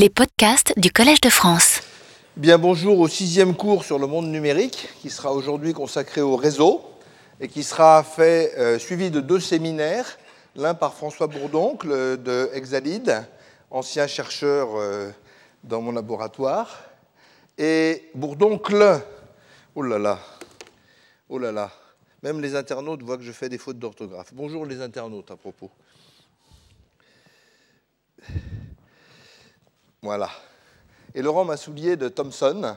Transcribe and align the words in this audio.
Les 0.00 0.10
podcasts 0.10 0.78
du 0.78 0.92
Collège 0.92 1.20
de 1.20 1.28
France. 1.28 1.80
Bien, 2.36 2.56
bonjour 2.56 3.00
au 3.00 3.08
sixième 3.08 3.56
cours 3.56 3.82
sur 3.82 3.98
le 3.98 4.06
monde 4.06 4.28
numérique 4.28 4.88
qui 5.00 5.10
sera 5.10 5.32
aujourd'hui 5.32 5.72
consacré 5.72 6.20
au 6.20 6.36
réseau 6.36 6.84
et 7.40 7.48
qui 7.48 7.64
sera 7.64 8.04
fait, 8.04 8.54
euh, 8.58 8.78
suivi 8.78 9.10
de 9.10 9.20
deux 9.20 9.40
séminaires, 9.40 10.06
l'un 10.54 10.74
par 10.74 10.94
François 10.94 11.26
Bourdoncle 11.26 11.88
de 12.22 12.48
Exalide, 12.52 13.26
ancien 13.72 14.06
chercheur 14.06 14.68
euh, 14.76 15.10
dans 15.64 15.80
mon 15.80 15.90
laboratoire, 15.90 16.78
et 17.58 18.08
Bourdoncle, 18.14 19.00
oh 19.74 19.82
là 19.82 19.98
là, 19.98 20.20
oh 21.28 21.40
là 21.40 21.50
là, 21.50 21.72
même 22.22 22.40
les 22.40 22.54
internautes 22.54 23.02
voient 23.02 23.16
que 23.16 23.24
je 23.24 23.32
fais 23.32 23.48
des 23.48 23.58
fautes 23.58 23.80
d'orthographe. 23.80 24.32
Bonjour 24.32 24.64
les 24.64 24.80
internautes 24.80 25.32
à 25.32 25.36
propos. 25.36 25.72
Voilà. 30.00 30.30
Et 31.12 31.22
Laurent 31.22 31.44
Massoulier 31.44 31.96
de 31.96 32.08
Thomson, 32.08 32.76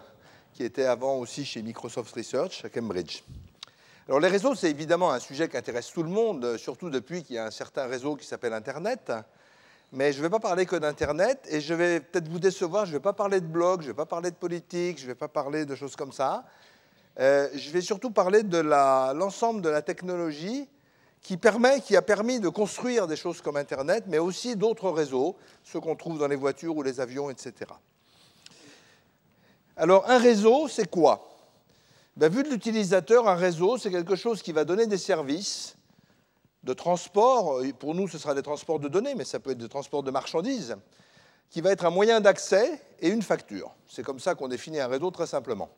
qui 0.53 0.63
était 0.63 0.85
avant 0.85 1.17
aussi 1.17 1.45
chez 1.45 1.61
Microsoft 1.61 2.15
Research 2.15 2.65
à 2.65 2.69
Cambridge. 2.69 3.21
Alors 4.07 4.19
les 4.19 4.27
réseaux, 4.27 4.55
c'est 4.55 4.71
évidemment 4.71 5.11
un 5.11 5.19
sujet 5.19 5.47
qui 5.47 5.55
intéresse 5.55 5.91
tout 5.91 6.01
le 6.01 6.09
monde, 6.09 6.57
surtout 6.57 6.89
depuis 6.89 7.21
qu'il 7.21 7.35
y 7.35 7.37
a 7.37 7.45
un 7.45 7.51
certain 7.51 7.85
réseau 7.85 8.15
qui 8.15 8.25
s'appelle 8.25 8.53
Internet. 8.53 9.11
Mais 9.91 10.11
je 10.13 10.17
ne 10.17 10.23
vais 10.23 10.31
pas 10.31 10.39
parler 10.39 10.65
que 10.65 10.75
d'Internet 10.75 11.47
et 11.47 11.61
je 11.61 11.75
vais 11.75 11.99
peut-être 11.99 12.27
vous 12.27 12.39
décevoir, 12.39 12.85
je 12.85 12.91
ne 12.91 12.97
vais 12.97 13.03
pas 13.03 13.13
parler 13.13 13.39
de 13.39 13.45
blog, 13.45 13.81
je 13.81 13.87
ne 13.87 13.91
vais 13.91 13.97
pas 13.97 14.07
parler 14.07 14.31
de 14.31 14.35
politique, 14.35 14.97
je 14.97 15.03
ne 15.03 15.09
vais 15.09 15.15
pas 15.15 15.27
parler 15.27 15.65
de 15.65 15.75
choses 15.75 15.95
comme 15.95 16.11
ça. 16.11 16.43
Euh, 17.19 17.49
je 17.53 17.69
vais 17.69 17.81
surtout 17.81 18.09
parler 18.09 18.41
de 18.41 18.57
l'ensemble 18.57 19.61
de 19.61 19.69
la 19.69 19.83
technologie 19.83 20.67
qui, 21.21 21.35
a 21.95 22.01
permis 22.01 22.39
de 22.39 22.49
construire 22.49 23.07
des 23.07 23.15
choses 23.15 23.41
comme 23.41 23.57
Internet, 23.57 24.05
mais 24.07 24.17
aussi 24.17 24.55
d'autres 24.55 24.89
réseaux, 24.89 25.35
ceux 25.63 25.79
qu'on 25.79 25.95
trouve 25.95 26.17
dans 26.17 26.27
les 26.27 26.35
voitures 26.35 26.75
ou 26.75 26.83
les 26.83 26.99
avions, 26.99 27.29
etc. 27.29 27.53
Alors, 29.77 30.09
un 30.09 30.17
réseau, 30.17 30.67
c'est 30.67 30.89
quoi? 30.89 31.27
Ben, 32.17 32.31
Vu 32.31 32.43
de 32.43 32.49
l'utilisateur, 32.49 33.27
un 33.27 33.35
réseau, 33.35 33.77
c'est 33.77 33.91
quelque 33.91 34.15
chose 34.15 34.41
qui 34.41 34.51
va 34.51 34.65
donner 34.65 34.87
des 34.87 34.97
services 34.97 35.75
de 36.63 36.73
transport. 36.73 37.61
Pour 37.79 37.95
nous, 37.95 38.07
ce 38.07 38.17
sera 38.17 38.33
des 38.33 38.43
transports 38.43 38.79
de 38.79 38.87
données, 38.87 39.15
mais 39.15 39.25
ça 39.25 39.39
peut 39.39 39.51
être 39.51 39.57
des 39.57 39.69
transports 39.69 40.03
de 40.03 40.11
marchandises, 40.11 40.75
qui 41.49 41.61
va 41.61 41.71
être 41.71 41.85
un 41.85 41.89
moyen 41.91 42.19
d'accès 42.19 42.81
et 42.99 43.09
une 43.09 43.21
facture. 43.21 43.71
C'est 43.87 44.03
comme 44.03 44.19
ça 44.19 44.35
qu'on 44.35 44.47
définit 44.47 44.79
un 44.79 44.87
réseau 44.87 45.11
très 45.11 45.27
simplement. 45.27 45.69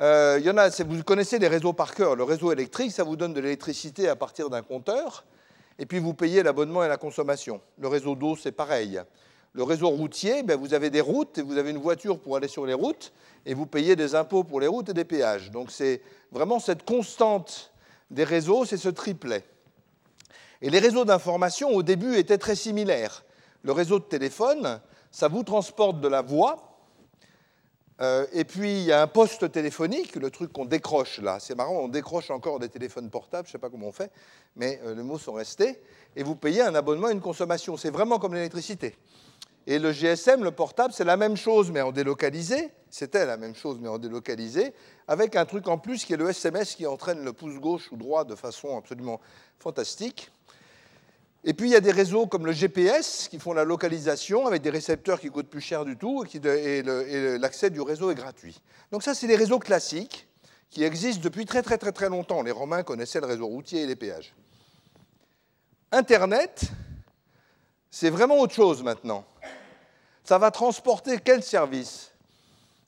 Euh, 0.00 0.38
y 0.42 0.50
en 0.50 0.58
a, 0.58 0.68
vous 0.68 1.02
connaissez 1.02 1.38
les 1.38 1.48
réseaux 1.48 1.72
par 1.72 1.94
cœur. 1.94 2.16
Le 2.16 2.24
réseau 2.24 2.52
électrique, 2.52 2.92
ça 2.92 3.02
vous 3.02 3.16
donne 3.16 3.32
de 3.32 3.40
l'électricité 3.40 4.08
à 4.08 4.16
partir 4.16 4.50
d'un 4.50 4.62
compteur, 4.62 5.24
et 5.78 5.86
puis 5.86 5.98
vous 5.98 6.12
payez 6.12 6.42
l'abonnement 6.42 6.84
et 6.84 6.88
la 6.88 6.98
consommation. 6.98 7.60
Le 7.78 7.88
réseau 7.88 8.14
d'eau, 8.14 8.36
c'est 8.36 8.52
pareil. 8.52 9.00
Le 9.54 9.62
réseau 9.62 9.88
routier, 9.88 10.42
ben, 10.42 10.58
vous 10.58 10.74
avez 10.74 10.90
des 10.90 11.00
routes, 11.00 11.38
et 11.38 11.42
vous 11.42 11.56
avez 11.56 11.70
une 11.70 11.78
voiture 11.78 12.18
pour 12.18 12.36
aller 12.36 12.48
sur 12.48 12.66
les 12.66 12.74
routes, 12.74 13.12
et 13.46 13.54
vous 13.54 13.64
payez 13.64 13.96
des 13.96 14.14
impôts 14.14 14.44
pour 14.44 14.60
les 14.60 14.66
routes 14.66 14.90
et 14.90 14.94
des 14.94 15.04
péages. 15.04 15.50
Donc 15.50 15.70
c'est 15.70 16.02
vraiment 16.30 16.60
cette 16.60 16.84
constante 16.84 17.72
des 18.10 18.24
réseaux, 18.24 18.66
c'est 18.66 18.76
ce 18.76 18.90
triplet. 18.90 19.44
Et 20.60 20.68
les 20.68 20.78
réseaux 20.78 21.06
d'information, 21.06 21.70
au 21.70 21.82
début, 21.82 22.16
étaient 22.16 22.38
très 22.38 22.54
similaires. 22.54 23.24
Le 23.62 23.72
réseau 23.72 23.98
de 23.98 24.04
téléphone, 24.04 24.80
ça 25.10 25.28
vous 25.28 25.42
transporte 25.42 26.00
de 26.00 26.08
la 26.08 26.20
voix, 26.20 26.65
euh, 28.00 28.26
et 28.32 28.44
puis, 28.44 28.72
il 28.72 28.84
y 28.84 28.92
a 28.92 29.00
un 29.00 29.06
poste 29.06 29.50
téléphonique, 29.50 30.16
le 30.16 30.30
truc 30.30 30.52
qu'on 30.52 30.66
décroche 30.66 31.18
là. 31.18 31.38
C'est 31.40 31.54
marrant, 31.54 31.76
on 31.76 31.88
décroche 31.88 32.30
encore 32.30 32.58
des 32.58 32.68
téléphones 32.68 33.08
portables, 33.08 33.46
je 33.46 33.50
ne 33.50 33.52
sais 33.52 33.58
pas 33.58 33.70
comment 33.70 33.88
on 33.88 33.92
fait, 33.92 34.10
mais 34.54 34.80
euh, 34.84 34.94
les 34.94 35.02
mots 35.02 35.18
sont 35.18 35.32
restés. 35.32 35.80
Et 36.14 36.22
vous 36.22 36.36
payez 36.36 36.62
un 36.62 36.74
abonnement 36.74 37.08
et 37.08 37.12
une 37.12 37.20
consommation. 37.20 37.76
C'est 37.76 37.90
vraiment 37.90 38.18
comme 38.18 38.34
l'électricité. 38.34 38.94
Et 39.66 39.78
le 39.78 39.92
GSM, 39.92 40.44
le 40.44 40.52
portable, 40.52 40.92
c'est 40.92 41.04
la 41.04 41.16
même 41.16 41.36
chose, 41.36 41.70
mais 41.72 41.80
en 41.80 41.90
délocalisé. 41.90 42.70
C'était 42.88 43.26
la 43.26 43.36
même 43.36 43.54
chose, 43.54 43.78
mais 43.80 43.88
en 43.88 43.98
délocalisé, 43.98 44.72
avec 45.08 45.34
un 45.34 45.44
truc 45.44 45.66
en 45.66 45.76
plus 45.76 46.04
qui 46.04 46.12
est 46.12 46.16
le 46.16 46.30
SMS 46.30 46.76
qui 46.76 46.86
entraîne 46.86 47.24
le 47.24 47.32
pouce 47.32 47.58
gauche 47.58 47.90
ou 47.90 47.96
droit 47.96 48.24
de 48.24 48.36
façon 48.36 48.78
absolument 48.78 49.20
fantastique. 49.58 50.30
Et 51.48 51.54
puis 51.54 51.68
il 51.68 51.72
y 51.72 51.76
a 51.76 51.80
des 51.80 51.92
réseaux 51.92 52.26
comme 52.26 52.44
le 52.44 52.50
GPS 52.50 53.28
qui 53.28 53.38
font 53.38 53.52
la 53.52 53.62
localisation 53.62 54.48
avec 54.48 54.62
des 54.62 54.70
récepteurs 54.70 55.20
qui 55.20 55.28
coûtent 55.28 55.48
plus 55.48 55.60
cher 55.60 55.84
du 55.84 55.96
tout 55.96 56.24
et, 56.24 56.82
l'accès 57.38 57.70
du 57.70 57.80
réseau 57.80 58.10
est 58.10 58.16
gratuit. 58.16 58.60
Donc 58.90 59.04
ça, 59.04 59.14
c'est 59.14 59.28
des 59.28 59.36
réseaux 59.36 59.60
classiques 59.60 60.26
qui 60.70 60.82
existent 60.82 61.22
depuis 61.22 61.46
très 61.46 61.62
très 61.62 61.78
très 61.78 61.92
très 61.92 62.08
longtemps. 62.08 62.42
Les 62.42 62.50
Romains 62.50 62.82
connaissaient 62.82 63.20
le 63.20 63.28
réseau 63.28 63.46
routier 63.46 63.82
et 63.82 63.86
les 63.86 63.94
péages. 63.94 64.34
Internet, 65.92 66.62
c'est 67.92 68.10
vraiment 68.10 68.40
autre 68.40 68.54
chose 68.54 68.82
maintenant. 68.82 69.24
Ça 70.24 70.38
va 70.38 70.50
transporter 70.50 71.20
quel 71.24 71.44
service? 71.44 72.10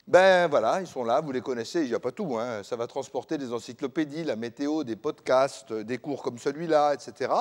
Ben 0.05 0.47
voilà, 0.47 0.81
ils 0.81 0.87
sont 0.87 1.05
là, 1.05 1.21
vous 1.21 1.31
les 1.31 1.39
connaissez, 1.39 1.83
il 1.83 1.89
n'y 1.89 1.95
a 1.95 1.99
pas 1.99 2.11
tout. 2.11 2.37
Hein. 2.37 2.61
Ça 2.63 2.75
va 2.75 2.87
transporter 2.87 3.37
des 3.37 3.53
encyclopédies, 3.53 4.25
la 4.25 4.35
météo, 4.35 4.83
des 4.83 4.97
podcasts, 4.97 5.71
des 5.71 5.97
cours 5.97 6.21
comme 6.21 6.39
celui-là, 6.39 6.93
etc. 6.93 7.31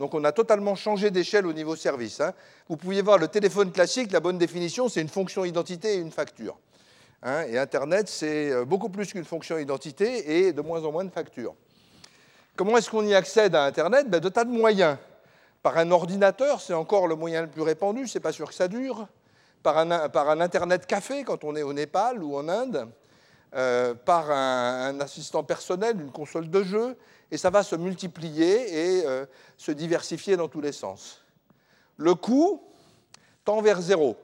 Donc 0.00 0.14
on 0.14 0.24
a 0.24 0.32
totalement 0.32 0.76
changé 0.76 1.10
d'échelle 1.10 1.46
au 1.46 1.52
niveau 1.52 1.76
service. 1.76 2.22
Hein. 2.22 2.32
Vous 2.70 2.78
pouviez 2.78 3.02
voir 3.02 3.18
le 3.18 3.28
téléphone 3.28 3.70
classique, 3.70 4.10
la 4.12 4.20
bonne 4.20 4.38
définition, 4.38 4.88
c'est 4.88 5.02
une 5.02 5.10
fonction 5.10 5.44
identité 5.44 5.96
et 5.96 5.98
une 5.98 6.10
facture. 6.10 6.56
Hein. 7.22 7.42
et 7.42 7.58
Internet, 7.58 8.08
c'est 8.08 8.50
euh, 8.50 8.64
beaucoup 8.64 8.88
plus 8.88 9.12
qu'une 9.12 9.26
fonction 9.26 9.58
identité 9.58 10.38
et 10.38 10.54
de 10.54 10.62
moins 10.62 10.82
en 10.84 10.90
moins 10.90 11.04
de 11.04 11.10
factures. 11.10 11.54
Comment 12.56 12.78
est-ce 12.78 12.88
qu'on 12.88 13.04
y 13.04 13.14
accède 13.14 13.54
à 13.54 13.64
Internet? 13.64 14.08
Ben, 14.08 14.20
De 14.20 14.30
tas 14.30 14.44
de 14.44 14.50
moyens. 14.50 14.96
Par 15.62 15.76
un 15.76 15.90
ordinateur, 15.90 16.62
c'est 16.62 16.72
encore 16.72 17.06
le 17.06 17.14
moyen 17.14 17.42
le 17.42 17.48
plus 17.48 17.60
répandu, 17.60 18.08
c'est 18.08 18.20
pas 18.20 18.32
sûr 18.32 18.48
que 18.48 18.54
ça 18.54 18.68
dure. 18.68 19.06
Par 19.62 19.76
un, 19.76 20.08
par 20.08 20.30
un 20.30 20.40
Internet 20.40 20.86
café 20.86 21.24
quand 21.24 21.44
on 21.44 21.54
est 21.56 21.62
au 21.62 21.74
Népal 21.74 22.22
ou 22.22 22.36
en 22.36 22.48
Inde. 22.48 22.88
Euh, 23.54 23.94
par 23.94 24.30
un, 24.30 24.98
assistant 25.00 25.42
personnel, 25.42 26.00
une 26.00 26.12
console 26.12 26.48
de 26.48 26.62
jeu, 26.62 26.96
et 27.30 27.36
ça 27.36 27.50
va 27.50 27.62
se 27.62 27.76
multiplier 27.76 28.98
et 28.98 29.06
euh, 29.06 29.26
se 29.56 29.72
diversifier 29.72 30.36
dans 30.36 30.48
tous 30.48 30.60
les 30.60 30.72
sens. 30.72 31.24
Le 31.96 32.14
coût 32.14 32.62
tend 33.44 33.60
vers 33.60 33.80
zéro. 33.80 34.16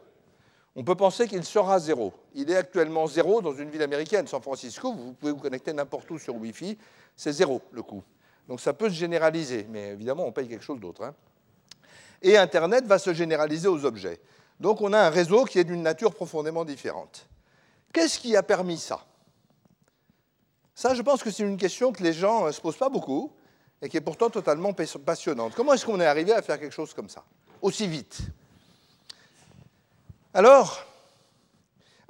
On 0.74 0.84
peut 0.84 0.94
penser 0.94 1.26
qu'il 1.26 1.44
sera 1.44 1.78
zéro. 1.78 2.12
Il 2.34 2.50
est 2.50 2.56
actuellement 2.56 3.06
zéro 3.06 3.40
dans 3.40 3.54
une 3.54 3.70
ville 3.70 3.82
américaine, 3.82 4.26
San 4.26 4.42
Francisco. 4.42 4.92
Vous 4.92 5.12
pouvez 5.14 5.32
vous 5.32 5.38
connecter 5.38 5.72
n'importe 5.72 6.10
où 6.10 6.18
sur 6.18 6.34
Wi-Fi. 6.34 6.76
C'est 7.16 7.32
zéro 7.32 7.62
le 7.72 7.82
coût. 7.82 8.02
Donc 8.46 8.60
ça 8.60 8.72
peut 8.72 8.88
se 8.88 8.94
généraliser, 8.94 9.66
mais 9.70 9.88
évidemment, 9.88 10.26
on 10.26 10.32
paye 10.32 10.48
quelque 10.48 10.64
chose 10.64 10.78
d'autre. 10.78 11.02
Hein. 11.02 11.14
Et 12.20 12.36
Internet 12.36 12.84
va 12.84 12.98
se 12.98 13.14
généraliser 13.14 13.68
aux 13.68 13.84
objets. 13.84 14.20
Donc 14.60 14.80
on 14.80 14.92
a 14.92 14.98
un 14.98 15.10
réseau 15.10 15.44
qui 15.44 15.58
est 15.58 15.64
d'une 15.64 15.82
nature 15.82 16.14
profondément 16.14 16.64
différente. 16.64 17.26
Qu'est-ce 17.92 18.18
qui 18.18 18.36
a 18.36 18.42
permis 18.42 18.78
ça? 18.78 19.05
Ça, 20.76 20.92
je 20.92 21.00
pense 21.00 21.22
que 21.22 21.30
c'est 21.30 21.42
une 21.42 21.56
question 21.56 21.90
que 21.90 22.02
les 22.02 22.12
gens 22.12 22.46
ne 22.46 22.52
se 22.52 22.60
posent 22.60 22.76
pas 22.76 22.90
beaucoup 22.90 23.32
et 23.80 23.88
qui 23.88 23.96
est 23.96 24.02
pourtant 24.02 24.28
totalement 24.28 24.74
passionnante. 24.74 25.54
Comment 25.56 25.72
est-ce 25.72 25.86
qu'on 25.86 25.98
est 26.00 26.06
arrivé 26.06 26.34
à 26.34 26.42
faire 26.42 26.60
quelque 26.60 26.74
chose 26.74 26.92
comme 26.92 27.08
ça, 27.08 27.24
aussi 27.62 27.86
vite? 27.86 28.18
Alors, 30.34 30.84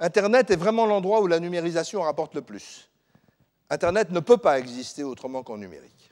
Internet 0.01 0.51
est 0.51 0.57
vraiment 0.57 0.85
l'endroit 0.85 1.21
où 1.21 1.27
la 1.27 1.39
numérisation 1.39 2.01
rapporte 2.01 2.35
le 2.35 2.41
plus. 2.41 2.89
Internet 3.69 4.11
ne 4.11 4.19
peut 4.19 4.35
pas 4.35 4.59
exister 4.59 5.05
autrement 5.05 5.43
qu'en 5.43 5.57
numérique. 5.57 6.11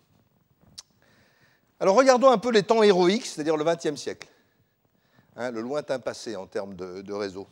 Alors 1.82 1.98
regardons 1.98 2.32
un 2.32 2.38
peu 2.38 2.52
les 2.52 2.64
temps 2.64 2.84
héroïques, 2.84 3.26
c'est-à-dire 3.26 3.58
le 3.58 3.66
XXe 3.66 4.00
siècle, 4.00 4.30
hein, 5.36 5.52
le 5.52 5.60
lointain 5.60 6.00
passé 6.00 6.38
en 6.38 6.48
termes 6.48 6.74
de, 6.74 7.02
de 7.02 7.14
réseaux. 7.14 7.48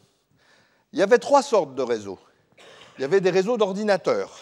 Il 0.93 0.99
y 0.99 1.01
avait 1.01 1.19
trois 1.19 1.43
sortes 1.43 1.75
de 1.75 1.81
réseaux. 1.81 2.19
Il 2.97 3.01
y 3.01 3.03
avait 3.03 3.19
des 3.19 3.31
réseaux 3.31 3.57
d'ordinateurs 3.57 4.39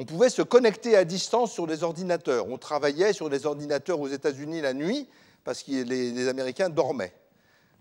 on 0.00 0.06
pouvait 0.06 0.30
se 0.30 0.40
connecter 0.40 0.96
à 0.96 1.04
distance 1.04 1.52
sur 1.52 1.66
des 1.66 1.82
ordinateurs. 1.82 2.48
On 2.48 2.56
travaillait 2.56 3.12
sur 3.12 3.28
des 3.28 3.44
ordinateurs 3.44 4.00
aux 4.00 4.08
États-Unis 4.08 4.62
la 4.62 4.72
nuit 4.72 5.06
parce 5.44 5.62
que 5.62 5.72
les, 5.72 6.26
Américains 6.26 6.70
dormaient. 6.70 7.12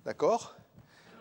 D'accord? 0.03 0.53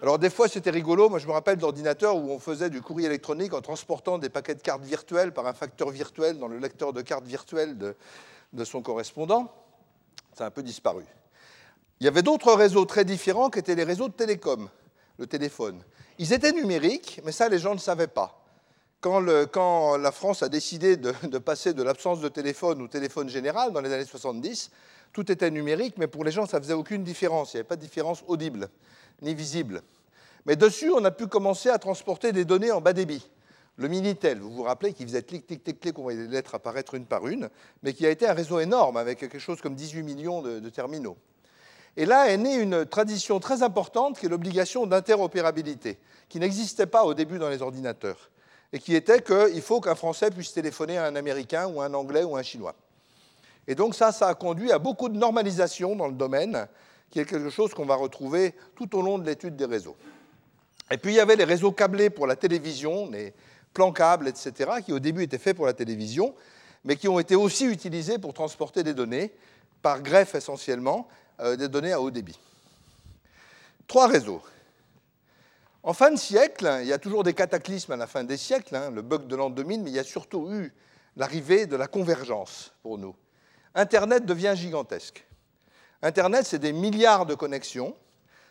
Alors 0.02 0.18
des 0.18 0.28
fois 0.28 0.48
c'était 0.48 0.70
rigolo, 0.70 1.08
moi 1.08 1.20
je 1.20 1.28
me 1.28 1.30
rappelle 1.30 1.56
d'ordinateurs 1.56 2.16
où 2.16 2.32
on 2.32 2.40
faisait 2.40 2.68
du 2.68 2.82
courrier 2.82 3.06
électronique 3.06 3.54
en 3.54 3.60
transportant 3.60 4.18
des 4.18 4.28
paquets 4.28 4.56
de 4.56 4.60
cartes 4.60 4.82
virtuelles 4.82 5.32
par 5.32 5.46
un 5.46 5.52
facteur 5.52 5.90
virtuel 5.90 6.40
dans 6.40 6.48
le 6.48 6.58
lecteur 6.58 6.92
de 6.92 7.00
cartes 7.00 7.26
virtuelles 7.26 7.78
de, 7.78 7.94
de 8.52 8.64
son 8.64 8.82
correspondant. 8.82 9.52
Ça 10.36 10.46
a 10.46 10.46
un 10.48 10.50
peu 10.50 10.64
disparu. 10.64 11.04
Il 12.00 12.06
y 12.06 12.08
avait 12.08 12.22
d'autres 12.22 12.52
réseaux 12.54 12.86
très 12.86 13.04
différents 13.04 13.50
qui 13.50 13.60
étaient 13.60 13.76
les 13.76 13.84
réseaux 13.84 14.08
de 14.08 14.14
télécom, 14.14 14.68
le 15.16 15.28
téléphone. 15.28 15.80
Ils 16.18 16.32
étaient 16.32 16.50
numériques, 16.50 17.20
mais 17.24 17.30
ça 17.30 17.48
les 17.48 17.60
gens 17.60 17.74
ne 17.74 17.80
savaient 17.80 18.08
pas 18.08 18.37
quand, 19.00 19.96
la 19.96 20.12
France 20.12 20.42
a 20.42 20.48
décidé 20.48 20.96
de, 20.96 21.38
passer 21.38 21.74
de 21.74 21.82
l'absence 21.82 22.20
de 22.20 22.28
téléphone 22.28 22.82
au 22.82 22.88
téléphone 22.88 23.28
général 23.28 23.72
dans 23.72 23.80
les 23.80 23.92
années 23.92 24.04
70, 24.04 24.70
tout 25.12 25.30
était 25.32 25.50
numérique, 25.50 25.94
mais 25.96 26.06
pour 26.06 26.24
les 26.24 26.30
gens, 26.30 26.46
ça 26.46 26.58
ne 26.58 26.62
faisait 26.62 26.74
aucune 26.74 27.04
différence. 27.04 27.52
Il 27.52 27.56
n'y 27.56 27.60
avait 27.60 27.68
pas 27.68 27.76
de 27.76 27.80
différence 27.80 28.22
audible 28.26 28.68
ni 29.22 29.34
visible. 29.34 29.82
Mais 30.46 30.56
dessus, 30.56 30.90
on 30.90 31.04
a 31.04 31.10
pu 31.10 31.26
commencer 31.26 31.68
à 31.70 31.78
transporter 31.78 32.32
des 32.32 32.44
données 32.44 32.70
en 32.70 32.80
bas 32.80 32.92
débit. 32.92 33.28
Le 33.76 33.88
Minitel, 33.88 34.40
vous 34.40 34.50
vous 34.50 34.62
rappelez, 34.64 34.92
qui 34.92 35.04
faisait 35.04 35.22
clic, 35.22 35.46
clic, 35.46 35.62
clic, 35.62 35.80
clic, 35.80 35.98
on 35.98 36.02
voyait 36.02 36.22
les 36.22 36.28
lettres 36.28 36.54
apparaître 36.54 36.94
une 36.94 37.06
par 37.06 37.26
une, 37.28 37.48
mais 37.82 37.92
qui 37.92 38.06
a 38.06 38.10
été 38.10 38.26
un 38.26 38.32
réseau 38.32 38.58
énorme 38.58 38.96
avec 38.96 39.18
quelque 39.18 39.38
chose 39.38 39.60
comme 39.60 39.74
18 39.76 40.02
millions 40.02 40.42
de 40.42 40.68
terminaux. 40.68 41.16
Et 41.98 42.06
là 42.06 42.28
est 42.28 42.36
née 42.36 42.54
une 42.54 42.86
tradition 42.86 43.40
très 43.40 43.64
importante 43.64 44.18
qui 44.18 44.26
est 44.26 44.28
l'obligation 44.28 44.86
d'interopérabilité, 44.86 45.98
qui 46.28 46.38
n'existait 46.38 46.86
pas 46.86 47.04
au 47.04 47.12
début 47.12 47.38
dans 47.38 47.48
les 47.48 47.60
ordinateurs, 47.60 48.30
et 48.72 48.78
qui 48.78 48.94
était 48.94 49.22
qu'il 49.22 49.62
faut 49.62 49.80
qu'un 49.80 49.94
Français 49.94 50.30
puisse 50.30 50.52
téléphoner 50.52 50.98
à 50.98 51.06
un 51.06 51.16
Américain 51.16 51.66
ou 51.66 51.80
un 51.80 51.92
Anglais 51.94 52.24
ou 52.24 52.36
un 52.36 52.42
Chinois. 52.42 52.74
Et 53.66 53.74
donc 53.74 53.94
ça, 53.94 54.12
ça 54.12 54.28
a 54.28 54.34
conduit 54.34 54.72
à 54.72 54.78
beaucoup 54.78 55.08
de 55.08 55.16
normalisation 55.16 55.96
dans 55.96 56.06
le 56.06 56.14
domaine, 56.14 56.68
qui 57.10 57.20
est 57.20 57.24
quelque 57.24 57.50
chose 57.50 57.72
qu'on 57.74 57.86
va 57.86 57.96
retrouver 57.96 58.54
tout 58.76 58.96
au 58.96 59.02
long 59.02 59.18
de 59.18 59.24
l'étude 59.24 59.56
des 59.56 59.64
réseaux. 59.64 59.96
Et 60.90 60.98
puis 60.98 61.12
il 61.12 61.16
y 61.16 61.20
avait 61.20 61.36
les 61.36 61.44
réseaux 61.44 61.72
câblés 61.72 62.10
pour 62.10 62.26
la 62.26 62.36
télévision, 62.36 63.10
les 63.10 63.34
plans 63.74 63.92
câbles, 63.92 64.28
etc., 64.28 64.70
qui 64.84 64.92
au 64.92 64.98
début 64.98 65.22
étaient 65.22 65.38
faits 65.38 65.56
pour 65.56 65.66
la 65.66 65.74
télévision, 65.74 66.34
mais 66.84 66.96
qui 66.96 67.08
ont 67.08 67.18
été 67.18 67.34
aussi 67.34 67.66
utilisés 67.66 68.18
pour 68.18 68.32
transporter 68.32 68.82
des 68.82 68.94
données, 68.94 69.32
par 69.82 70.02
greffe 70.02 70.34
essentiellement, 70.34 71.08
euh, 71.40 71.56
des 71.56 71.68
données 71.68 71.92
à 71.92 72.00
haut 72.00 72.10
débit. 72.10 72.38
Trois 73.86 74.06
réseaux. 74.06 74.42
En 75.88 75.94
fin 75.94 76.10
de 76.10 76.18
siècle, 76.18 76.80
il 76.82 76.86
y 76.86 76.92
a 76.92 76.98
toujours 76.98 77.24
des 77.24 77.32
cataclysmes 77.32 77.92
à 77.92 77.96
la 77.96 78.06
fin 78.06 78.22
des 78.22 78.36
siècles, 78.36 78.76
hein, 78.76 78.90
le 78.90 79.00
bug 79.00 79.26
de 79.26 79.34
l'an 79.34 79.48
2000, 79.48 79.82
mais 79.82 79.90
il 79.90 79.96
y 79.96 79.98
a 79.98 80.04
surtout 80.04 80.52
eu 80.52 80.70
l'arrivée 81.16 81.64
de 81.64 81.76
la 81.76 81.86
convergence 81.86 82.74
pour 82.82 82.98
nous. 82.98 83.16
Internet 83.74 84.26
devient 84.26 84.52
gigantesque. 84.54 85.26
Internet, 86.02 86.44
c'est 86.44 86.58
des 86.58 86.74
milliards 86.74 87.24
de 87.24 87.34
connexions. 87.34 87.96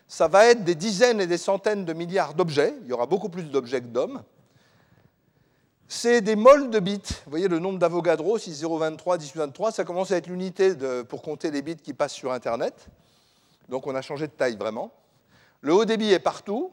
Ça 0.07 0.27
va 0.27 0.47
être 0.47 0.63
des 0.63 0.73
dizaines 0.73 1.21
et 1.21 1.27
des 1.27 1.37
centaines 1.37 1.85
de 1.85 1.93
milliards 1.93 2.33
d'objets. 2.33 2.73
Il 2.81 2.87
y 2.87 2.93
aura 2.93 3.05
beaucoup 3.05 3.29
plus 3.29 3.43
d'objets 3.43 3.81
que 3.81 3.85
d'hommes. 3.85 4.23
C'est 5.87 6.21
des 6.21 6.35
molles 6.35 6.71
de 6.71 6.79
bits. 6.79 7.01
Vous 7.25 7.29
voyez 7.29 7.47
le 7.47 7.59
nombre 7.59 7.77
d'Avogadro, 7.77 8.39
6023, 8.39 9.17
1823, 9.19 9.71
ça 9.73 9.83
commence 9.83 10.09
à 10.09 10.17
être 10.17 10.25
l'unité 10.25 10.73
pour 11.07 11.21
compter 11.21 11.51
les 11.51 11.61
bits 11.61 11.75
qui 11.75 11.93
passent 11.93 12.15
sur 12.15 12.31
Internet. 12.31 12.87
Donc 13.69 13.85
on 13.85 13.93
a 13.93 14.01
changé 14.01 14.25
de 14.25 14.31
taille 14.31 14.57
vraiment. 14.57 14.91
Le 15.61 15.75
haut 15.75 15.85
débit 15.85 16.11
est 16.11 16.19
partout. 16.19 16.71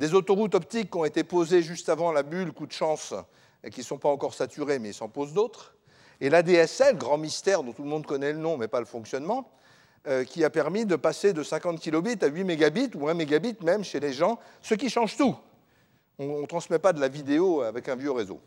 Des 0.00 0.14
autoroutes 0.14 0.54
optiques 0.54 0.90
qui 0.90 0.96
ont 0.96 1.04
été 1.04 1.24
posées 1.24 1.60
juste 1.60 1.90
avant 1.90 2.10
la 2.10 2.22
bulle, 2.22 2.52
coup 2.52 2.66
de 2.66 2.72
chance, 2.72 3.12
et 3.62 3.68
qui 3.68 3.80
ne 3.80 3.84
sont 3.84 3.98
pas 3.98 4.08
encore 4.08 4.32
saturées, 4.32 4.78
mais 4.78 4.88
ils 4.88 4.94
s'en 4.94 5.10
posent 5.10 5.34
d'autres. 5.34 5.74
Et 6.22 6.30
l'ADSL, 6.30 6.96
grand 6.96 7.18
mystère 7.18 7.62
dont 7.62 7.74
tout 7.74 7.82
le 7.82 7.88
monde 7.90 8.06
connaît 8.06 8.32
le 8.32 8.38
nom, 8.38 8.56
mais 8.56 8.66
pas 8.66 8.80
le 8.80 8.86
fonctionnement, 8.86 9.50
euh, 10.06 10.24
qui 10.24 10.42
a 10.42 10.48
permis 10.48 10.86
de 10.86 10.96
passer 10.96 11.34
de 11.34 11.42
50 11.42 11.78
kilobits 11.80 12.16
à 12.22 12.28
8 12.28 12.44
mégabits, 12.44 12.90
ou 12.94 13.10
1 13.10 13.14
mégabit 13.14 13.54
même 13.62 13.84
chez 13.84 14.00
les 14.00 14.14
gens, 14.14 14.38
ce 14.62 14.72
qui 14.72 14.88
change 14.88 15.18
tout. 15.18 15.36
On 16.18 16.40
ne 16.40 16.46
transmet 16.46 16.78
pas 16.78 16.94
de 16.94 17.00
la 17.00 17.08
vidéo 17.08 17.60
avec 17.60 17.86
un 17.90 17.96
vieux 17.96 18.12
réseau. 18.12 18.40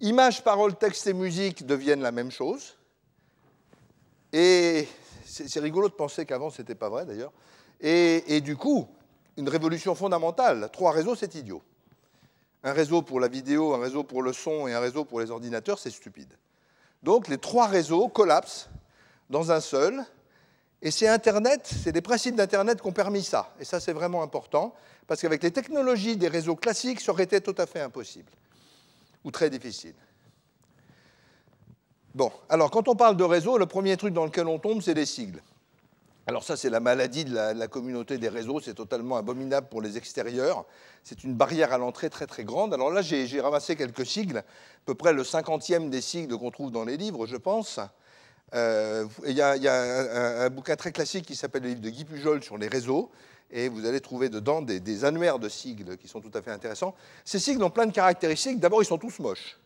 Images, 0.00 0.44
paroles, 0.44 0.76
textes 0.76 1.06
et 1.06 1.14
musique 1.14 1.64
deviennent 1.64 2.02
la 2.02 2.12
même 2.12 2.30
chose. 2.30 2.76
Et 4.34 4.86
c'est 5.24 5.60
rigolo 5.60 5.88
de 5.88 5.94
penser 5.94 6.26
qu'avant, 6.26 6.50
ce 6.50 6.60
n'était 6.60 6.74
pas 6.74 6.90
vrai 6.90 7.06
d'ailleurs. 7.06 7.32
Et, 7.80 8.36
et, 8.36 8.42
du 8.42 8.58
coup, 8.58 8.86
une 9.40 9.48
révolution 9.48 9.94
fondamentale. 9.94 10.68
Trois 10.72 10.92
réseaux, 10.92 11.16
c'est 11.16 11.34
idiot. 11.34 11.62
Un 12.62 12.72
réseau 12.72 13.00
pour 13.00 13.20
la 13.20 13.28
vidéo, 13.28 13.72
un 13.74 13.80
réseau 13.80 14.04
pour 14.04 14.22
le 14.22 14.34
son 14.34 14.68
et 14.68 14.74
un 14.74 14.80
réseau 14.80 15.04
pour 15.04 15.20
les 15.20 15.30
ordinateurs, 15.30 15.78
c'est 15.78 15.90
stupide. 15.90 16.32
Donc 17.02 17.26
les 17.26 17.38
trois 17.38 17.66
réseaux 17.66 18.08
collapsent 18.08 18.68
dans 19.30 19.50
un 19.50 19.60
seul, 19.60 20.04
et 20.82 20.90
c'est 20.90 21.08
Internet, 21.08 21.62
c'est 21.64 21.92
les 21.92 22.02
principes 22.02 22.36
d'Internet 22.36 22.82
qui 22.82 22.86
ont 22.86 22.92
permis 22.92 23.22
ça. 23.22 23.54
Et 23.58 23.64
ça, 23.64 23.80
c'est 23.80 23.94
vraiment 23.94 24.22
important, 24.22 24.74
parce 25.06 25.22
qu'avec 25.22 25.42
les 25.42 25.50
technologies 25.50 26.16
des 26.16 26.28
réseaux 26.28 26.56
classiques, 26.56 27.00
ça 27.00 27.12
aurait 27.12 27.24
été 27.24 27.40
tout 27.40 27.54
à 27.56 27.66
fait 27.66 27.80
impossible, 27.80 28.30
ou 29.24 29.30
très 29.30 29.48
difficile. 29.48 29.94
Bon, 32.14 32.30
alors 32.50 32.70
quand 32.70 32.88
on 32.88 32.94
parle 32.94 33.16
de 33.16 33.24
réseau, 33.24 33.56
le 33.56 33.66
premier 33.66 33.96
truc 33.96 34.12
dans 34.12 34.26
lequel 34.26 34.46
on 34.46 34.58
tombe, 34.58 34.82
c'est 34.82 34.94
les 34.94 35.06
sigles. 35.06 35.42
Alors 36.30 36.44
ça, 36.44 36.56
c'est 36.56 36.70
la 36.70 36.78
maladie 36.78 37.24
de 37.24 37.34
la, 37.34 37.66
communauté 37.66 38.16
des 38.16 38.28
réseaux, 38.28 38.60
c'est 38.60 38.74
totalement 38.74 39.16
abominable 39.16 39.66
pour 39.68 39.82
les 39.82 39.96
extérieurs. 39.96 40.64
C'est 41.02 41.24
une 41.24 41.34
barrière 41.34 41.72
à 41.72 41.78
l'entrée 41.78 42.08
très 42.08 42.28
très 42.28 42.44
grande. 42.44 42.72
Alors 42.72 42.88
là, 42.92 43.02
j'ai 43.02 43.40
ramassé 43.40 43.74
quelques 43.74 44.06
sigles, 44.06 44.38
à 44.38 44.44
peu 44.86 44.94
près 44.94 45.12
le 45.12 45.24
cinquantième 45.24 45.90
des 45.90 46.00
sigles 46.00 46.38
qu'on 46.38 46.52
trouve 46.52 46.70
dans 46.70 46.84
les 46.84 46.96
livres, 46.96 47.26
je 47.26 47.36
pense. 47.36 47.80
Euh, 48.54 49.06
il 49.26 49.32
y 49.32 49.42
a, 49.42 50.44
un, 50.44 50.48
bouquin 50.50 50.76
très 50.76 50.92
classique 50.92 51.26
qui 51.26 51.34
s'appelle 51.34 51.64
le 51.64 51.70
livre 51.70 51.80
de 51.80 51.90
Guy 51.90 52.04
Pujol 52.04 52.44
sur 52.44 52.58
les 52.58 52.68
réseaux, 52.68 53.10
et 53.50 53.68
vous 53.68 53.84
allez 53.84 54.00
trouver 54.00 54.28
dedans 54.28 54.62
des, 54.62 55.04
annuaires 55.04 55.40
de 55.40 55.48
sigles 55.48 55.96
qui 55.96 56.06
sont 56.06 56.20
tout 56.20 56.30
à 56.34 56.42
fait 56.42 56.52
intéressants. 56.52 56.94
Ces 57.24 57.40
sigles 57.40 57.64
ont 57.64 57.70
plein 57.70 57.86
de 57.86 57.92
caractéristiques. 57.92 58.60
D'abord, 58.60 58.80
ils 58.80 58.86
sont 58.86 58.98
tous 58.98 59.18
moches. 59.18 59.58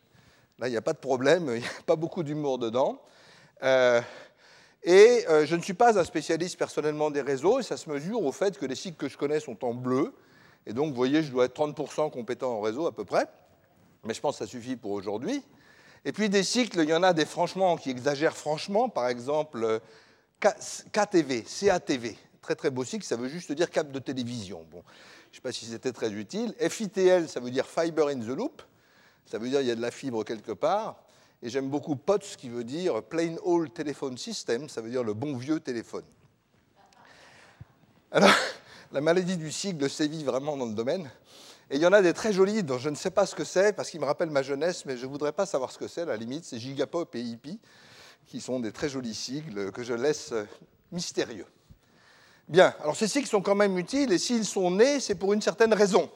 Là, 0.57 0.67
il 0.67 0.71
n'y 0.71 0.77
a 0.77 0.81
pas 0.81 0.93
de 0.93 0.97
problème, 0.97 1.43
il 1.53 1.61
n'y 1.61 1.67
a 1.67 1.83
pas 1.85 1.95
beaucoup 1.95 2.23
d'humour 2.23 2.57
dedans. 2.57 2.99
Euh, 3.61 4.01
et 4.85 5.25
euh, 5.27 5.47
je 5.47 5.55
ne 5.55 5.61
suis 5.61 5.73
pas 5.73 5.99
un 5.99 6.03
spécialiste 6.03 6.57
personnellement 6.57 7.09
des 7.09 7.21
réseaux, 7.21 7.59
et 7.59 7.63
ça 7.63 7.75
se 7.75 7.89
mesure 7.89 8.21
au 8.23 8.31
fait 8.31 8.57
que 8.57 8.67
les 8.67 8.75
sigles 8.75 8.95
que 8.95 9.09
je 9.09 9.17
connais 9.17 9.39
sont 9.39 9.65
en 9.65 9.73
bleu. 9.73 10.13
Et 10.67 10.73
donc, 10.73 10.89
vous 10.89 10.95
voyez, 10.95 11.23
je 11.23 11.31
dois 11.31 11.45
être 11.45 11.59
30% 11.59 12.11
compétent 12.11 12.53
en 12.53 12.61
réseau 12.61 12.85
à 12.85 12.93
peu 12.93 13.03
près. 13.03 13.25
Mais 14.03 14.13
je 14.13 14.21
pense 14.21 14.37
que 14.37 14.45
ça 14.45 14.49
suffit 14.49 14.75
pour 14.75 14.91
aujourd'hui. 14.91 15.41
Et 16.05 16.11
puis 16.11 16.29
des 16.29 16.43
cycles, 16.43 16.81
il 16.81 16.89
y 16.89 16.93
en 16.93 17.01
a 17.01 17.13
des 17.13 17.25
franchement 17.25 17.77
qui 17.77 17.89
exagèrent 17.89 18.37
franchement, 18.37 18.87
par 18.89 19.07
exemple 19.07 19.81
KTV, 20.91 21.43
CATV, 21.43 22.15
très 22.41 22.53
très 22.53 22.69
beau 22.69 22.83
cycle, 22.83 23.03
ça 23.03 23.15
veut 23.15 23.27
juste 23.27 23.51
dire 23.53 23.71
cap 23.71 23.91
de 23.91 23.97
télévision. 23.97 24.63
Bon, 24.69 24.83
je 25.31 25.31
ne 25.31 25.35
sais 25.35 25.41
pas 25.41 25.51
si 25.51 25.65
c'était 25.65 25.91
très 25.91 26.11
utile. 26.11 26.53
FITL, 26.59 27.27
ça 27.27 27.39
veut 27.39 27.49
dire 27.49 27.65
Fiber 27.65 28.09
in 28.09 28.19
the 28.19 28.27
Loop, 28.27 28.61
ça 29.25 29.39
veut 29.39 29.49
dire 29.49 29.61
il 29.61 29.67
y 29.67 29.71
a 29.71 29.75
de 29.75 29.81
la 29.81 29.89
fibre 29.89 30.23
quelque 30.23 30.51
part. 30.51 31.04
Et 31.41 31.49
j'aime 31.49 31.69
beaucoup 31.69 31.95
POTS 31.95 32.37
qui 32.37 32.49
veut 32.49 32.63
dire 32.63 33.03
Plain 33.03 33.35
Old 33.43 33.73
Telephone 33.73 34.17
System, 34.17 34.69
ça 34.69 34.81
veut 34.81 34.89
dire 34.89 35.03
le 35.03 35.13
bon 35.13 35.37
vieux 35.37 35.59
téléphone. 35.59 36.05
Alors, 38.11 38.31
la 38.91 39.01
maladie 39.01 39.37
du 39.37 39.51
cycle 39.51 39.89
sévit 39.89 40.23
vraiment 40.23 40.57
dans 40.57 40.65
le 40.65 40.73
domaine. 40.73 41.09
Et 41.69 41.77
il 41.77 41.81
y 41.81 41.85
en 41.85 41.93
a 41.93 42.01
des 42.01 42.13
très 42.13 42.31
jolis 42.31 42.63
dont 42.63 42.77
je 42.77 42.89
ne 42.89 42.95
sais 42.95 43.09
pas 43.09 43.25
ce 43.25 43.35
que 43.35 43.43
c'est, 43.43 43.73
parce 43.73 43.89
qu'ils 43.89 43.99
me 43.99 44.05
rappellent 44.05 44.29
ma 44.29 44.43
jeunesse, 44.43 44.85
mais 44.85 44.97
je 44.97 45.05
ne 45.05 45.11
voudrais 45.11 45.31
pas 45.31 45.45
savoir 45.45 45.71
ce 45.71 45.77
que 45.77 45.87
c'est, 45.87 46.01
à 46.01 46.05
la 46.05 46.17
limite. 46.17 46.45
C'est 46.45 46.59
Gigapop 46.59 47.13
et 47.15 47.21
Hippie, 47.21 47.59
qui 48.27 48.39
sont 48.39 48.59
des 48.59 48.71
très 48.71 48.87
jolis 48.87 49.15
sigles 49.15 49.71
que 49.71 49.83
je 49.83 49.93
laisse 49.93 50.31
euh, 50.31 50.45
mystérieux. 50.91 51.47
Bien, 52.47 52.75
alors 52.81 52.95
ces 52.95 53.07
sigles 53.07 53.27
sont 53.27 53.41
quand 53.41 53.55
même 53.55 53.77
utiles, 53.77 54.11
et 54.11 54.19
s'ils 54.19 54.45
sont 54.45 54.69
nés, 54.69 54.99
c'est 54.99 55.15
pour 55.15 55.33
une 55.33 55.41
certaine 55.41 55.73
raison. 55.73 56.09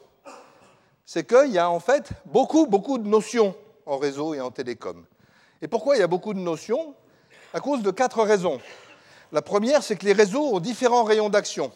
C'est 1.03 1.27
qu'il 1.27 1.51
y 1.51 1.57
a 1.57 1.69
en 1.69 1.79
fait 1.79 2.11
beaucoup, 2.25 2.67
beaucoup 2.67 2.99
de 2.99 3.07
notions 3.07 3.55
en 3.89 3.97
réseau 3.97 4.33
et 4.33 4.41
en 4.41 4.51
télécom. 4.51 5.05
Et 5.61 5.67
pourquoi 5.67 5.95
il 5.95 5.99
y 5.99 6.03
a 6.03 6.07
beaucoup 6.07 6.33
de 6.33 6.39
notions? 6.39 6.95
À 7.53 7.59
cause 7.59 7.81
de 7.81 7.91
quatre 7.91 8.21
raisons. 8.21 8.61
La 9.31 9.41
première, 9.41 9.81
c'est 9.81 9.95
que 9.95 10.05
les 10.05 10.13
réseaux 10.13 10.53
ont 10.53 10.59
différents 10.59 11.03
rayons 11.03 11.29
d'action. 11.29 11.71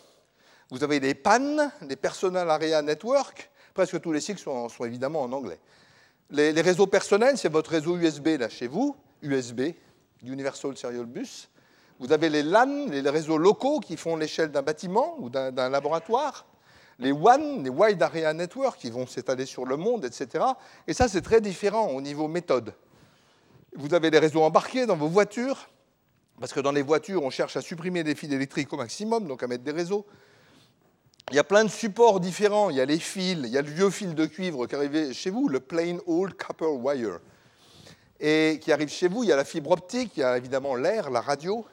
Vous 0.69 0.83
avez 0.83 0.99
les 0.99 1.15
PAN, 1.15 1.71
les 1.81 1.95
Personal 1.95 2.49
Area 2.49 2.81
Network, 2.81 3.49
Presque 3.73 3.99
tous 4.01 4.11
les 4.11 4.21
cycles 4.21 4.39
sont, 4.39 4.67
évidemment 4.85 5.23
en 5.23 5.31
anglais. 5.31 5.59
Les, 6.29 6.51
réseaux 6.61 6.85
personnels, 6.85 7.37
c'est 7.37 7.49
votre 7.49 7.71
réseau 7.71 7.97
USB 7.97 8.39
là 8.39 8.47
chez 8.47 8.67
vous, 8.67 8.95
USB, 9.23 9.61
Universal 10.23 10.77
Serial 10.77 11.05
Bus. 11.05 11.49
Vous 11.99 12.11
avez 12.11 12.29
les 12.29 12.43
LAN, 12.43 12.87
les 12.89 13.01
réseaux 13.09 13.37
locaux 13.37 13.79
qui 13.79 13.97
font 13.97 14.15
l'échelle 14.15 14.51
d'un 14.51 14.61
bâtiment 14.61 15.15
ou 15.19 15.29
d'un 15.29 15.69
laboratoire. 15.69 16.45
Les 16.99 17.11
WAN, 17.11 17.63
les 17.63 17.69
Wide 17.69 18.01
Area 18.01 18.33
Network, 18.33 18.79
qui 18.79 18.89
vont 18.89 19.07
s'étaler 19.07 19.45
sur 19.45 19.65
le 19.65 19.77
monde, 19.77 20.05
etc. 20.05 20.45
Et 20.87 20.93
ça, 20.93 21.07
c'est 21.07 21.21
très 21.21 21.41
différent 21.41 21.87
au 21.87 22.01
niveau 22.01 22.27
méthode. 22.27 22.73
Vous 23.75 23.93
avez 23.93 24.09
les 24.11 24.19
réseaux 24.19 24.43
embarqués 24.43 24.85
dans 24.85 24.95
vos 24.95 25.07
voitures, 25.07 25.69
parce 26.39 26.53
que 26.53 26.59
dans 26.59 26.71
les 26.71 26.81
voitures, 26.81 27.23
on 27.23 27.29
cherche 27.29 27.57
à 27.57 27.61
supprimer 27.61 28.03
les 28.03 28.15
fils 28.15 28.31
électriques 28.31 28.71
au 28.73 28.77
maximum, 28.77 29.27
donc 29.27 29.41
à 29.43 29.47
mettre 29.47 29.63
des 29.63 29.71
réseaux. 29.71 30.05
Il 31.31 31.35
y 31.35 31.39
a 31.39 31.43
plein 31.43 31.63
de 31.63 31.69
supports 31.69 32.19
différents. 32.19 32.69
Il 32.69 32.75
y 32.75 32.81
a 32.81 32.85
les 32.85 32.99
fils, 32.99 33.39
il 33.43 33.47
y 33.47 33.57
a 33.57 33.61
le 33.61 33.69
vieux 33.69 33.89
fil 33.89 34.13
de 34.13 34.25
cuivre 34.25 34.67
qui 34.67 34.75
arrive 34.75 35.13
chez 35.13 35.29
vous, 35.29 35.47
le 35.47 35.59
plain 35.59 35.97
old 36.05 36.35
copper 36.35 36.65
wire. 36.65 37.19
Et 38.19 38.59
qui 38.61 38.71
arrive 38.71 38.89
chez 38.89 39.07
vous, 39.07 39.23
il 39.23 39.29
y 39.29 39.31
a 39.31 39.35
la 39.35 39.45
fibre 39.45 39.71
optique, 39.71 40.11
il 40.17 40.19
y 40.19 40.23
a 40.23 40.37
évidemment 40.37 40.75
l'air, 40.75 41.09
la 41.09 41.21
radio, 41.21 41.65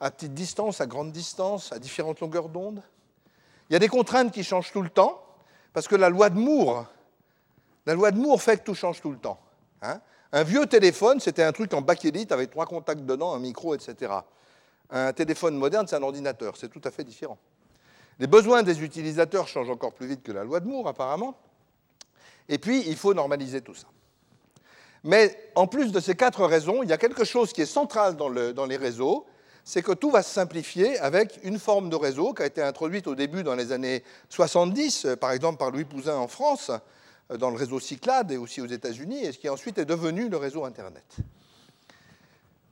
à 0.00 0.10
petite 0.10 0.34
distance, 0.34 0.80
à 0.80 0.86
grande 0.86 1.12
distance, 1.12 1.72
à 1.72 1.78
différentes 1.78 2.20
longueurs 2.20 2.48
d'onde. 2.48 2.82
Il 3.68 3.74
y 3.74 3.76
a 3.76 3.78
des 3.78 3.88
contraintes 3.88 4.32
qui 4.32 4.44
changent 4.44 4.72
tout 4.72 4.82
le 4.82 4.88
temps, 4.88 5.22
parce 5.72 5.88
que 5.88 5.96
la 5.96 6.08
loi 6.08 6.30
de 6.30 6.38
Moore, 6.38 6.86
la 7.86 7.94
loi 7.94 8.10
de 8.10 8.18
Moore 8.18 8.40
fait 8.40 8.58
que 8.58 8.64
tout 8.64 8.74
change 8.74 9.00
tout 9.00 9.10
le 9.10 9.18
temps. 9.18 9.40
Hein. 9.80 10.00
un 10.32 10.42
vieux 10.42 10.66
téléphone, 10.66 11.20
c'était 11.20 11.44
un 11.44 11.52
truc 11.52 11.72
en 11.72 11.80
bakélite 11.80 12.32
avec 12.32 12.50
trois 12.50 12.66
contacts 12.66 13.02
dedans, 13.02 13.32
un 13.32 13.38
micro, 13.38 13.74
etc. 13.74 14.12
Un 14.90 15.12
téléphone 15.12 15.56
moderne, 15.56 15.86
c'est 15.86 15.96
un 15.96 16.02
ordinateur, 16.02 16.56
c'est 16.56 16.68
tout 16.68 16.80
à 16.84 16.90
fait 16.90 17.04
différent. 17.04 17.38
Les 18.18 18.26
besoins 18.26 18.62
des 18.62 18.82
utilisateurs 18.82 19.46
changent 19.46 19.70
encore 19.70 19.92
plus 19.92 20.08
vite 20.08 20.22
que 20.22 20.32
la 20.32 20.42
loi 20.42 20.60
de 20.60 20.66
Moore, 20.66 20.88
apparemment. 20.88 21.36
Et 22.48 22.58
puis, 22.58 22.82
il 22.88 22.96
faut 22.96 23.14
normaliser 23.14 23.60
tout 23.60 23.74
ça. 23.74 23.86
Mais 25.04 25.50
en 25.54 25.66
plus 25.66 25.92
de 25.92 26.00
ces 26.00 26.16
quatre 26.16 26.44
raisons, 26.44 26.82
il 26.82 26.88
y 26.88 26.92
a 26.92 26.98
quelque 26.98 27.24
chose 27.24 27.52
qui 27.52 27.60
est 27.60 27.66
central 27.66 28.16
dans, 28.16 28.28
les 28.28 28.76
réseaux, 28.76 29.26
c'est 29.68 29.82
que 29.82 29.92
tout 29.92 30.10
va 30.10 30.22
se 30.22 30.32
simplifier 30.32 30.98
avec 30.98 31.40
une 31.42 31.58
forme 31.58 31.90
de 31.90 31.94
réseau 31.94 32.32
qui 32.32 32.42
a 32.42 32.46
été 32.46 32.62
introduite 32.62 33.06
au 33.06 33.14
début 33.14 33.42
dans 33.42 33.54
les 33.54 33.70
années 33.70 34.02
70, 34.30 35.04
euh, 35.04 35.16
par 35.16 35.32
exemple 35.32 35.58
par 35.58 35.70
Louis 35.70 35.84
Pouzin 35.84 36.16
en 36.16 36.26
France, 36.26 36.70
euh, 37.30 37.36
dans 37.36 37.50
le 37.50 37.58
réseau 37.58 37.78
Cyclade 37.78 38.32
et 38.32 38.38
aussi 38.38 38.62
aux 38.62 38.66
États-Unis, 38.66 39.26
et 39.26 39.32
ce 39.32 39.38
qui 39.38 39.46
ensuite 39.50 39.76
est 39.76 39.84
devenu 39.84 40.30
le 40.30 40.38
réseau 40.38 40.64
Internet. 40.64 41.04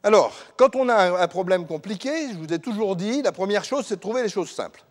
Alors, 0.03 0.33
quand 0.57 0.75
on 0.75 0.89
a 0.89 1.23
un 1.23 1.29
problème 1.29 1.67
compliqué, 1.67 2.31
je 2.33 2.39
vous 2.39 2.51
ai 2.51 2.61
toujours 2.61 2.97
dit, 2.97 3.21
la 3.21 3.33
première 3.33 3.65
chose, 3.65 3.85
c'est 3.87 3.97
de 3.97 4.01
trouver 4.01 4.23
les 4.23 4.31
choses 4.31 4.51
simples. 4.51 4.83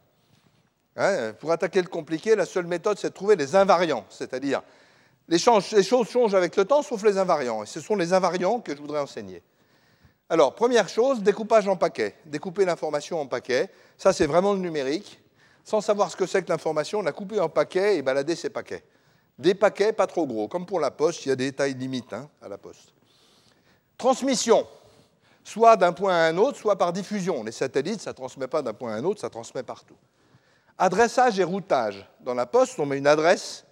Hein, 0.97 1.33
pour 1.39 1.51
attaquer 1.51 1.81
le 1.81 1.87
compliqué, 1.87 2.35
la 2.35 2.45
seule 2.45 2.67
méthode, 2.67 2.99
c'est 2.99 3.09
de 3.09 3.15
trouver 3.15 3.35
les 3.35 3.55
invariants, 3.55 4.05
c'est-à-dire 4.11 4.61
les, 5.27 5.37
les, 5.37 5.83
choses 5.83 6.07
changent 6.07 6.35
avec 6.35 6.55
le 6.55 6.65
temps, 6.65 6.83
sauf 6.83 7.01
les 7.01 7.17
invariants. 7.17 7.63
Et 7.63 7.65
ce 7.65 7.81
sont 7.81 7.95
les 7.95 8.13
invariants 8.13 8.59
que 8.59 8.75
je 8.75 8.79
voudrais 8.79 8.99
enseigner. 8.99 9.41
Alors, 10.29 10.55
première 10.55 10.89
chose, 10.89 11.21
découpage 11.21 11.67
en 11.67 11.75
paquets. 11.75 12.15
Découper 12.25 12.65
l'information 12.65 13.21
en 13.21 13.27
paquets. 13.27 13.69
Ça, 13.97 14.11
c'est 14.11 14.25
vraiment 14.25 14.53
le 14.53 14.59
numérique. 14.59 15.19
Sans 15.63 15.81
savoir 15.81 16.11
ce 16.11 16.15
que 16.15 16.25
c'est 16.25 16.43
que 16.43 16.49
l'information, 16.49 16.99
on 16.99 17.05
a 17.05 17.11
coupé 17.11 17.39
en 17.39 17.49
paquets 17.49 17.97
et 17.97 18.01
baladé 18.01 18.35
ces 18.35 18.49
paquets. 18.49 18.83
Des 19.37 19.53
paquets 19.53 19.93
pas 19.93 20.07
trop 20.07 20.25
gros. 20.25 20.47
Comme 20.47 20.65
pour 20.65 20.79
la 20.79 20.91
poste, 20.91 21.25
il 21.25 21.29
y 21.29 21.31
a 21.31 21.35
des 21.35 21.51
tailles 21.51 21.73
limites 21.73 22.13
hein, 22.13 22.29
à 22.41 22.47
la 22.47 22.57
poste. 22.57 22.93
Transmission 23.97 24.65
soit 25.45 25.77
d'un 25.77 25.93
point 25.93 26.13
à 26.13 26.27
un 26.27 26.37
autre, 26.37 26.57
soit 26.57 26.75
par 26.75 26.91
diffusion. 26.91 27.43
Les 27.43 27.51
satellites, 27.51 28.01
ça 28.01 28.09
ne 28.09 28.15
transmet 28.15 28.47
pas 28.47 28.61
d'un 28.61 28.73
point 28.73 28.93
à 28.93 28.97
un 28.97 29.03
autre, 29.03 29.21
ça 29.21 29.29
transmet 29.29 29.63
partout. 29.63 29.95
Adressage 30.77 31.39
et 31.39 31.43
routage. 31.43 32.05
Dans 32.19 32.33
la 32.33 32.47
poste, 32.47 32.79
on 32.79 32.85
met 32.85 32.97
une 32.97 33.07
adresse 33.07 33.63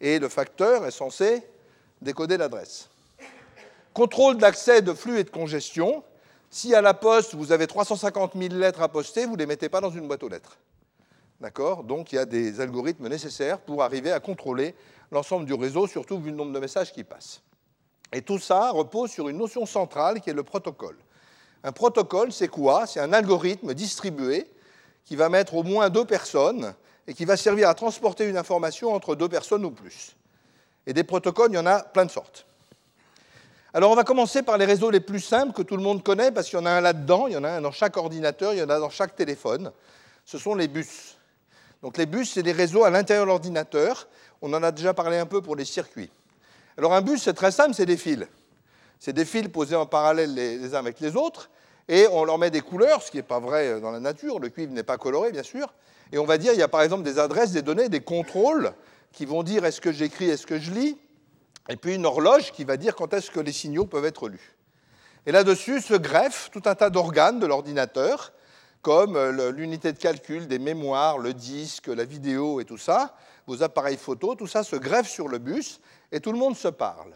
et 0.00 0.18
le 0.18 0.28
facteur 0.28 0.84
est 0.84 0.90
censé 0.90 1.46
décoder 2.02 2.36
l'adresse. 2.36 2.90
Contrôle 3.94 4.38
d'accès 4.38 4.80
de 4.80 4.94
flux 4.94 5.18
et 5.18 5.24
de 5.24 5.30
congestion. 5.30 6.02
Si 6.48 6.74
à 6.74 6.80
la 6.80 6.94
poste, 6.94 7.34
vous 7.34 7.52
avez 7.52 7.66
350 7.66 8.32
000 8.36 8.54
lettres 8.54 8.80
à 8.80 8.88
poster, 8.88 9.26
vous 9.26 9.32
ne 9.32 9.38
les 9.38 9.46
mettez 9.46 9.68
pas 9.68 9.80
dans 9.80 9.90
une 9.90 10.06
boîte 10.06 10.22
aux 10.22 10.28
lettres. 10.28 10.58
D'accord? 11.40 11.84
Donc 11.84 12.12
il 12.12 12.16
y 12.16 12.18
a 12.18 12.24
des 12.24 12.60
algorithmes 12.60 13.08
nécessaires 13.08 13.58
pour 13.58 13.82
arriver 13.82 14.12
à 14.12 14.20
contrôler 14.20 14.74
l'ensemble 15.10 15.44
du 15.44 15.54
réseau, 15.54 15.86
surtout 15.86 16.18
vu 16.18 16.30
le 16.30 16.36
nombre 16.36 16.52
de 16.52 16.58
messages 16.58 16.92
qui 16.92 17.04
passent. 17.04 17.42
Et 18.12 18.22
tout 18.22 18.38
ça 18.38 18.70
repose 18.70 19.10
sur 19.10 19.28
une 19.28 19.38
notion 19.38 19.66
centrale 19.66 20.20
qui 20.20 20.30
est 20.30 20.34
le 20.34 20.42
protocole. 20.42 20.96
Un 21.64 21.72
protocole, 21.72 22.32
c'est 22.32 22.48
quoi? 22.48 22.86
C'est 22.86 23.00
un 23.00 23.12
algorithme 23.12 23.74
distribué 23.74 24.46
qui 25.04 25.16
va 25.16 25.28
mettre 25.28 25.54
au 25.54 25.62
moins 25.62 25.90
deux 25.90 26.04
personnes 26.04 26.74
et 27.06 27.14
qui 27.14 27.24
va 27.24 27.36
servir 27.36 27.68
à 27.68 27.74
transporter 27.74 28.28
une 28.28 28.36
information 28.36 28.92
entre 28.92 29.14
deux 29.14 29.28
personnes 29.28 29.64
ou 29.64 29.70
plus. 29.70 30.16
Et 30.86 30.92
des 30.92 31.04
protocoles, 31.04 31.50
il 31.50 31.56
y 31.56 31.58
en 31.58 31.66
a 31.66 31.80
plein 31.80 32.04
de 32.04 32.10
sortes. 32.10 32.46
Alors 33.74 33.90
on 33.90 33.94
va 33.94 34.04
commencer 34.04 34.42
par 34.42 34.58
les 34.58 34.66
réseaux 34.66 34.90
les 34.90 35.00
plus 35.00 35.20
simples 35.20 35.54
que 35.54 35.62
tout 35.62 35.76
le 35.76 35.82
monde 35.82 36.02
connaît 36.02 36.30
parce 36.30 36.50
qu'il 36.50 36.58
y 36.58 36.62
en 36.62 36.66
a 36.66 36.70
un 36.70 36.82
là-dedans, 36.82 37.26
il 37.26 37.32
y 37.32 37.36
en 37.36 37.44
a 37.44 37.50
un 37.50 37.60
dans 37.62 37.70
chaque 37.70 37.96
ordinateur, 37.96 38.52
il 38.52 38.58
y 38.58 38.62
en 38.62 38.68
a 38.68 38.78
dans 38.78 38.90
chaque 38.90 39.16
téléphone. 39.16 39.72
Ce 40.26 40.36
sont 40.36 40.54
les 40.54 40.68
bus. 40.68 41.16
Donc 41.82 41.96
les 41.96 42.06
bus, 42.06 42.32
c'est 42.32 42.42
des 42.42 42.52
réseaux 42.52 42.84
à 42.84 42.90
l'intérieur 42.90 43.24
de 43.24 43.30
l'ordinateur. 43.30 44.08
On 44.42 44.52
en 44.52 44.62
a 44.62 44.72
déjà 44.72 44.92
parlé 44.92 45.16
un 45.16 45.26
peu 45.26 45.40
pour 45.40 45.56
les 45.56 45.64
circuits. 45.64 46.10
Alors 46.76 46.92
un 46.92 47.00
bus, 47.00 47.22
c'est 47.22 47.32
très 47.32 47.50
simple, 47.50 47.74
c'est 47.74 47.86
des 47.86 47.96
fils. 47.96 48.26
C'est 49.00 49.14
des 49.14 49.24
fils 49.24 49.48
posés 49.48 49.74
en 49.74 49.86
parallèle 49.86 50.34
les 50.34 50.74
uns 50.74 50.78
avec 50.78 51.00
les 51.00 51.16
autres, 51.16 51.50
et 51.88 52.06
on 52.12 52.24
leur 52.24 52.38
met 52.38 52.50
des 52.50 52.60
couleurs, 52.60 53.02
ce 53.02 53.10
qui 53.10 53.16
n'est 53.16 53.22
pas 53.22 53.40
vrai 53.40 53.80
dans 53.80 53.90
la 53.90 54.00
nature. 54.00 54.38
Le 54.38 54.48
cuivre 54.48 54.72
n'est 54.72 54.82
pas 54.82 54.98
coloré, 54.98 55.32
bien 55.32 55.42
sûr. 55.42 55.72
Et 56.12 56.18
on 56.18 56.24
va 56.24 56.38
dire, 56.38 56.52
il 56.52 56.58
y 56.58 56.62
a 56.62 56.68
par 56.68 56.82
exemple 56.82 57.02
des 57.02 57.18
adresses, 57.18 57.52
des 57.52 57.62
données, 57.62 57.88
des 57.88 58.00
contrôles 58.00 58.72
qui 59.12 59.24
vont 59.24 59.42
dire 59.42 59.64
est-ce 59.64 59.80
que 59.80 59.92
j'écris, 59.92 60.30
est-ce 60.30 60.46
que 60.46 60.58
je 60.58 60.70
lis, 60.70 60.98
et 61.68 61.76
puis 61.76 61.94
une 61.94 62.06
horloge 62.06 62.52
qui 62.52 62.64
va 62.64 62.76
dire 62.76 62.94
quand 62.94 63.12
est-ce 63.14 63.30
que 63.30 63.40
les 63.40 63.52
signaux 63.52 63.86
peuvent 63.86 64.04
être 64.04 64.28
lus. 64.28 64.56
Et 65.26 65.32
là-dessus 65.32 65.80
se 65.80 65.94
greffe 65.94 66.50
tout 66.50 66.62
un 66.64 66.74
tas 66.74 66.90
d'organes 66.90 67.38
de 67.38 67.46
l'ordinateur, 67.46 68.32
comme 68.82 69.16
l'unité 69.50 69.92
de 69.92 69.98
calcul, 69.98 70.48
des 70.48 70.58
mémoires, 70.58 71.18
le 71.18 71.32
disque, 71.32 71.86
la 71.86 72.04
vidéo 72.04 72.60
et 72.60 72.64
tout 72.64 72.78
ça, 72.78 73.14
vos 73.46 73.62
appareils 73.62 73.96
photo, 73.96 74.34
tout 74.34 74.48
ça 74.48 74.64
se 74.64 74.74
greffe 74.74 75.08
sur 75.08 75.28
le 75.28 75.38
bus 75.38 75.80
et 76.10 76.20
tout 76.20 76.32
le 76.32 76.38
monde 76.38 76.56
se 76.56 76.68
parle. 76.68 77.12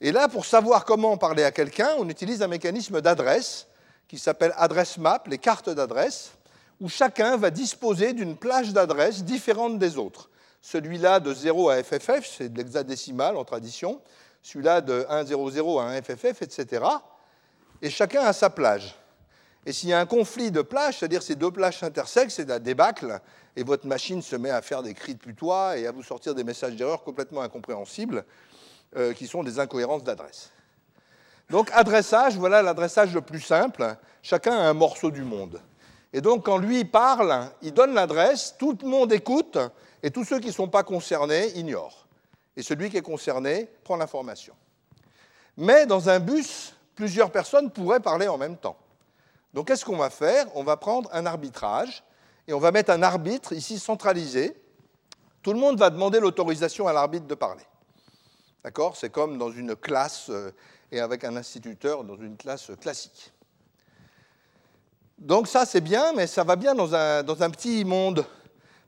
Et 0.00 0.12
là, 0.12 0.28
pour 0.28 0.46
savoir 0.46 0.84
comment 0.84 1.16
parler 1.16 1.42
à 1.42 1.50
quelqu'un, 1.50 1.90
on 1.98 2.08
utilise 2.08 2.42
un 2.42 2.48
mécanisme 2.48 3.00
d'adresse 3.00 3.66
qui 4.06 4.18
s'appelle 4.18 4.52
adresse 4.56 4.98
map, 4.98 5.22
les 5.26 5.38
cartes 5.38 5.70
d'adresse 5.70 6.32
où 6.80 6.88
chacun 6.88 7.36
va 7.36 7.50
disposer 7.50 8.12
d'une 8.12 8.36
plage 8.36 8.72
d'adresses 8.72 9.22
différente 9.22 9.78
des 9.78 9.98
autres. 9.98 10.28
Celui-là 10.62 11.18
de 11.18 11.34
0 11.34 11.70
à 11.70 11.82
FFF, 11.82 12.24
c'est 12.24 12.48
de 12.48 12.56
l'hexadécimal 12.56 13.36
en 13.36 13.44
tradition, 13.44 14.00
celui-là 14.42 14.80
de 14.80 15.04
100 15.08 15.78
à 15.78 15.82
1 15.84 16.02
FFF, 16.02 16.42
etc. 16.42 16.84
Et 17.82 17.90
chacun 17.90 18.22
a 18.22 18.32
sa 18.32 18.48
plage. 18.48 18.94
Et 19.66 19.72
s'il 19.72 19.88
y 19.88 19.92
a 19.92 20.00
un 20.00 20.06
conflit 20.06 20.50
de 20.50 20.62
plage, 20.62 20.98
c'est-à-dire 20.98 21.22
ces 21.22 21.34
deux 21.34 21.50
plages 21.50 21.78
s'intersectent, 21.78 22.30
c'est 22.30 22.48
la 22.48 22.60
débâcle, 22.60 23.20
et 23.56 23.64
votre 23.64 23.86
machine 23.86 24.22
se 24.22 24.36
met 24.36 24.50
à 24.50 24.62
faire 24.62 24.82
des 24.82 24.94
cris 24.94 25.14
de 25.14 25.20
putois 25.20 25.76
et 25.76 25.86
à 25.86 25.92
vous 25.92 26.02
sortir 26.02 26.34
des 26.34 26.44
messages 26.44 26.74
d'erreur 26.74 27.02
complètement 27.02 27.42
incompréhensibles, 27.42 28.24
euh, 28.96 29.12
qui 29.12 29.26
sont 29.26 29.42
des 29.42 29.58
incohérences 29.58 30.04
d'adresse. 30.04 30.50
Donc 31.50 31.70
adressage, 31.72 32.36
voilà 32.36 32.62
l'adressage 32.62 33.12
le 33.14 33.20
plus 33.20 33.40
simple. 33.40 33.96
Chacun 34.22 34.52
a 34.52 34.68
un 34.68 34.74
morceau 34.74 35.10
du 35.10 35.22
monde. 35.22 35.60
Et 36.12 36.20
donc, 36.20 36.44
quand 36.44 36.58
lui 36.58 36.84
parle, 36.84 37.48
il 37.62 37.72
donne 37.72 37.94
l'adresse, 37.94 38.54
tout 38.58 38.76
le 38.82 38.88
monde 38.88 39.12
écoute, 39.12 39.58
et 40.02 40.10
tous 40.10 40.24
ceux 40.24 40.40
qui 40.40 40.48
ne 40.48 40.52
sont 40.52 40.68
pas 40.68 40.82
concernés 40.82 41.56
ignorent. 41.56 42.06
Et 42.56 42.62
celui 42.62 42.90
qui 42.90 42.96
est 42.96 43.02
concerné 43.02 43.68
prend 43.84 43.96
l'information. 43.96 44.54
Mais 45.56 45.86
dans 45.86 46.08
un 46.08 46.20
bus, 46.20 46.74
plusieurs 46.94 47.30
personnes 47.30 47.70
pourraient 47.70 48.00
parler 48.00 48.28
en 48.28 48.38
même 48.38 48.56
temps. 48.56 48.76
Donc, 49.54 49.68
qu'est-ce 49.68 49.84
qu'on 49.84 49.96
va 49.96 50.10
faire? 50.10 50.46
On 50.54 50.64
va 50.64 50.76
prendre 50.76 51.08
un 51.12 51.26
arbitrage, 51.26 52.02
et 52.48 52.52
on 52.52 52.58
va 52.58 52.72
mettre 52.72 52.90
un 52.90 53.02
arbitre 53.02 53.52
ici 53.52 53.78
centralisé. 53.78 54.56
Tout 55.42 55.52
le 55.52 55.58
monde 55.58 55.78
va 55.78 55.90
demander 55.90 56.20
l'autorisation 56.20 56.88
à 56.88 56.92
l'arbitre 56.92 57.26
de 57.26 57.34
parler. 57.34 57.64
D'accord? 58.64 58.96
C'est 58.96 59.10
comme 59.10 59.38
dans 59.38 59.50
une 59.50 59.76
classe 59.76 60.28
euh, 60.30 60.52
et 60.90 61.00
avec 61.00 61.24
un 61.24 61.36
instituteur 61.36 62.04
dans 62.04 62.16
une 62.16 62.36
classe 62.36 62.70
classique. 62.80 63.32
Donc 65.18 65.48
ça, 65.48 65.66
c'est 65.66 65.80
bien, 65.80 66.12
mais 66.12 66.26
ça 66.26 66.44
va 66.44 66.56
bien 66.56 66.74
dans 66.74 66.94
un, 66.94 67.22
dans 67.22 67.42
un 67.42 67.50
petit 67.50 67.84
monde. 67.84 68.24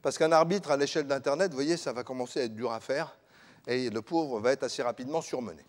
Parce 0.04 0.18
qu'un 0.18 0.32
arbitre 0.32 0.70
à 0.70 0.76
l'échelle 0.76 1.06
d'Internet, 1.06 1.50
vous 1.50 1.56
voyez, 1.56 1.78
ça 1.78 1.94
va 1.94 2.04
commencer 2.04 2.38
à 2.38 2.44
être 2.44 2.54
dur 2.54 2.70
à 2.70 2.78
faire, 2.78 3.16
et 3.66 3.88
le 3.88 4.02
pauvre 4.02 4.38
va 4.38 4.52
être 4.52 4.62
assez 4.62 4.82
rapidement 4.82 5.22
surmené. 5.22 5.64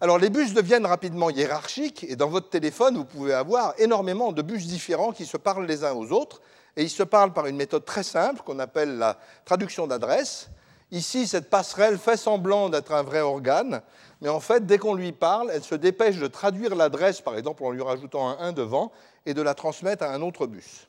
Alors 0.00 0.18
les 0.18 0.30
bus 0.30 0.52
deviennent 0.52 0.84
rapidement 0.84 1.30
hiérarchiques, 1.30 2.04
et 2.08 2.16
dans 2.16 2.28
votre 2.28 2.50
téléphone, 2.50 2.96
vous 2.96 3.04
pouvez 3.04 3.32
avoir 3.32 3.74
énormément 3.78 4.32
de 4.32 4.42
bus 4.42 4.66
différents 4.66 5.12
qui 5.12 5.26
se 5.26 5.36
parlent 5.36 5.64
les 5.64 5.84
uns 5.84 5.92
aux 5.92 6.10
autres, 6.10 6.40
et 6.76 6.82
ils 6.82 6.90
se 6.90 7.04
parlent 7.04 7.32
par 7.32 7.46
une 7.46 7.54
méthode 7.54 7.84
très 7.84 8.02
simple 8.02 8.42
qu'on 8.42 8.58
appelle 8.58 8.98
la 8.98 9.16
traduction 9.44 9.86
d'adresse. 9.86 10.48
Ici, 10.90 11.28
cette 11.28 11.50
passerelle 11.50 11.98
fait 11.98 12.16
semblant 12.16 12.68
d'être 12.68 12.90
un 12.90 13.04
vrai 13.04 13.20
organe, 13.20 13.80
mais 14.22 14.28
en 14.28 14.40
fait, 14.40 14.66
dès 14.66 14.78
qu'on 14.78 14.94
lui 14.94 15.12
parle, 15.12 15.52
elle 15.52 15.62
se 15.62 15.76
dépêche 15.76 16.16
de 16.16 16.26
traduire 16.26 16.74
l'adresse, 16.74 17.20
par 17.20 17.38
exemple 17.38 17.62
en 17.62 17.70
lui 17.70 17.82
rajoutant 17.82 18.28
un 18.28 18.48
1 18.48 18.52
devant, 18.54 18.90
et 19.24 19.34
de 19.34 19.42
la 19.42 19.54
transmettre 19.54 20.02
à 20.02 20.12
un 20.12 20.20
autre 20.20 20.48
bus. 20.48 20.88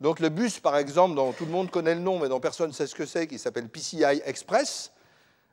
Donc 0.00 0.20
le 0.20 0.28
bus, 0.28 0.60
par 0.60 0.76
exemple, 0.76 1.14
dont 1.14 1.32
tout 1.32 1.46
le 1.46 1.52
monde 1.52 1.70
connaît 1.70 1.94
le 1.94 2.00
nom, 2.00 2.18
mais 2.18 2.28
dont 2.28 2.40
personne 2.40 2.68
ne 2.68 2.74
sait 2.74 2.86
ce 2.86 2.94
que 2.94 3.06
c'est, 3.06 3.26
qui 3.26 3.38
s'appelle 3.38 3.68
PCI 3.68 4.20
Express, 4.24 4.92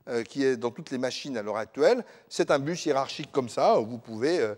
euh, 0.09 0.23
qui 0.23 0.43
est 0.43 0.57
dans 0.57 0.71
toutes 0.71 0.91
les 0.91 0.97
machines 0.97 1.37
à 1.37 1.41
l'heure 1.41 1.57
actuelle, 1.57 2.03
c'est 2.27 2.51
un 2.51 2.59
bus 2.59 2.85
hiérarchique 2.85 3.31
comme 3.31 3.47
ça, 3.47 3.79
où 3.79 3.85
vous 3.85 3.97
pouvez, 3.97 4.39
euh, 4.39 4.55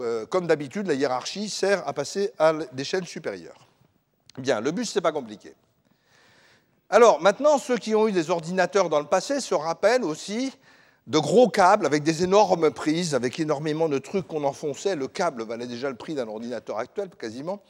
euh, 0.00 0.26
comme 0.26 0.46
d'habitude, 0.46 0.86
la 0.86 0.94
hiérarchie 0.94 1.50
sert 1.50 1.86
à 1.86 1.92
passer 1.92 2.32
à 2.38 2.54
l'échelle 2.74 3.06
supérieure. 3.06 3.66
Bien, 4.38 4.60
le 4.60 4.70
bus, 4.70 4.90
ce 4.90 4.98
n'est 4.98 5.02
pas 5.02 5.12
compliqué. 5.12 5.54
Alors, 6.88 7.20
maintenant, 7.20 7.58
ceux 7.58 7.76
qui 7.76 7.94
ont 7.94 8.08
eu 8.08 8.12
des 8.12 8.30
ordinateurs 8.30 8.88
dans 8.88 9.00
le 9.00 9.06
passé 9.06 9.40
se 9.40 9.54
rappellent 9.54 10.04
aussi 10.04 10.52
de 11.06 11.18
gros 11.18 11.48
câbles 11.48 11.84
avec 11.84 12.02
des 12.02 12.24
énormes 12.24 12.70
prises, 12.70 13.14
avec 13.14 13.38
énormément 13.38 13.88
de 13.88 13.98
trucs 13.98 14.26
qu'on 14.26 14.44
enfonçait. 14.44 14.96
Le 14.96 15.08
câble 15.08 15.44
valait 15.44 15.66
déjà 15.66 15.88
le 15.90 15.96
prix 15.96 16.14
d'un 16.14 16.26
ordinateur 16.26 16.78
actuel, 16.78 17.10
quasiment. 17.18 17.60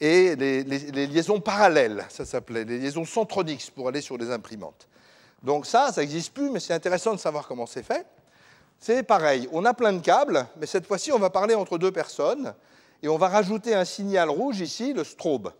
Et 0.00 0.36
les, 0.36 0.62
liaisons 1.06 1.40
parallèles, 1.40 2.06
ça 2.08 2.24
s'appelait, 2.24 2.64
les 2.64 2.78
liaisons 2.78 3.04
Centronix 3.04 3.70
pour 3.70 3.88
aller 3.88 4.00
sur 4.00 4.16
des 4.16 4.30
imprimantes. 4.30 4.86
Donc 5.42 5.66
ça, 5.66 5.92
ça 5.92 6.00
n'existe 6.00 6.32
plus, 6.32 6.50
mais 6.50 6.60
c'est 6.60 6.74
intéressant 6.74 7.14
de 7.14 7.18
savoir 7.18 7.48
comment 7.48 7.66
c'est 7.66 7.82
fait. 7.82 8.06
C'est 8.78 9.02
pareil, 9.02 9.48
on 9.50 9.64
a 9.64 9.74
plein 9.74 9.92
de 9.92 10.00
câbles, 10.00 10.46
mais 10.56 10.66
cette 10.66 10.86
fois-ci, 10.86 11.10
on 11.10 11.18
va 11.18 11.30
parler 11.30 11.54
entre 11.54 11.78
deux 11.78 11.90
personnes, 11.90 12.54
et 13.02 13.08
on 13.08 13.18
va 13.18 13.28
rajouter 13.28 13.74
un 13.74 13.84
signal 13.84 14.30
rouge 14.30 14.60
ici, 14.60 14.92
le 14.92 15.02
strobe. 15.02 15.52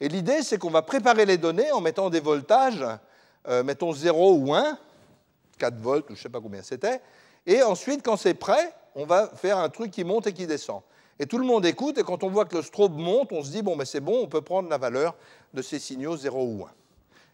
Et 0.00 0.08
l'idée, 0.08 0.42
c'est 0.42 0.58
qu'on 0.58 0.70
va 0.70 0.82
préparer 0.82 1.24
les 1.24 1.38
données 1.38 1.70
en 1.70 1.80
mettant 1.80 2.10
des 2.10 2.20
voltages, 2.20 2.84
euh, 3.48 3.62
mettons 3.62 3.92
0 3.92 4.34
ou 4.34 4.54
1, 4.54 4.78
4 5.58 5.76
volts 5.78 6.06
je 6.08 6.14
ne 6.14 6.18
sais 6.18 6.28
pas 6.28 6.40
combien 6.40 6.62
c'était. 6.62 7.00
Et 7.46 7.62
ensuite, 7.62 8.02
quand 8.04 8.16
c'est 8.16 8.34
prêt, 8.34 8.74
on 8.94 9.06
va 9.06 9.30
faire 9.36 9.58
un 9.58 9.68
truc 9.68 9.90
qui 9.92 10.04
monte 10.04 10.26
et 10.26 10.32
qui 10.32 10.46
descend. 10.46 10.82
Et 11.18 11.26
tout 11.26 11.38
le 11.38 11.46
monde 11.46 11.64
écoute, 11.64 11.98
et 11.98 12.02
quand 12.02 12.22
on 12.24 12.28
voit 12.28 12.44
que 12.44 12.56
le 12.56 12.62
strobe 12.62 12.96
monte, 12.96 13.32
on 13.32 13.42
se 13.42 13.50
dit, 13.50 13.62
bon, 13.62 13.76
ben 13.76 13.84
c'est 13.84 14.00
bon, 14.00 14.22
on 14.22 14.26
peut 14.26 14.42
prendre 14.42 14.68
la 14.68 14.78
valeur 14.78 15.14
de 15.54 15.62
ces 15.62 15.78
signaux 15.78 16.16
0 16.16 16.44
ou 16.44 16.64
1. 16.64 16.70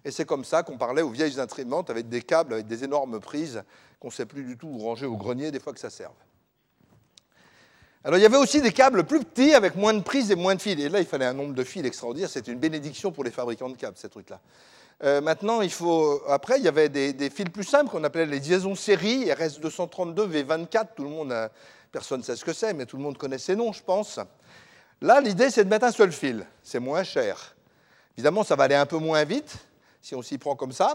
Et 0.04 0.10
c'est 0.10 0.24
comme 0.24 0.44
ça 0.44 0.62
qu'on 0.62 0.78
parlait 0.78 1.02
aux 1.02 1.10
vieilles 1.10 1.38
imprimantes 1.40 1.90
avec 1.90 2.08
des 2.08 2.22
câbles, 2.22 2.54
avec 2.54 2.66
des 2.66 2.84
énormes 2.84 3.20
prises 3.20 3.62
qu'on 4.00 4.08
ne 4.08 4.12
sait 4.12 4.26
plus 4.26 4.44
du 4.44 4.56
tout 4.56 4.68
où 4.68 4.78
ranger 4.78 5.06
au 5.06 5.16
grenier 5.16 5.50
des 5.50 5.60
fois 5.60 5.72
que 5.72 5.80
ça 5.80 5.90
serve. 5.90 6.14
Alors 8.04 8.18
il 8.18 8.22
y 8.22 8.26
avait 8.26 8.36
aussi 8.36 8.60
des 8.60 8.72
câbles 8.72 9.04
plus 9.04 9.20
petits 9.20 9.54
avec 9.54 9.76
moins 9.76 9.94
de 9.94 10.00
prises 10.00 10.32
et 10.32 10.34
moins 10.34 10.56
de 10.56 10.60
fils. 10.60 10.78
Et 10.80 10.88
là, 10.88 10.98
il 10.98 11.06
fallait 11.06 11.24
un 11.24 11.34
nombre 11.34 11.54
de 11.54 11.62
fils 11.62 11.84
extraordinaire. 11.84 12.28
C'était 12.28 12.50
une 12.50 12.58
bénédiction 12.58 13.12
pour 13.12 13.22
les 13.22 13.30
fabricants 13.30 13.68
de 13.68 13.76
câbles, 13.76 13.96
ces 13.96 14.08
trucs-là. 14.08 14.40
Euh, 15.04 15.20
maintenant, 15.20 15.62
il 15.62 15.70
faut. 15.70 16.20
Après, 16.28 16.58
il 16.58 16.64
y 16.64 16.68
avait 16.68 16.88
des, 16.88 17.30
fils 17.30 17.46
plus 17.52 17.64
simples 17.64 17.90
qu'on 17.90 18.02
appelait 18.02 18.26
les 18.26 18.40
liaisons 18.40 18.74
série, 18.74 19.26
RS232, 19.26 20.28
V24, 20.28 20.86
tout 20.96 21.04
le 21.04 21.10
monde 21.10 21.32
a 21.32 21.50
Personne 21.92 22.20
ne 22.20 22.24
sait 22.24 22.36
ce 22.36 22.44
que 22.44 22.54
c'est, 22.54 22.72
mais 22.72 22.86
tout 22.86 22.96
le 22.96 23.02
monde 23.02 23.18
connaît 23.18 23.38
ces 23.38 23.54
noms, 23.54 23.72
je 23.72 23.82
pense. 23.82 24.18
Là, 25.02 25.20
l'idée, 25.20 25.50
c'est 25.50 25.64
de 25.64 25.68
mettre 25.68 25.84
un 25.84 25.92
seul 25.92 26.10
fil. 26.10 26.46
C'est 26.62 26.80
moins 26.80 27.04
cher. 27.04 27.54
Évidemment, 28.16 28.44
ça 28.44 28.56
va 28.56 28.64
aller 28.64 28.74
un 28.74 28.86
peu 28.86 28.96
moins 28.96 29.22
vite 29.24 29.54
si 30.00 30.14
on 30.14 30.22
s'y 30.22 30.38
prend 30.38 30.56
comme 30.56 30.72
ça. 30.72 30.94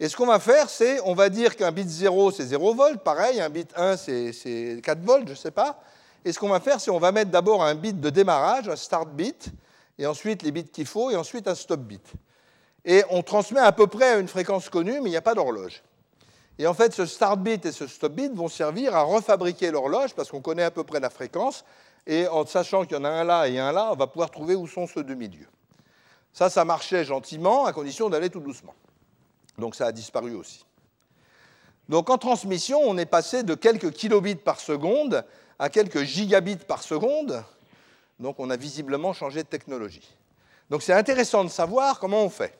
Et 0.00 0.08
ce 0.08 0.16
qu'on 0.16 0.26
va 0.26 0.40
faire, 0.40 0.68
c'est, 0.68 1.00
on 1.02 1.14
va 1.14 1.28
dire 1.28 1.56
qu'un 1.56 1.70
bit 1.70 1.88
0, 1.88 2.30
c'est 2.32 2.44
0 2.44 2.74
volts, 2.74 3.02
pareil, 3.02 3.40
un 3.40 3.50
bit 3.50 3.70
1, 3.76 3.96
c'est 3.96 4.80
4 4.82 5.00
volts, 5.00 5.26
je 5.26 5.32
ne 5.32 5.36
sais 5.36 5.50
pas. 5.50 5.82
Et 6.24 6.32
ce 6.32 6.38
qu'on 6.38 6.48
va 6.48 6.60
faire, 6.60 6.80
c'est 6.80 6.90
on 6.90 6.98
va 6.98 7.12
mettre 7.12 7.30
d'abord 7.30 7.62
un 7.62 7.74
bit 7.74 8.00
de 8.00 8.10
démarrage, 8.10 8.68
un 8.68 8.76
start 8.76 9.10
bit, 9.10 9.50
et 9.98 10.06
ensuite 10.06 10.42
les 10.42 10.50
bits 10.50 10.64
qu'il 10.64 10.86
faut, 10.86 11.10
et 11.10 11.16
ensuite 11.16 11.46
un 11.48 11.54
stop 11.54 11.80
bit. 11.80 12.02
Et 12.84 13.04
on 13.10 13.22
transmet 13.22 13.60
à 13.60 13.72
peu 13.72 13.86
près 13.86 14.12
à 14.12 14.18
une 14.18 14.28
fréquence 14.28 14.70
connue, 14.70 15.00
mais 15.00 15.08
il 15.08 15.12
n'y 15.12 15.16
a 15.16 15.22
pas 15.22 15.34
d'horloge. 15.34 15.82
Et 16.60 16.66
en 16.66 16.74
fait, 16.74 16.92
ce 16.92 17.06
start 17.06 17.40
bit 17.40 17.64
et 17.64 17.72
ce 17.72 17.86
stop 17.86 18.12
bit 18.12 18.34
vont 18.34 18.48
servir 18.48 18.94
à 18.94 19.00
refabriquer 19.00 19.70
l'horloge, 19.70 20.12
parce 20.12 20.30
qu'on 20.30 20.42
connaît 20.42 20.62
à 20.62 20.70
peu 20.70 20.84
près 20.84 21.00
la 21.00 21.08
fréquence, 21.08 21.64
et 22.06 22.28
en 22.28 22.44
sachant 22.44 22.84
qu'il 22.84 22.98
y 22.98 23.00
en 23.00 23.04
a 23.04 23.08
un 23.08 23.24
là 23.24 23.48
et 23.48 23.58
un 23.58 23.72
là, 23.72 23.88
on 23.92 23.96
va 23.96 24.06
pouvoir 24.06 24.30
trouver 24.30 24.54
où 24.54 24.66
sont 24.66 24.86
ceux 24.86 25.02
de 25.02 25.14
milieu. 25.14 25.46
Ça, 26.34 26.50
ça 26.50 26.66
marchait 26.66 27.02
gentiment, 27.02 27.64
à 27.64 27.72
condition 27.72 28.10
d'aller 28.10 28.28
tout 28.28 28.40
doucement. 28.40 28.74
Donc 29.56 29.74
ça 29.74 29.86
a 29.86 29.92
disparu 29.92 30.34
aussi. 30.34 30.66
Donc 31.88 32.10
en 32.10 32.18
transmission, 32.18 32.78
on 32.84 32.98
est 32.98 33.06
passé 33.06 33.42
de 33.42 33.54
quelques 33.54 33.92
kilobits 33.92 34.34
par 34.34 34.60
seconde 34.60 35.24
à 35.58 35.70
quelques 35.70 36.02
gigabits 36.02 36.56
par 36.56 36.82
seconde. 36.82 37.42
Donc 38.18 38.38
on 38.38 38.50
a 38.50 38.58
visiblement 38.58 39.14
changé 39.14 39.44
de 39.44 39.48
technologie. 39.48 40.14
Donc 40.68 40.82
c'est 40.82 40.92
intéressant 40.92 41.42
de 41.42 41.48
savoir 41.48 41.98
comment 41.98 42.22
on 42.22 42.28
fait. 42.28 42.54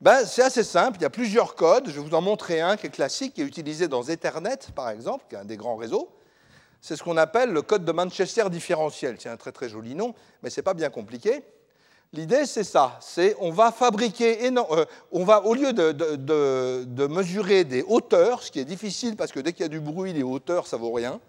Ben, 0.00 0.24
c'est 0.24 0.42
assez 0.42 0.62
simple, 0.62 0.98
il 1.00 1.02
y 1.02 1.06
a 1.06 1.10
plusieurs 1.10 1.56
codes. 1.56 1.88
Je 1.88 1.92
vais 1.92 2.08
vous 2.08 2.14
en 2.14 2.20
montrer 2.20 2.60
un 2.60 2.76
qui 2.76 2.86
est 2.86 2.90
classique, 2.90 3.34
qui 3.34 3.42
est 3.42 3.44
utilisé 3.44 3.88
dans 3.88 4.04
Ethernet, 4.04 4.58
par 4.74 4.90
exemple, 4.90 5.24
qui 5.28 5.34
est 5.34 5.38
un 5.38 5.44
des 5.44 5.56
grands 5.56 5.74
réseaux. 5.74 6.08
C'est 6.80 6.94
ce 6.94 7.02
qu'on 7.02 7.16
appelle 7.16 7.50
le 7.50 7.62
code 7.62 7.84
de 7.84 7.90
Manchester 7.90 8.48
différentiel. 8.48 9.16
C'est 9.18 9.28
un 9.28 9.36
très 9.36 9.50
très 9.50 9.68
joli 9.68 9.96
nom, 9.96 10.14
mais 10.42 10.50
ce 10.50 10.60
n'est 10.60 10.62
pas 10.62 10.74
bien 10.74 10.88
compliqué. 10.88 11.42
L'idée, 12.12 12.46
c'est 12.46 12.62
ça. 12.62 12.96
C'est 13.00 13.36
on 13.40 13.50
va 13.50 13.72
fabriquer, 13.72 14.46
euh, 14.46 14.84
on 15.10 15.24
va 15.24 15.44
au 15.44 15.54
lieu 15.54 15.72
de, 15.72 15.90
de, 15.90 17.06
mesurer 17.08 17.64
des 17.64 17.82
hauteurs, 17.82 18.44
ce 18.44 18.52
qui 18.52 18.60
est 18.60 18.64
difficile 18.64 19.16
parce 19.16 19.32
que 19.32 19.40
dès 19.40 19.52
qu'il 19.52 19.62
y 19.62 19.66
a 19.66 19.68
du 19.68 19.80
bruit, 19.80 20.12
les 20.12 20.22
hauteurs, 20.22 20.68
ça 20.68 20.76
vaut 20.76 20.92
rien. 20.92 21.20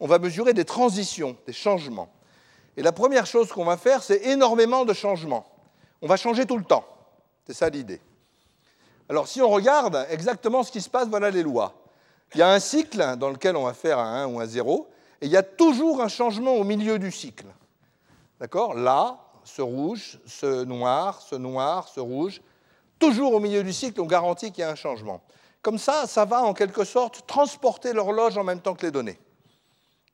On 0.00 0.06
va 0.06 0.18
mesurer 0.18 0.52
des 0.52 0.66
transitions, 0.66 1.34
des 1.46 1.54
changements. 1.54 2.12
Et 2.76 2.82
la 2.82 2.92
première 2.92 3.24
chose 3.24 3.50
qu'on 3.50 3.64
va 3.64 3.78
faire, 3.78 4.02
c'est 4.02 4.26
énormément 4.26 4.84
de 4.84 4.92
changements. 4.92 5.46
On 6.02 6.06
va 6.06 6.16
changer 6.16 6.44
tout 6.44 6.58
le 6.58 6.64
temps. 6.64 6.84
C'est 7.46 7.54
ça 7.54 7.68
l'idée. 7.68 8.00
Alors, 9.08 9.28
si 9.28 9.42
on 9.42 9.48
regarde 9.48 10.06
exactement 10.10 10.62
ce 10.62 10.72
qui 10.72 10.80
se 10.80 10.88
passe, 10.88 11.08
voilà 11.08 11.30
les 11.30 11.42
lois. 11.42 11.74
Il 12.34 12.38
y 12.38 12.42
a 12.42 12.50
un 12.50 12.60
cycle 12.60 13.16
dans 13.16 13.30
lequel 13.30 13.56
on 13.56 13.64
va 13.64 13.74
faire 13.74 13.98
un 13.98 14.24
1 14.24 14.26
ou 14.28 14.40
un 14.40 14.46
0, 14.46 14.88
et 15.20 15.26
il 15.26 15.32
y 15.32 15.36
a 15.36 15.42
toujours 15.42 16.00
un 16.00 16.08
changement 16.08 16.54
au 16.54 16.64
milieu 16.64 16.98
du 16.98 17.10
cycle. 17.12 17.46
D'accord? 18.40 18.74
Là, 18.74 19.18
ce 19.44 19.62
rouge, 19.62 20.18
ce 20.26 20.64
noir, 20.64 21.20
ce 21.20 21.34
noir, 21.34 21.88
ce 21.88 22.00
rouge. 22.00 22.40
Toujours 22.98 23.34
au 23.34 23.40
milieu 23.40 23.62
du 23.62 23.72
cycle, 23.72 24.00
on 24.00 24.06
garantit 24.06 24.52
qu'il 24.52 24.62
y 24.62 24.64
a 24.64 24.70
un 24.70 24.76
changement. 24.76 25.20
Comme 25.60 25.78
ça, 25.78 26.06
ça 26.06 26.24
va 26.24 26.42
en 26.42 26.54
quelque 26.54 26.84
sorte 26.84 27.26
transporter 27.26 27.92
l'horloge 27.92 28.36
en 28.38 28.44
même 28.44 28.60
temps 28.60 28.74
que 28.74 28.86
les 28.86 28.92
données. 28.92 29.18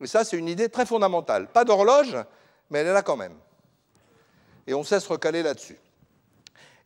Et 0.01 0.07
ça, 0.07 0.25
c'est 0.25 0.37
une 0.37 0.49
idée 0.49 0.69
très 0.69 0.87
fondamentale. 0.87 1.49
Pas 1.49 1.65
d'horloge, 1.65 2.17
mais 2.71 2.81
elle 2.81 2.89
est 2.89 2.93
là 2.93 3.03
quand 3.03 3.17
même. 3.17 3.35
Et 4.67 4.75
on 4.75 4.85
sait 4.85 5.01
se 5.01 5.09
recaler 5.09 5.43
là-dessus. 5.43 5.79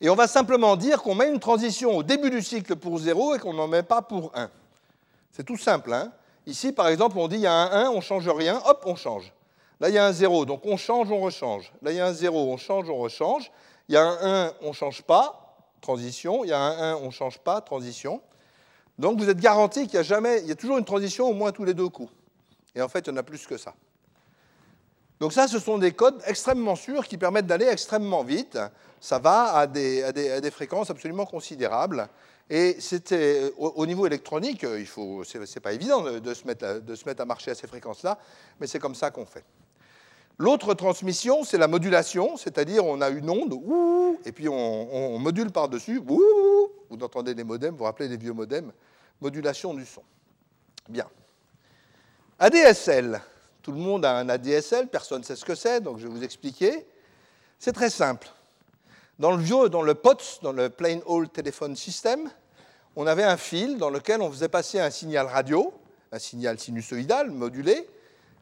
Et 0.03 0.09
on 0.09 0.15
va 0.15 0.27
simplement 0.27 0.75
dire 0.75 1.01
qu'on 1.01 1.15
met 1.15 1.29
une 1.29 1.39
transition 1.39 1.95
au 1.95 2.03
début 2.03 2.29
du 2.29 2.41
cycle 2.41 2.75
pour 2.75 2.97
0 2.97 3.35
et 3.35 3.39
qu'on 3.39 3.53
n'en 3.53 3.69
met 3.69 3.83
pas 3.83 4.01
pour 4.01 4.31
1. 4.35 4.49
C'est 5.31 5.45
tout 5.45 5.55
simple. 5.55 5.93
Hein 5.93 6.11
Ici, 6.45 6.73
par 6.73 6.89
exemple, 6.89 7.17
on 7.17 7.29
dit 7.29 7.37
il 7.37 7.43
y 7.43 7.47
a 7.47 7.53
un 7.53 7.85
1, 7.85 7.89
on 7.89 7.95
ne 7.95 8.01
change 8.01 8.27
rien, 8.27 8.61
hop, 8.65 8.83
on 8.85 8.97
change. 8.97 9.31
Là, 9.79 9.87
il 9.87 9.95
y 9.95 9.97
a 9.97 10.05
un 10.05 10.11
0, 10.11 10.43
donc 10.43 10.65
on 10.65 10.75
change, 10.75 11.09
on 11.09 11.21
rechange. 11.21 11.71
Là, 11.81 11.91
il 11.91 11.95
y 11.95 12.01
a 12.01 12.05
un 12.05 12.11
0, 12.11 12.37
on 12.37 12.57
change, 12.57 12.89
on 12.89 12.97
rechange. 12.97 13.49
Il 13.87 13.95
y 13.95 13.97
a 13.97 14.03
un 14.03 14.47
1, 14.47 14.53
on 14.63 14.67
ne 14.67 14.73
change 14.73 15.03
pas, 15.03 15.55
transition. 15.79 16.43
Il 16.43 16.49
y 16.49 16.53
a 16.53 16.59
un 16.59 16.95
1, 16.95 16.95
on 16.97 17.05
ne 17.05 17.11
change 17.11 17.39
pas, 17.39 17.61
transition. 17.61 18.21
Donc 18.99 19.17
vous 19.19 19.29
êtes 19.29 19.39
garanti 19.39 19.85
qu'il 19.85 19.95
y 19.95 19.99
a 19.99 20.03
jamais, 20.03 20.41
il 20.41 20.47
y 20.47 20.51
a 20.51 20.55
toujours 20.55 20.79
une 20.79 20.85
transition 20.85 21.29
au 21.29 21.33
moins 21.33 21.53
tous 21.53 21.63
les 21.63 21.73
deux 21.73 21.87
coups. 21.87 22.11
Et 22.75 22.81
en 22.81 22.89
fait, 22.89 23.07
il 23.07 23.11
y 23.11 23.13
en 23.13 23.17
a 23.17 23.23
plus 23.23 23.47
que 23.47 23.55
ça. 23.55 23.73
Donc 25.21 25.31
ça, 25.31 25.47
ce 25.47 25.59
sont 25.59 25.77
des 25.77 25.93
codes 25.93 26.21
extrêmement 26.25 26.75
sûrs 26.75 27.07
qui 27.07 27.17
permettent 27.17 27.47
d'aller 27.47 27.67
extrêmement 27.67 28.25
vite. 28.25 28.59
Ça 29.03 29.19
va 29.19 29.57
à 29.57 29.67
des, 29.67 30.49
fréquences 30.49 30.89
absolument 30.89 31.25
considérables. 31.25 32.07
Et 32.49 32.77
c'était 32.79 33.51
au, 33.57 33.85
niveau 33.85 34.07
électronique, 34.07 34.63
il 34.63 34.85
faut, 34.85 35.25
c'est, 35.25 35.59
pas 35.59 35.73
évident 35.73 36.03
de, 36.21 36.33
se 36.33 36.47
mettre 36.47 36.79
de 36.79 36.95
se 36.95 37.03
mettre 37.03 37.21
à 37.21 37.25
marcher 37.25 37.51
à 37.51 37.55
ces 37.55 37.67
fréquences-là, 37.67 38.17
mais 38.61 38.67
c'est 38.67 38.79
comme 38.79 38.95
ça 38.95 39.11
qu'on 39.11 39.25
fait. 39.25 39.43
L'autre 40.37 40.73
transmission, 40.73 41.43
c'est 41.43 41.57
la 41.57 41.67
modulation, 41.67 42.37
c'est-à-dire 42.37 42.85
on 42.85 43.01
a 43.01 43.09
une 43.09 43.29
onde, 43.29 43.59
et 44.23 44.31
puis 44.31 44.47
on, 44.47 45.19
module 45.19 45.51
par-dessus, 45.51 45.99
vous 45.99 46.71
entendez 47.01 47.35
des 47.35 47.43
modems, 47.43 47.71
vous 47.71 47.79
vous 47.79 47.83
rappelez 47.83 48.07
des 48.07 48.15
vieux 48.15 48.31
modems, 48.31 48.71
modulation 49.19 49.73
du 49.73 49.85
son. 49.85 50.03
Bien. 50.87 51.09
ADSL, 52.39 53.21
tout 53.61 53.73
le 53.73 53.79
monde 53.79 54.05
a 54.05 54.15
un 54.15 54.29
ADSL, 54.29 54.87
personne 54.87 55.19
ne 55.19 55.25
sait 55.25 55.35
ce 55.35 55.43
que 55.43 55.55
c'est, 55.55 55.81
donc 55.81 55.97
je 55.99 56.07
vais 56.07 56.13
vous 56.13 56.23
expliquer. 56.23 56.87
C'est 57.59 57.73
très 57.73 57.89
simple. 57.89 58.31
Dans 59.23 59.31
le 59.31 59.41
vieux, 59.41 59.69
dans 59.69 59.83
le 59.83 59.95
POTS, 59.95 60.41
dans 60.41 60.51
le 60.51 60.69
Plain 60.69 60.99
Old 61.05 61.31
Telephone 61.31 61.77
System, 61.77 62.29
on 62.97 63.07
avait 63.07 63.23
un 63.23 63.37
fil 63.37 63.77
dans 63.77 63.89
lequel 63.89 64.21
on 64.21 64.29
faisait 64.29 64.49
passer 64.49 64.81
un 64.81 64.89
signal 64.89 65.27
radio, 65.27 65.73
un 66.11 66.19
signal 66.19 66.59
sinusoïdal 66.59 67.31
modulé, 67.31 67.87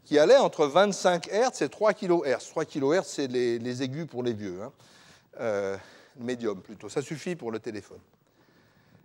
qui 0.03 0.17
allait 0.17 0.37
entre 0.37 0.65
25 0.65 1.27
Hz 1.27 1.61
et 1.61 1.69
3 1.69 1.93
kHz. 1.93 2.49
3 2.49 2.65
kHz, 2.65 3.03
c'est 3.03 3.27
les, 3.27 3.83
aigus 3.83 4.07
pour 4.07 4.23
les 4.23 4.33
vieux, 4.33 4.59
hein. 4.63 4.71
euh, 5.39 5.77
médium 6.17 6.59
plutôt. 6.59 6.89
Ça 6.89 7.03
suffit 7.03 7.35
pour 7.35 7.51
le 7.51 7.59
téléphone. 7.59 7.99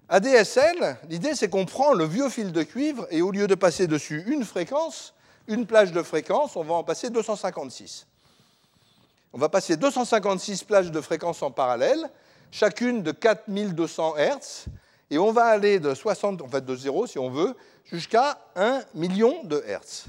ADSL, 0.08 0.96
l'idée 1.10 1.34
c'est 1.34 1.50
qu'on 1.50 1.66
prend 1.66 1.92
le 1.92 2.06
vieux 2.06 2.30
fil 2.30 2.52
de 2.52 2.62
cuivre 2.62 3.06
et 3.10 3.20
au 3.20 3.32
lieu 3.32 3.48
de 3.48 3.54
passer 3.54 3.86
dessus 3.86 4.24
une 4.28 4.46
fréquence, 4.46 5.12
une 5.46 5.66
plage 5.66 5.92
de 5.92 6.02
fréquence, 6.02 6.56
on 6.56 6.64
va 6.64 6.72
en 6.72 6.84
passer 6.84 7.10
256. 7.10 8.06
On 9.36 9.38
va 9.38 9.50
passer 9.50 9.76
256 9.76 10.64
plages 10.64 10.90
de 10.90 10.98
fréquence 11.02 11.42
en 11.42 11.50
parallèle, 11.50 12.08
chacune 12.50 13.02
de 13.02 13.12
4200 13.12 14.14
Hz, 14.16 14.64
et 15.10 15.18
on 15.18 15.30
va 15.30 15.44
aller 15.44 15.78
de 15.78 15.92
60, 15.92 16.40
en 16.40 16.48
fait 16.48 16.64
de 16.64 16.74
0 16.74 17.06
si 17.06 17.18
on 17.18 17.28
veut, 17.28 17.54
jusqu'à 17.84 18.38
1 18.56 18.80
million 18.94 19.44
de 19.44 19.62
Hertz. 19.66 20.06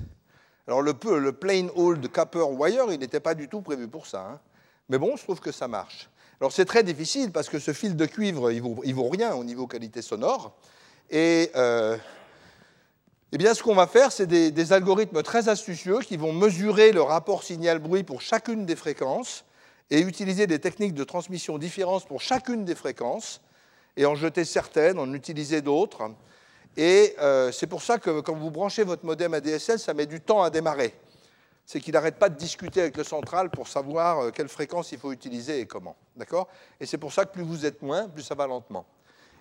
Alors 0.65 0.81
le, 0.81 0.93
le 1.19 1.33
plain 1.33 1.67
old 1.75 2.07
copper 2.07 2.39
wire, 2.39 2.85
il 2.89 2.99
n'était 2.99 3.19
pas 3.19 3.35
du 3.35 3.49
tout 3.49 3.59
prévu 3.59 3.89
pour 3.89 4.07
ça. 4.07 4.29
Hein. 4.31 4.39
Mais 4.87 4.97
bon, 4.97 5.17
je 5.17 5.23
trouve 5.23 5.41
que 5.41 5.51
ça 5.51 5.67
marche. 5.67 6.09
Alors 6.39 6.53
c'est 6.53 6.63
très 6.63 6.83
difficile 6.83 7.33
parce 7.33 7.49
que 7.49 7.59
ce 7.59 7.73
fil 7.73 7.97
de 7.97 8.05
cuivre, 8.05 8.49
il 8.49 8.61
vaut, 8.61 8.81
vaut 8.81 9.09
rien 9.09 9.35
au 9.35 9.43
niveau 9.43 9.67
qualité 9.67 10.01
sonore. 10.01 10.55
Et 11.09 11.51
euh, 11.57 11.97
eh 13.33 13.37
bien, 13.37 13.53
ce 13.53 13.61
qu'on 13.61 13.75
va 13.75 13.87
faire, 13.87 14.13
c'est 14.13 14.25
des, 14.25 14.73
algorithmes 14.73 15.21
très 15.21 15.49
astucieux 15.49 15.99
qui 15.99 16.15
vont 16.15 16.31
mesurer 16.31 16.93
le 16.93 17.01
rapport 17.01 17.43
signal-bruit 17.43 18.03
pour 18.03 18.21
chacune 18.21 18.65
des 18.65 18.77
fréquences 18.77 19.43
et 19.89 19.99
utiliser 19.99 20.47
des 20.47 20.59
techniques 20.59 20.93
de 20.93 21.03
transmission 21.03 21.57
différentes 21.57 22.05
pour 22.05 22.21
chacune 22.21 22.63
des 22.63 22.75
fréquences 22.75 23.41
et 23.97 24.05
en 24.05 24.15
jeter 24.15 24.45
certaines, 24.45 24.97
en 24.97 25.13
utiliser 25.13 25.61
d'autres. 25.61 26.09
Et 26.77 27.15
euh, 27.19 27.51
c'est 27.51 27.67
pour 27.67 27.81
ça 27.81 27.97
que 27.97 28.21
quand 28.21 28.35
vous 28.35 28.51
branchez 28.51 28.83
votre 28.83 29.05
modem 29.05 29.33
ADSL, 29.33 29.77
ça 29.77 29.93
met 29.93 30.05
du 30.05 30.21
temps 30.21 30.41
à 30.41 30.49
démarrer. 30.49 30.93
C'est 31.65 31.81
qu'il 31.81 31.95
n'arrête 31.95 32.15
pas 32.15 32.29
de 32.29 32.37
discuter 32.37 32.79
avec 32.79 32.95
le 32.95 33.03
central 33.03 33.49
pour 33.49 33.67
savoir 33.67 34.19
euh, 34.19 34.31
quelle 34.31 34.47
fréquence 34.47 34.93
il 34.93 34.99
faut 34.99 35.11
utiliser 35.11 35.59
et 35.59 35.65
comment. 35.65 35.97
D'accord? 36.15 36.47
Et 36.79 36.85
c'est 36.85 36.97
pour 36.97 37.11
ça 37.11 37.25
que 37.25 37.33
plus 37.33 37.43
vous 37.43 37.65
êtes 37.65 37.81
moins, 37.81 38.07
plus 38.07 38.23
ça 38.23 38.35
va 38.35 38.47
lentement. 38.47 38.85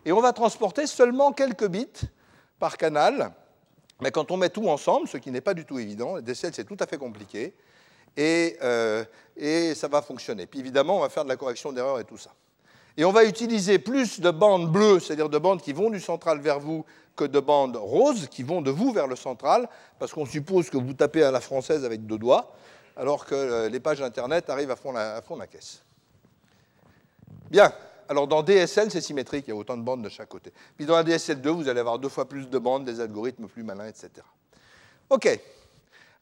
Et 0.04 0.10
on 0.10 0.20
va 0.20 0.32
transporter 0.32 0.88
seulement 0.88 1.32
quelques 1.32 1.68
bits 1.68 1.86
par 2.58 2.78
canal. 2.78 3.32
Mais 4.00 4.10
quand 4.10 4.30
on 4.30 4.36
met 4.36 4.50
tout 4.50 4.68
ensemble, 4.68 5.08
ce 5.08 5.16
qui 5.16 5.30
n'est 5.30 5.40
pas 5.40 5.54
du 5.54 5.64
tout 5.64 5.78
évident, 5.78 6.16
ADSL 6.16 6.52
c'est 6.54 6.64
tout 6.64 6.76
à 6.80 6.86
fait 6.86 6.98
compliqué, 6.98 7.54
et, 8.16 8.56
euh, 8.62 9.04
et 9.36 9.74
ça 9.74 9.88
va 9.88 10.02
fonctionner. 10.02 10.46
Puis 10.46 10.60
évidemment, 10.60 10.98
on 10.98 11.00
va 11.00 11.08
faire 11.08 11.24
de 11.24 11.28
la 11.28 11.36
correction 11.36 11.72
d'erreur 11.72 11.98
et 11.98 12.04
tout 12.04 12.18
ça. 12.18 12.30
Et 12.96 13.04
on 13.04 13.12
va 13.12 13.24
utiliser 13.24 13.78
plus 13.78 14.20
de 14.20 14.30
bandes 14.30 14.72
bleues, 14.72 15.00
c'est-à-dire 15.00 15.28
de 15.28 15.38
bandes 15.38 15.60
qui 15.60 15.74
vont 15.74 15.90
du 15.90 16.00
central 16.00 16.40
vers 16.40 16.60
vous, 16.60 16.84
que 17.14 17.24
de 17.24 17.40
bandes 17.40 17.76
roses 17.76 18.28
qui 18.28 18.42
vont 18.42 18.62
de 18.62 18.70
vous 18.70 18.92
vers 18.92 19.06
le 19.06 19.16
central, 19.16 19.68
parce 19.98 20.12
qu'on 20.12 20.26
suppose 20.26 20.70
que 20.70 20.76
vous 20.76 20.94
tapez 20.94 21.22
à 21.22 21.30
la 21.30 21.40
française 21.40 21.84
avec 21.84 22.06
deux 22.06 22.18
doigts, 22.18 22.54
alors 22.96 23.26
que 23.26 23.34
euh, 23.34 23.68
les 23.68 23.80
pages 23.80 24.00
Internet 24.00 24.48
arrivent 24.48 24.70
à 24.70 24.76
fond 24.76 24.94
à 24.96 25.20
fond 25.22 25.36
la 25.36 25.46
caisse. 25.46 25.82
Bien, 27.50 27.72
alors 28.08 28.26
dans 28.26 28.42
DSL, 28.42 28.90
c'est 28.90 29.00
symétrique, 29.00 29.44
il 29.46 29.50
y 29.50 29.52
a 29.52 29.56
autant 29.56 29.76
de 29.76 29.82
bandes 29.82 30.02
de 30.02 30.08
chaque 30.08 30.28
côté. 30.28 30.52
Puis 30.76 30.86
dans 30.86 30.96
la 30.96 31.04
DSL2, 31.04 31.48
vous 31.48 31.68
allez 31.68 31.80
avoir 31.80 31.98
deux 31.98 32.08
fois 32.08 32.28
plus 32.28 32.48
de 32.48 32.58
bandes, 32.58 32.84
des 32.84 33.00
algorithmes 33.00 33.46
plus 33.46 33.62
malins, 33.62 33.86
etc. 33.86 34.10
OK. 35.10 35.40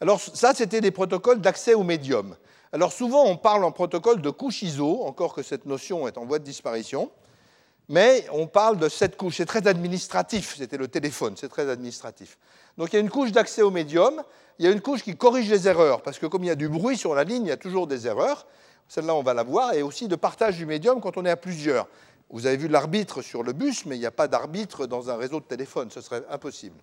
Alors 0.00 0.20
ça, 0.20 0.52
c'était 0.54 0.80
des 0.80 0.90
protocoles 0.90 1.40
d'accès 1.40 1.74
au 1.74 1.82
médium. 1.82 2.36
Alors 2.72 2.92
souvent, 2.92 3.24
on 3.24 3.36
parle 3.36 3.64
en 3.64 3.72
protocole 3.72 4.20
de 4.20 4.30
couche 4.30 4.62
ISO, 4.62 5.04
encore 5.04 5.34
que 5.34 5.42
cette 5.42 5.66
notion 5.66 6.08
est 6.08 6.18
en 6.18 6.24
voie 6.24 6.38
de 6.38 6.44
disparition. 6.44 7.10
Mais 7.88 8.26
on 8.32 8.46
parle 8.46 8.78
de 8.78 8.88
cette 8.88 9.16
couche. 9.16 9.36
C'est 9.36 9.46
très 9.46 9.66
administratif. 9.66 10.56
C'était 10.56 10.78
le 10.78 10.88
téléphone, 10.88 11.34
c'est 11.36 11.48
très 11.48 11.68
administratif. 11.68 12.38
Donc 12.78 12.92
il 12.92 12.96
y 12.96 12.98
a 12.98 13.00
une 13.00 13.10
couche 13.10 13.30
d'accès 13.30 13.62
au 13.62 13.70
médium. 13.70 14.22
Il 14.58 14.64
y 14.64 14.68
a 14.68 14.70
une 14.70 14.80
couche 14.80 15.02
qui 15.02 15.16
corrige 15.16 15.50
les 15.50 15.68
erreurs, 15.68 16.02
parce 16.02 16.18
que 16.18 16.26
comme 16.26 16.44
il 16.44 16.46
y 16.46 16.50
a 16.50 16.54
du 16.54 16.68
bruit 16.68 16.96
sur 16.96 17.14
la 17.14 17.24
ligne, 17.24 17.44
il 17.46 17.48
y 17.48 17.52
a 17.52 17.56
toujours 17.56 17.86
des 17.86 18.06
erreurs. 18.06 18.46
Celle-là, 18.88 19.14
on 19.14 19.22
va 19.22 19.34
la 19.34 19.42
voir. 19.42 19.74
Et 19.74 19.82
aussi 19.82 20.08
de 20.08 20.16
partage 20.16 20.56
du 20.56 20.66
médium 20.66 21.00
quand 21.00 21.16
on 21.16 21.24
est 21.24 21.30
à 21.30 21.36
plusieurs. 21.36 21.88
Vous 22.30 22.46
avez 22.46 22.56
vu 22.56 22.68
l'arbitre 22.68 23.22
sur 23.22 23.42
le 23.42 23.52
bus, 23.52 23.86
mais 23.86 23.96
il 23.96 24.00
n'y 24.00 24.06
a 24.06 24.10
pas 24.10 24.28
d'arbitre 24.28 24.86
dans 24.86 25.10
un 25.10 25.16
réseau 25.16 25.40
de 25.40 25.44
téléphone. 25.44 25.90
Ce 25.90 26.00
serait 26.00 26.24
impossible. 26.30 26.76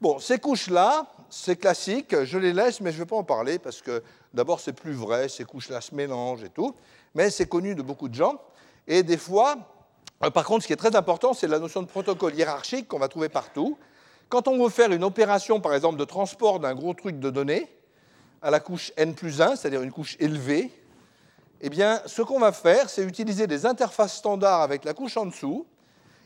Bon, 0.00 0.20
ces 0.20 0.38
couches-là, 0.38 1.06
c'est 1.28 1.56
classique, 1.56 2.24
je 2.24 2.38
les 2.38 2.52
laisse, 2.52 2.80
mais 2.80 2.92
je 2.92 2.98
ne 2.98 3.02
vais 3.02 3.06
pas 3.06 3.16
en 3.16 3.24
parler 3.24 3.58
parce 3.58 3.82
que 3.82 4.02
d'abord, 4.32 4.60
c'est 4.60 4.72
plus 4.72 4.92
vrai, 4.92 5.28
ces 5.28 5.44
couches-là 5.44 5.80
se 5.80 5.92
mélangent 5.92 6.44
et 6.44 6.50
tout, 6.50 6.76
mais 7.16 7.30
c'est 7.30 7.48
connu 7.48 7.74
de 7.74 7.82
beaucoup 7.82 8.08
de 8.08 8.14
gens. 8.14 8.40
Et 8.86 9.02
des 9.02 9.16
fois, 9.16 9.56
euh, 10.22 10.30
par 10.30 10.44
contre, 10.44 10.62
ce 10.62 10.68
qui 10.68 10.72
est 10.72 10.76
très 10.76 10.94
important, 10.94 11.34
c'est 11.34 11.48
la 11.48 11.58
notion 11.58 11.82
de 11.82 11.88
protocole 11.88 12.34
hiérarchique 12.36 12.86
qu'on 12.86 13.00
va 13.00 13.08
trouver 13.08 13.28
partout. 13.28 13.76
Quand 14.28 14.46
on 14.46 14.62
veut 14.62 14.70
faire 14.70 14.92
une 14.92 15.02
opération, 15.02 15.60
par 15.60 15.74
exemple, 15.74 15.98
de 15.98 16.04
transport 16.04 16.60
d'un 16.60 16.74
gros 16.76 16.94
truc 16.94 17.18
de 17.18 17.30
données 17.30 17.68
à 18.40 18.52
la 18.52 18.60
couche 18.60 18.92
n 18.96 19.14
plus 19.14 19.40
1, 19.40 19.56
c'est-à-dire 19.56 19.82
une 19.82 19.90
couche 19.90 20.16
élevée, 20.20 20.70
eh 21.60 21.70
bien, 21.70 22.00
ce 22.06 22.22
qu'on 22.22 22.38
va 22.38 22.52
faire, 22.52 22.88
c'est 22.88 23.02
utiliser 23.02 23.46
des 23.46 23.66
interfaces 23.66 24.16
standards 24.16 24.62
avec 24.62 24.84
la 24.84 24.94
couche 24.94 25.16
en 25.16 25.26
dessous 25.26 25.66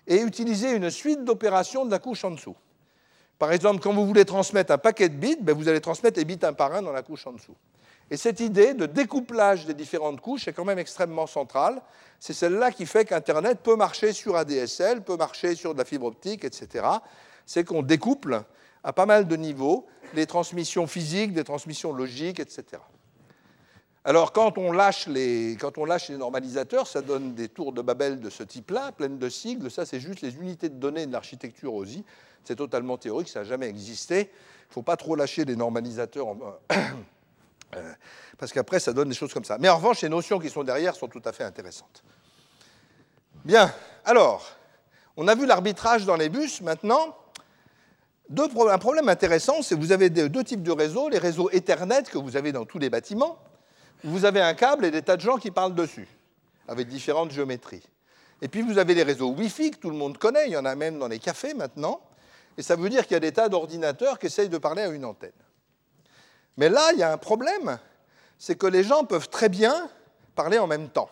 et 0.06 0.20
utiliser 0.20 0.72
une 0.72 0.90
suite 0.90 1.24
d'opérations 1.24 1.84
de 1.86 1.90
la 1.90 1.98
couche 1.98 2.24
en 2.24 2.32
dessous. 2.32 2.56
Par 3.38 3.52
exemple, 3.52 3.80
quand 3.80 3.92
vous 3.92 4.06
voulez 4.06 4.24
transmettre 4.24 4.72
un 4.72 4.78
paquet 4.78 5.08
de 5.08 5.16
bits, 5.16 5.38
ben, 5.40 5.56
vous 5.56 5.68
allez 5.68 5.80
transmettre 5.80 6.18
les 6.18 6.24
bits 6.24 6.38
un 6.42 6.52
par 6.52 6.74
un 6.74 6.82
dans 6.82 6.92
la 6.92 7.02
couche 7.02 7.26
en 7.26 7.32
dessous. 7.32 7.56
Et 8.10 8.16
cette 8.16 8.40
idée 8.40 8.74
de 8.74 8.84
découplage 8.84 9.64
des 9.64 9.74
différentes 9.74 10.20
couches 10.20 10.46
est 10.46 10.52
quand 10.52 10.66
même 10.66 10.78
extrêmement 10.78 11.26
centrale. 11.26 11.80
C'est 12.20 12.34
celle-là 12.34 12.70
qui 12.70 12.84
fait 12.84 13.04
qu'Internet 13.04 13.60
peut 13.62 13.74
marcher 13.74 14.12
sur 14.12 14.36
ADSL, 14.36 15.02
peut 15.02 15.16
marcher 15.16 15.54
sur 15.54 15.72
de 15.72 15.78
la 15.78 15.84
fibre 15.84 16.06
optique, 16.06 16.44
etc. 16.44 16.86
C'est 17.46 17.64
qu'on 17.64 17.82
découple 17.82 18.42
à 18.84 18.92
pas 18.92 19.06
mal 19.06 19.26
de 19.26 19.36
niveaux 19.36 19.86
les 20.14 20.26
transmissions 20.26 20.86
physiques, 20.86 21.32
des 21.32 21.44
transmissions 21.44 21.92
logiques, 21.92 22.38
etc. 22.38 22.82
Alors, 24.04 24.32
quand 24.32 24.58
on, 24.58 24.72
lâche 24.72 25.06
les, 25.06 25.56
quand 25.60 25.78
on 25.78 25.84
lâche 25.84 26.08
les 26.08 26.16
normalisateurs, 26.16 26.88
ça 26.88 27.02
donne 27.02 27.34
des 27.34 27.48
tours 27.48 27.72
de 27.72 27.82
Babel 27.82 28.18
de 28.18 28.30
ce 28.30 28.42
type-là, 28.42 28.90
pleines 28.90 29.18
de 29.18 29.28
sigles. 29.28 29.70
Ça, 29.70 29.86
c'est 29.86 30.00
juste 30.00 30.22
les 30.22 30.34
unités 30.34 30.68
de 30.68 30.74
données 30.74 31.06
de 31.06 31.12
l'architecture 31.12 31.72
OSI. 31.72 32.04
C'est 32.42 32.56
totalement 32.56 32.98
théorique, 32.98 33.28
ça 33.28 33.40
n'a 33.40 33.44
jamais 33.44 33.68
existé. 33.68 34.18
Il 34.22 34.70
ne 34.70 34.74
faut 34.74 34.82
pas 34.82 34.96
trop 34.96 35.14
lâcher 35.14 35.44
les 35.44 35.54
normalisateurs, 35.54 36.26
euh, 37.76 37.92
parce 38.38 38.52
qu'après, 38.52 38.80
ça 38.80 38.92
donne 38.92 39.08
des 39.08 39.14
choses 39.14 39.32
comme 39.32 39.44
ça. 39.44 39.56
Mais 39.58 39.68
en 39.68 39.76
revanche, 39.76 40.00
les 40.00 40.08
notions 40.08 40.40
qui 40.40 40.50
sont 40.50 40.64
derrière 40.64 40.96
sont 40.96 41.08
tout 41.08 41.22
à 41.24 41.30
fait 41.30 41.44
intéressantes. 41.44 42.02
Bien, 43.44 43.72
alors, 44.04 44.44
on 45.16 45.28
a 45.28 45.36
vu 45.36 45.46
l'arbitrage 45.46 46.06
dans 46.06 46.16
les 46.16 46.28
bus. 46.28 46.60
Maintenant, 46.60 47.16
un 48.36 48.78
problème 48.78 49.08
intéressant, 49.08 49.62
c'est 49.62 49.76
que 49.76 49.80
vous 49.80 49.92
avez 49.92 50.10
deux 50.10 50.42
types 50.42 50.62
de 50.62 50.72
réseaux. 50.72 51.08
Les 51.08 51.18
réseaux 51.18 51.50
Ethernet 51.50 52.02
que 52.02 52.18
vous 52.18 52.36
avez 52.36 52.50
dans 52.50 52.64
tous 52.64 52.80
les 52.80 52.90
bâtiments. 52.90 53.38
Vous 54.04 54.24
avez 54.24 54.40
un 54.40 54.54
câble 54.54 54.84
et 54.84 54.90
des 54.90 55.02
tas 55.02 55.16
de 55.16 55.20
gens 55.20 55.36
qui 55.36 55.50
parlent 55.50 55.74
dessus, 55.74 56.08
avec 56.66 56.88
différentes 56.88 57.30
géométries. 57.30 57.82
Et 58.40 58.48
puis 58.48 58.62
vous 58.62 58.78
avez 58.78 58.94
les 58.94 59.04
réseaux 59.04 59.30
Wi-Fi 59.30 59.70
que 59.70 59.76
tout 59.76 59.90
le 59.90 59.96
monde 59.96 60.18
connaît, 60.18 60.48
il 60.48 60.52
y 60.52 60.56
en 60.56 60.64
a 60.64 60.74
même 60.74 60.98
dans 60.98 61.08
les 61.08 61.20
cafés 61.20 61.54
maintenant. 61.54 62.00
Et 62.58 62.62
ça 62.62 62.76
veut 62.76 62.88
dire 62.88 63.04
qu'il 63.04 63.12
y 63.12 63.16
a 63.16 63.20
des 63.20 63.32
tas 63.32 63.48
d'ordinateurs 63.48 64.18
qui 64.18 64.26
essayent 64.26 64.48
de 64.48 64.58
parler 64.58 64.82
à 64.82 64.88
une 64.88 65.04
antenne. 65.04 65.30
Mais 66.56 66.68
là, 66.68 66.90
il 66.92 66.98
y 66.98 67.02
a 67.02 67.12
un 67.12 67.18
problème, 67.18 67.78
c'est 68.38 68.56
que 68.56 68.66
les 68.66 68.82
gens 68.82 69.04
peuvent 69.04 69.28
très 69.28 69.48
bien 69.48 69.88
parler 70.34 70.58
en 70.58 70.66
même 70.66 70.88
temps. 70.88 71.08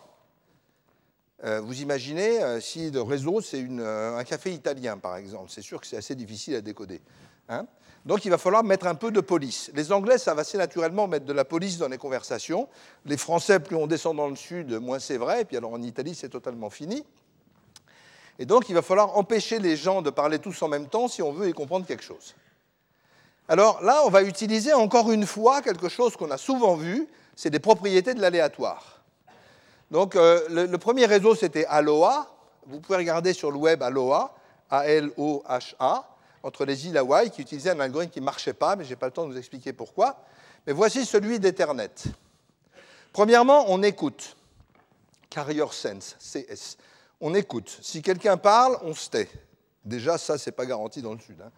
Euh, 1.43 1.59
vous 1.61 1.81
imaginez 1.81 2.43
euh, 2.43 2.59
si 2.59 2.91
le 2.91 3.01
réseau, 3.01 3.41
c'est 3.41 3.65
euh, 3.67 4.17
un 4.17 4.23
café 4.23 4.51
italien, 4.53 4.97
par 4.97 5.15
exemple. 5.15 5.49
C'est 5.49 5.63
sûr 5.63 5.81
que 5.81 5.87
c'est 5.87 5.97
assez 5.97 6.13
difficile 6.13 6.55
à 6.55 6.61
décoder. 6.61 7.01
Hein. 7.49 7.65
Donc 8.05 8.25
il 8.25 8.31
va 8.31 8.37
falloir 8.37 8.63
mettre 8.63 8.87
un 8.87 8.95
peu 8.95 9.11
de 9.11 9.21
police. 9.21 9.71
Les 9.75 9.91
Anglais 9.91 10.17
savent 10.17 10.39
assez 10.39 10.57
naturellement 10.57 11.07
mettre 11.07 11.25
de 11.25 11.33
la 11.33 11.45
police 11.45 11.77
dans 11.77 11.87
les 11.87 11.97
conversations. 11.97 12.67
Les 13.05 13.17
Français, 13.17 13.59
plus 13.59 13.75
on 13.75 13.87
descend 13.87 14.17
dans 14.17 14.27
le 14.27 14.35
sud, 14.35 14.73
moins 14.79 14.99
c'est 14.99 15.17
vrai. 15.17 15.41
Et 15.41 15.45
puis 15.45 15.57
alors 15.57 15.73
en 15.73 15.81
Italie, 15.81 16.15
c'est 16.15 16.29
totalement 16.29 16.69
fini. 16.69 17.05
Et 18.39 18.45
donc, 18.45 18.69
il 18.69 18.73
va 18.73 18.81
falloir 18.81 19.17
empêcher 19.19 19.59
les 19.59 19.75
gens 19.75 20.01
de 20.01 20.09
parler 20.09 20.39
tous 20.39 20.63
en 20.63 20.67
même 20.67 20.87
temps 20.87 21.07
si 21.07 21.21
on 21.21 21.31
veut 21.31 21.47
y 21.47 21.53
comprendre 21.53 21.85
quelque 21.85 22.03
chose. 22.03 22.33
Alors 23.47 23.83
là, 23.83 24.01
on 24.05 24.09
va 24.09 24.23
utiliser 24.23 24.73
encore 24.73 25.11
une 25.11 25.27
fois 25.27 25.61
quelque 25.61 25.89
chose 25.89 26.15
qu'on 26.15 26.31
a 26.31 26.37
souvent 26.37 26.75
vu, 26.75 27.07
c'est 27.35 27.51
des 27.51 27.59
propriétés 27.59 28.15
de 28.15 28.21
l'aléatoire. 28.21 29.03
Donc, 29.91 30.15
euh, 30.15 30.41
le, 30.49 30.77
premier 30.77 31.05
réseau, 31.05 31.35
c'était 31.35 31.65
Aloha. 31.65 32.27
Vous 32.65 32.79
pouvez 32.79 32.97
regarder 32.97 33.33
sur 33.33 33.51
le 33.51 33.57
web 33.57 33.83
Aloha, 33.83 34.33
A-L-O-H-A, 34.71 36.10
entre 36.43 36.65
les 36.65 36.87
îles 36.87 36.97
Hawaï, 36.97 37.31
qui 37.31 37.41
utilisait 37.41 37.71
un 37.71 37.79
algorithme 37.79 38.11
qui 38.11 38.19
ne 38.19 38.25
marchait 38.25 38.53
pas, 38.53 38.75
mais 38.75 38.83
je 38.83 38.89
n'ai 38.89 38.95
pas 38.95 39.07
le 39.07 39.11
temps 39.11 39.25
de 39.25 39.31
vous 39.31 39.37
expliquer 39.37 39.73
pourquoi. 39.73 40.23
Mais 40.65 40.73
voici 40.73 41.05
celui 41.05 41.39
d'Ethernet. 41.39 41.91
Premièrement, 43.13 43.65
on 43.67 43.81
écoute. 43.83 44.35
Carrier 45.29 45.63
Sense, 45.71 46.17
CS 46.19 46.77
on 47.21 47.35
écoute. 47.35 47.77
Si 47.81 48.01
quelqu'un 48.01 48.35
parle, 48.35 48.77
on 48.81 48.93
se 48.93 49.09
tait. 49.09 49.29
Déjà, 49.85 50.17
ça, 50.17 50.37
ce 50.37 50.49
n'est 50.49 50.55
pas 50.55 50.65
garanti 50.65 51.01
dans 51.01 51.13
le 51.13 51.19
Sud. 51.19 51.39
Hein. 51.41 51.51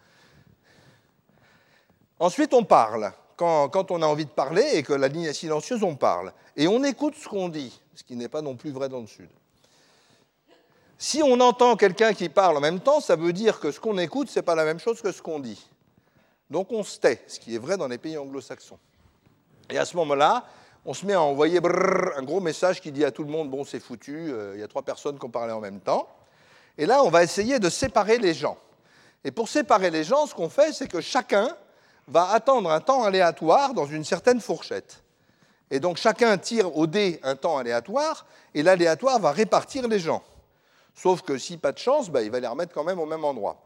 Ensuite, 2.18 2.54
on 2.54 2.64
parle. 2.64 3.12
Quand, 3.36 3.90
on 3.90 4.02
a 4.02 4.06
envie 4.06 4.26
de 4.26 4.30
parler 4.30 4.64
et 4.74 4.82
que 4.84 4.92
la 4.92 5.08
ligne 5.08 5.24
est 5.24 5.32
silencieuse, 5.32 5.82
on 5.82 5.96
parle. 5.96 6.32
Et 6.56 6.68
on 6.68 6.84
écoute 6.84 7.16
ce 7.16 7.28
qu'on 7.28 7.48
dit, 7.48 7.80
ce 7.94 8.04
qui 8.04 8.14
n'est 8.14 8.28
pas 8.28 8.42
non 8.42 8.54
plus 8.54 8.70
vrai 8.70 8.88
dans 8.88 9.00
le 9.00 9.08
Sud. 9.08 9.28
Si 10.98 11.22
on 11.22 11.40
entend 11.40 11.76
quelqu'un 11.76 12.12
qui 12.12 12.28
parle 12.28 12.56
en 12.56 12.60
même 12.60 12.80
temps, 12.80 13.00
ça 13.00 13.16
veut 13.16 13.32
dire 13.32 13.60
que 13.60 13.70
ce 13.70 13.80
qu'on 13.80 13.98
écoute, 13.98 14.30
ce 14.30 14.38
n'est 14.38 14.44
pas 14.44 14.54
la 14.54 14.64
même 14.64 14.78
chose 14.78 15.00
que 15.02 15.12
ce 15.12 15.20
qu'on 15.20 15.40
dit. 15.40 15.68
Donc 16.50 16.70
on 16.72 16.84
se 16.84 16.98
tait, 16.98 17.22
ce 17.26 17.40
qui 17.40 17.54
est 17.54 17.58
vrai 17.58 17.76
dans 17.76 17.88
les 17.88 17.98
pays 17.98 18.16
anglo-saxons. 18.16 18.78
Et 19.70 19.78
à 19.78 19.84
ce 19.84 19.96
moment-là, 19.96 20.44
on 20.84 20.94
se 20.94 21.06
met 21.06 21.14
à 21.14 21.22
envoyer 21.22 21.58
un 21.58 22.22
gros 22.22 22.40
message 22.40 22.80
qui 22.80 22.92
dit 22.92 23.04
à 23.04 23.10
tout 23.10 23.24
le 23.24 23.30
monde, 23.30 23.50
bon, 23.50 23.64
c'est 23.64 23.80
foutu, 23.80 24.30
euh, 24.30 24.52
il 24.54 24.60
y 24.60 24.62
a 24.62 24.68
trois 24.68 24.82
personnes 24.82 25.18
qui 25.18 25.24
ont 25.24 25.30
parlé 25.30 25.52
en 25.52 25.60
même 25.60 25.80
temps. 25.80 26.08
Et 26.76 26.86
là, 26.86 27.02
on 27.02 27.08
va 27.08 27.22
essayer 27.22 27.58
de 27.58 27.70
séparer 27.70 28.18
les 28.18 28.34
gens. 28.34 28.58
Et 29.24 29.30
pour 29.30 29.48
séparer 29.48 29.90
les 29.90 30.04
gens, 30.04 30.26
ce 30.26 30.34
qu'on 30.34 30.50
fait, 30.50 30.72
c'est 30.72 30.88
que 30.88 31.00
chacun 31.00 31.56
va 32.06 32.30
attendre 32.30 32.70
un 32.70 32.80
temps 32.80 33.02
aléatoire 33.04 33.72
dans 33.72 33.86
une 33.86 34.04
certaine 34.04 34.40
fourchette. 34.40 35.02
Et 35.70 35.80
donc 35.80 35.96
chacun 35.96 36.36
tire 36.36 36.76
au 36.76 36.86
dé 36.86 37.18
un 37.22 37.34
temps 37.34 37.56
aléatoire, 37.56 38.26
et 38.52 38.62
l'aléatoire 38.62 39.18
va 39.18 39.32
répartir 39.32 39.88
les 39.88 39.98
gens. 39.98 40.22
Sauf 40.94 41.22
que 41.22 41.38
si 41.38 41.56
pas 41.56 41.72
de 41.72 41.78
chance, 41.78 42.10
bah, 42.10 42.22
il 42.22 42.30
va 42.30 42.40
les 42.40 42.46
remettre 42.46 42.72
quand 42.72 42.84
même 42.84 43.00
au 43.00 43.06
même 43.06 43.24
endroit. 43.24 43.62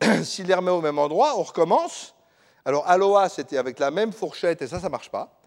S'il 0.24 0.46
les 0.46 0.54
remet 0.54 0.70
au 0.70 0.80
même 0.80 0.98
endroit, 0.98 1.34
on 1.38 1.42
recommence. 1.42 2.14
Alors 2.64 2.88
Aloha, 2.88 3.28
c'était 3.28 3.58
avec 3.58 3.78
la 3.78 3.90
même 3.90 4.12
fourchette, 4.12 4.62
et 4.62 4.66
ça, 4.66 4.78
ça 4.78 4.86
ne 4.86 4.92
marche 4.92 5.10
pas. 5.10 5.40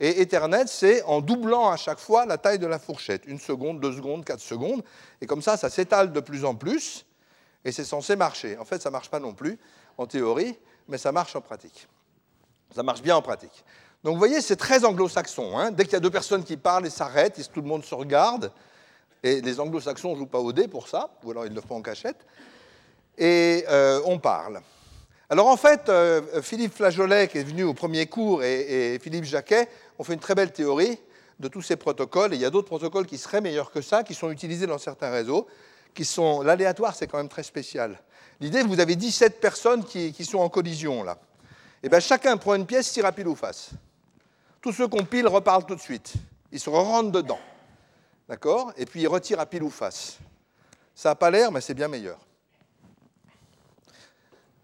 Et 0.00 0.20
Ethernet, 0.20 0.66
c'est 0.66 1.02
en 1.04 1.20
doublant 1.20 1.70
à 1.70 1.76
chaque 1.76 2.00
fois 2.00 2.26
la 2.26 2.36
taille 2.36 2.58
de 2.58 2.66
la 2.66 2.78
fourchette. 2.78 3.22
Une 3.26 3.38
seconde, 3.38 3.80
deux 3.80 3.92
secondes, 3.92 4.24
quatre 4.24 4.40
secondes. 4.40 4.82
Et 5.20 5.26
comme 5.26 5.40
ça, 5.40 5.56
ça 5.56 5.70
s'étale 5.70 6.12
de 6.12 6.20
plus 6.20 6.44
en 6.44 6.54
plus. 6.54 7.06
Et 7.64 7.72
c'est 7.72 7.84
censé 7.84 8.16
marcher. 8.16 8.58
En 8.58 8.64
fait, 8.64 8.82
ça 8.82 8.90
ne 8.90 8.92
marche 8.92 9.08
pas 9.08 9.20
non 9.20 9.32
plus 9.32 9.58
en 9.96 10.06
théorie, 10.06 10.58
mais 10.88 10.98
ça 10.98 11.12
marche 11.12 11.36
en 11.36 11.40
pratique. 11.40 11.88
Ça 12.74 12.82
marche 12.82 13.02
bien 13.02 13.16
en 13.16 13.22
pratique. 13.22 13.64
Donc 14.02 14.14
vous 14.14 14.18
voyez, 14.18 14.40
c'est 14.40 14.56
très 14.56 14.84
anglo-saxon. 14.84 15.56
Hein. 15.56 15.70
Dès 15.70 15.84
qu'il 15.84 15.94
y 15.94 15.96
a 15.96 16.00
deux 16.00 16.10
personnes 16.10 16.44
qui 16.44 16.56
parlent, 16.56 16.84
ils 16.84 16.90
s'arrêtent, 16.90 17.40
tout 17.52 17.62
le 17.62 17.68
monde 17.68 17.84
se 17.84 17.94
regarde. 17.94 18.52
Et 19.24 19.40
les 19.40 19.58
anglo-saxons 19.58 20.12
ne 20.12 20.18
jouent 20.18 20.26
pas 20.26 20.38
au 20.38 20.52
dé 20.52 20.68
pour 20.68 20.86
ça, 20.86 21.08
ou 21.24 21.30
alors 21.30 21.46
ils 21.46 21.54
le 21.54 21.62
font 21.62 21.76
en 21.76 21.82
cachette. 21.82 22.26
Et 23.16 23.64
euh, 23.70 24.00
on 24.04 24.18
parle. 24.18 24.60
Alors 25.30 25.46
en 25.46 25.56
fait, 25.56 25.88
euh, 25.88 26.42
Philippe 26.42 26.74
Flageolet, 26.74 27.28
qui 27.28 27.38
est 27.38 27.42
venu 27.42 27.64
au 27.64 27.72
premier 27.72 28.04
cours, 28.04 28.42
et, 28.44 28.98
Philippe 29.02 29.24
Jacquet 29.24 29.66
ont 29.98 30.04
fait 30.04 30.12
une 30.12 30.20
très 30.20 30.34
belle 30.34 30.52
théorie 30.52 30.98
de 31.40 31.48
tous 31.48 31.62
ces 31.62 31.76
protocoles. 31.76 32.34
Et 32.34 32.36
il 32.36 32.42
y 32.42 32.44
a 32.44 32.50
d'autres 32.50 32.68
protocoles 32.68 33.06
qui 33.06 33.16
seraient 33.16 33.40
meilleurs 33.40 33.70
que 33.70 33.80
ça, 33.80 34.02
qui 34.02 34.12
sont 34.12 34.30
utilisés 34.30 34.66
dans 34.66 34.76
certains 34.76 35.10
réseaux, 35.10 35.46
qui 35.94 36.04
sont... 36.04 36.42
L'aléatoire, 36.42 36.94
c'est 36.94 37.06
quand 37.06 37.16
même 37.16 37.30
très 37.30 37.42
spécial. 37.44 37.98
L'idée, 38.40 38.62
vous 38.62 38.78
avez 38.78 38.94
17 38.94 39.40
personnes 39.40 39.84
qui, 39.84 40.24
sont 40.26 40.38
en 40.38 40.50
collision, 40.50 41.02
là. 41.02 41.18
Et 41.82 41.86
eh 41.86 41.88
bien 41.88 42.00
chacun 42.00 42.36
prend 42.36 42.54
une 42.54 42.66
pièce, 42.66 42.92
tire 42.92 43.06
à 43.06 43.12
pile 43.12 43.28
ou 43.28 43.34
face. 43.34 43.70
Tous 44.60 44.72
ceux 44.72 44.88
qu'on 44.88 45.04
pile 45.04 45.28
reparlent 45.28 45.66
tout 45.66 45.74
de 45.74 45.80
suite. 45.80 46.14
Ils 46.50 46.60
se 46.60 46.70
rentrent 46.70 47.10
dedans. 47.10 47.38
D'accord 48.28 48.72
Et 48.76 48.86
puis 48.86 49.02
ils 49.02 49.08
retirent 49.08 49.40
à 49.40 49.46
pile 49.46 49.62
ou 49.62 49.70
face. 49.70 50.18
Ça 50.94 51.10
n'a 51.10 51.14
pas 51.14 51.30
l'air, 51.30 51.50
mais 51.52 51.60
c'est 51.60 51.74
bien 51.74 51.88
meilleur. 51.88 52.18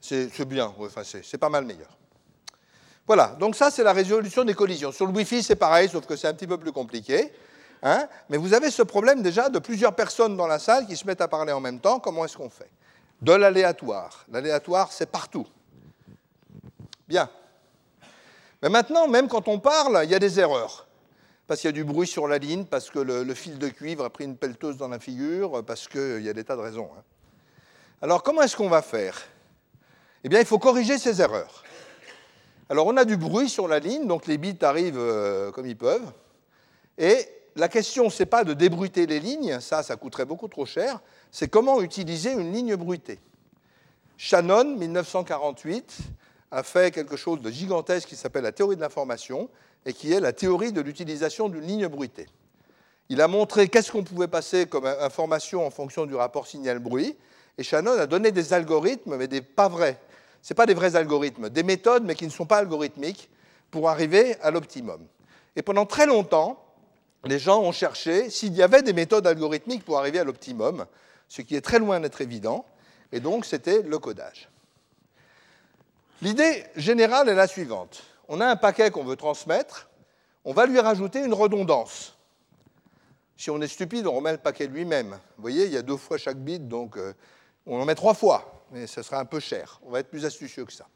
C'est 0.00 0.44
bien, 0.44 0.72
enfin, 0.78 1.02
c'est 1.04 1.38
pas 1.38 1.50
mal 1.50 1.64
meilleur. 1.64 1.96
Voilà, 3.06 3.36
donc 3.38 3.54
ça 3.54 3.70
c'est 3.70 3.82
la 3.82 3.92
résolution 3.92 4.44
des 4.44 4.54
collisions. 4.54 4.92
Sur 4.92 5.06
le 5.06 5.12
Wi-Fi 5.12 5.42
c'est 5.42 5.56
pareil, 5.56 5.88
sauf 5.88 6.06
que 6.06 6.16
c'est 6.16 6.28
un 6.28 6.34
petit 6.34 6.46
peu 6.46 6.58
plus 6.58 6.72
compliqué. 6.72 7.32
Hein 7.82 8.08
Mais 8.28 8.36
vous 8.36 8.54
avez 8.54 8.70
ce 8.70 8.82
problème 8.82 9.22
déjà 9.22 9.48
de 9.48 9.58
plusieurs 9.58 9.94
personnes 9.94 10.36
dans 10.36 10.46
la 10.46 10.58
salle 10.58 10.86
qui 10.86 10.96
se 10.96 11.06
mettent 11.06 11.20
à 11.20 11.28
parler 11.28 11.52
en 11.52 11.60
même 11.60 11.80
temps. 11.80 12.00
Comment 12.00 12.24
est-ce 12.24 12.36
qu'on 12.36 12.50
fait? 12.50 12.70
De 13.20 13.32
l'aléatoire. 13.32 14.24
L'aléatoire 14.30 14.92
c'est 14.92 15.10
partout. 15.10 15.46
Bien. 17.08 17.28
Mais 18.62 18.68
maintenant, 18.68 19.08
même 19.08 19.28
quand 19.28 19.48
on 19.48 19.58
parle, 19.58 20.00
il 20.04 20.10
y 20.10 20.14
a 20.14 20.18
des 20.18 20.38
erreurs. 20.38 20.86
Parce 21.50 21.62
qu'il 21.62 21.66
y 21.66 21.70
a 21.70 21.72
du 21.72 21.82
bruit 21.82 22.06
sur 22.06 22.28
la 22.28 22.38
ligne, 22.38 22.64
parce 22.64 22.90
que 22.90 23.00
le, 23.00 23.34
fil 23.34 23.58
de 23.58 23.68
cuivre 23.68 24.04
a 24.04 24.10
pris 24.10 24.22
une 24.22 24.36
pelleteuse 24.36 24.76
dans 24.76 24.86
la 24.86 25.00
figure, 25.00 25.64
parce 25.64 25.88
qu'il 25.88 26.22
y 26.22 26.28
a 26.28 26.32
des 26.32 26.44
tas 26.44 26.54
de 26.54 26.60
raisons. 26.60 26.88
Hein. 26.96 27.02
Alors 28.02 28.22
comment 28.22 28.42
est-ce 28.42 28.56
qu'on 28.56 28.68
va 28.68 28.82
faire? 28.82 29.20
Eh 30.22 30.28
bien, 30.28 30.38
il 30.38 30.46
faut 30.46 30.60
corriger 30.60 30.96
ces 30.96 31.20
erreurs. 31.20 31.64
Alors 32.68 32.86
on 32.86 32.96
a 32.96 33.04
du 33.04 33.16
bruit 33.16 33.48
sur 33.48 33.66
la 33.66 33.80
ligne, 33.80 34.06
donc 34.06 34.28
les 34.28 34.38
bits 34.38 34.58
arrivent 34.62 34.96
euh, 34.96 35.50
comme 35.50 35.66
ils 35.66 35.76
peuvent. 35.76 36.12
Et 36.96 37.18
la 37.56 37.66
question, 37.66 38.10
ce 38.10 38.22
n'est 38.22 38.26
pas 38.28 38.44
de 38.44 38.54
débruiter 38.54 39.06
les 39.06 39.18
lignes, 39.18 39.58
ça, 39.58 39.82
ça 39.82 39.96
coûterait 39.96 40.26
beaucoup 40.26 40.46
trop 40.46 40.66
cher, 40.66 41.00
c'est 41.32 41.48
comment 41.48 41.80
utiliser 41.80 42.30
une 42.30 42.52
ligne 42.52 42.76
bruitée? 42.76 43.18
Shannon, 44.16 44.76
1948, 44.76 45.98
a 46.50 46.62
fait 46.62 46.90
quelque 46.90 47.16
chose 47.16 47.40
de 47.40 47.50
gigantesque 47.50 48.08
qui 48.08 48.16
s'appelle 48.16 48.42
la 48.42 48.52
théorie 48.52 48.76
de 48.76 48.80
l'information 48.80 49.48
et 49.86 49.92
qui 49.92 50.12
est 50.12 50.20
la 50.20 50.32
théorie 50.32 50.72
de 50.72 50.80
l'utilisation 50.80 51.48
d'une 51.48 51.62
ligne 51.62 51.88
bruitée. 51.88 52.26
Il 53.08 53.20
a 53.20 53.28
montré 53.28 53.68
qu'est-ce 53.68 53.90
qu'on 53.90 54.04
pouvait 54.04 54.28
passer 54.28 54.66
comme 54.66 54.86
information 54.86 55.66
en 55.66 55.70
fonction 55.70 56.06
du 56.06 56.14
rapport 56.14 56.46
signal-bruit, 56.46 57.16
et 57.58 57.62
Shannon 57.62 57.98
a 57.98 58.06
donné 58.06 58.30
des 58.30 58.52
algorithmes, 58.52 59.16
mais 59.16 59.26
des 59.26 59.40
pas 59.42 59.68
vrais. 59.68 60.00
Ce 60.42 60.54
pas 60.54 60.66
des 60.66 60.74
vrais 60.74 60.96
algorithmes, 60.96 61.50
des 61.50 61.62
méthodes, 61.62 62.04
mais 62.04 62.14
qui 62.14 62.24
ne 62.24 62.30
sont 62.30 62.46
pas 62.46 62.58
algorithmiques, 62.58 63.28
pour 63.70 63.88
arriver 63.88 64.36
à 64.40 64.50
l'optimum. 64.50 65.06
Et 65.56 65.62
pendant 65.62 65.86
très 65.86 66.06
longtemps, 66.06 66.64
les 67.24 67.38
gens 67.38 67.60
ont 67.60 67.72
cherché 67.72 68.30
s'il 68.30 68.54
y 68.54 68.62
avait 68.62 68.82
des 68.82 68.92
méthodes 68.92 69.26
algorithmiques 69.26 69.84
pour 69.84 69.98
arriver 69.98 70.18
à 70.18 70.24
l'optimum, 70.24 70.86
ce 71.28 71.42
qui 71.42 71.56
est 71.56 71.60
très 71.60 71.78
loin 71.78 72.00
d'être 72.00 72.20
évident, 72.20 72.64
et 73.12 73.20
donc 73.20 73.44
c'était 73.44 73.82
le 73.82 73.98
codage. 73.98 74.48
L'idée 76.22 76.64
générale 76.76 77.28
est 77.28 77.34
la 77.34 77.46
suivante. 77.46 78.02
On 78.28 78.40
a 78.40 78.46
un 78.46 78.56
paquet 78.56 78.90
qu'on 78.90 79.04
veut 79.04 79.16
transmettre, 79.16 79.88
on 80.44 80.52
va 80.52 80.66
lui 80.66 80.78
rajouter 80.78 81.24
une 81.24 81.34
redondance. 81.34 82.16
Si 83.36 83.50
on 83.50 83.60
est 83.62 83.68
stupide, 83.68 84.06
on 84.06 84.16
remet 84.16 84.32
le 84.32 84.38
paquet 84.38 84.66
lui-même. 84.66 85.18
Vous 85.36 85.42
voyez, 85.42 85.64
il 85.64 85.72
y 85.72 85.76
a 85.78 85.82
deux 85.82 85.96
fois 85.96 86.18
chaque 86.18 86.36
bit, 86.36 86.68
donc 86.68 86.98
euh, 86.98 87.14
on 87.66 87.80
en 87.80 87.86
met 87.86 87.94
trois 87.94 88.12
fois, 88.12 88.66
mais 88.70 88.86
ce 88.86 89.02
sera 89.02 89.18
un 89.18 89.24
peu 89.24 89.40
cher. 89.40 89.80
On 89.86 89.90
va 89.90 90.00
être 90.00 90.10
plus 90.10 90.26
astucieux 90.26 90.66
que 90.66 90.72
ça. 90.72 90.86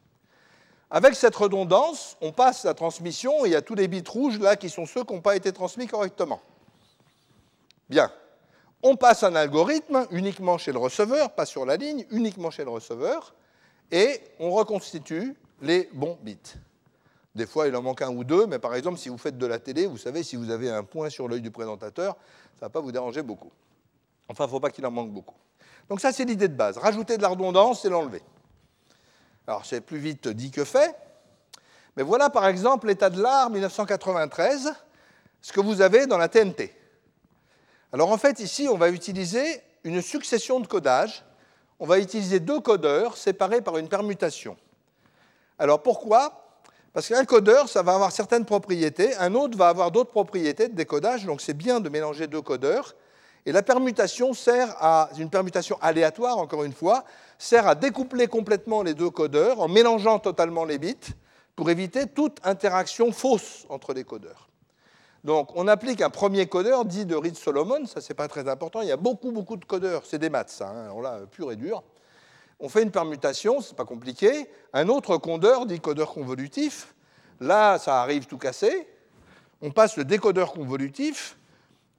Avec 0.90 1.14
cette 1.14 1.34
redondance, 1.34 2.16
on 2.20 2.30
passe 2.30 2.64
la 2.64 2.74
transmission 2.74 3.46
et 3.46 3.48
il 3.48 3.52
y 3.52 3.56
a 3.56 3.62
tous 3.62 3.74
les 3.74 3.88
bits 3.88 4.04
rouges 4.06 4.38
là 4.38 4.56
qui 4.56 4.68
sont 4.68 4.84
ceux 4.84 5.04
qui 5.04 5.14
n'ont 5.14 5.22
pas 5.22 5.36
été 5.36 5.52
transmis 5.52 5.86
correctement. 5.86 6.40
Bien. 7.88 8.12
On 8.82 8.96
passe 8.96 9.22
un 9.22 9.34
algorithme 9.34 10.06
uniquement 10.10 10.58
chez 10.58 10.70
le 10.70 10.78
receveur, 10.78 11.34
pas 11.34 11.46
sur 11.46 11.64
la 11.64 11.76
ligne, 11.76 12.04
uniquement 12.10 12.50
chez 12.50 12.64
le 12.64 12.70
receveur, 12.70 13.34
et 13.90 14.20
on 14.38 14.50
reconstitue 14.50 15.34
les 15.62 15.88
bons 15.92 16.18
bits. 16.22 16.38
Des 17.34 17.46
fois, 17.46 17.66
il 17.66 17.74
en 17.74 17.82
manque 17.82 18.02
un 18.02 18.10
ou 18.10 18.22
deux, 18.22 18.46
mais 18.46 18.58
par 18.58 18.74
exemple, 18.74 18.98
si 18.98 19.08
vous 19.08 19.18
faites 19.18 19.36
de 19.36 19.46
la 19.46 19.58
télé, 19.58 19.86
vous 19.86 19.98
savez, 19.98 20.22
si 20.22 20.36
vous 20.36 20.50
avez 20.50 20.70
un 20.70 20.84
point 20.84 21.10
sur 21.10 21.26
l'œil 21.26 21.40
du 21.40 21.50
présentateur, 21.50 22.14
ça 22.14 22.66
ne 22.66 22.66
va 22.66 22.68
pas 22.68 22.80
vous 22.80 22.92
déranger 22.92 23.22
beaucoup. 23.22 23.50
Enfin, 24.28 24.44
il 24.44 24.46
ne 24.46 24.50
faut 24.52 24.60
pas 24.60 24.70
qu'il 24.70 24.86
en 24.86 24.90
manque 24.90 25.10
beaucoup. 25.10 25.34
Donc 25.88 26.00
ça, 26.00 26.12
c'est 26.12 26.24
l'idée 26.24 26.48
de 26.48 26.54
base. 26.54 26.78
Rajouter 26.78 27.16
de 27.16 27.22
la 27.22 27.28
redondance 27.28 27.84
et 27.84 27.88
l'enlever. 27.88 28.22
Alors, 29.46 29.66
c'est 29.66 29.80
plus 29.80 29.98
vite 29.98 30.28
dit 30.28 30.50
que 30.50 30.64
fait. 30.64 30.94
Mais 31.96 32.02
voilà, 32.02 32.30
par 32.30 32.46
exemple, 32.46 32.86
l'état 32.86 33.10
de 33.10 33.20
l'art 33.20 33.50
1993, 33.50 34.72
ce 35.42 35.52
que 35.52 35.60
vous 35.60 35.80
avez 35.80 36.06
dans 36.06 36.18
la 36.18 36.28
TNT. 36.28 36.72
Alors, 37.92 38.10
en 38.10 38.18
fait, 38.18 38.40
ici, 38.40 38.68
on 38.70 38.76
va 38.76 38.90
utiliser 38.90 39.60
une 39.82 40.00
succession 40.02 40.60
de 40.60 40.66
codages 40.66 41.24
on 41.80 41.86
va 41.86 41.98
utiliser 41.98 42.40
deux 42.40 42.60
codeurs 42.60 43.16
séparés 43.16 43.60
par 43.60 43.76
une 43.78 43.88
permutation. 43.88 44.56
Alors 45.58 45.82
pourquoi? 45.82 46.44
Parce 46.92 47.08
qu'un 47.08 47.24
codeur, 47.24 47.68
ça 47.68 47.82
va 47.82 47.94
avoir 47.94 48.12
certaines 48.12 48.44
propriétés, 48.44 49.16
un 49.16 49.34
autre 49.34 49.58
va 49.58 49.68
avoir 49.68 49.90
d'autres 49.90 50.10
propriétés 50.10 50.68
de 50.68 50.74
décodage, 50.74 51.24
donc 51.24 51.40
c'est 51.40 51.54
bien 51.54 51.80
de 51.80 51.88
mélanger 51.88 52.28
deux 52.28 52.42
codeurs. 52.42 52.94
Et 53.46 53.52
la 53.52 53.62
permutation 53.62 54.32
sert 54.32 54.74
à, 54.80 55.10
une 55.18 55.28
permutation 55.28 55.76
aléatoire, 55.82 56.38
encore 56.38 56.64
une 56.64 56.72
fois, 56.72 57.04
sert 57.36 57.66
à 57.66 57.74
découpler 57.74 58.26
complètement 58.26 58.82
les 58.82 58.94
deux 58.94 59.10
codeurs 59.10 59.60
en 59.60 59.68
mélangeant 59.68 60.18
totalement 60.18 60.64
les 60.64 60.78
bits 60.78 60.96
pour 61.56 61.68
éviter 61.68 62.06
toute 62.06 62.38
interaction 62.44 63.12
fausse 63.12 63.66
entre 63.68 63.92
les 63.92 64.04
codeurs. 64.04 64.48
Donc, 65.24 65.52
on 65.54 65.66
applique 65.68 66.02
un 66.02 66.10
premier 66.10 66.46
codeur 66.46 66.84
dit 66.84 67.06
de 67.06 67.16
Reed-Solomon, 67.16 67.86
ça 67.86 68.02
c'est 68.02 68.12
pas 68.12 68.28
très 68.28 68.46
important, 68.46 68.82
il 68.82 68.88
y 68.88 68.92
a 68.92 68.98
beaucoup, 68.98 69.32
beaucoup 69.32 69.56
de 69.56 69.64
codeurs, 69.64 70.02
c'est 70.04 70.18
des 70.18 70.28
maths, 70.28 70.50
ça, 70.50 70.68
hein. 70.68 71.26
pur 71.30 71.50
et 71.50 71.56
dur. 71.56 71.82
On 72.60 72.68
fait 72.68 72.82
une 72.82 72.90
permutation, 72.90 73.62
c'est 73.62 73.74
pas 73.74 73.86
compliqué. 73.86 74.48
Un 74.74 74.88
autre 74.88 75.16
codeur 75.16 75.64
dit 75.64 75.80
codeur 75.80 76.12
convolutif, 76.12 76.94
là, 77.40 77.78
ça 77.78 78.02
arrive 78.02 78.26
tout 78.26 78.38
cassé. 78.38 78.86
On 79.62 79.70
passe 79.70 79.96
le 79.96 80.04
décodeur 80.04 80.52
convolutif, 80.52 81.38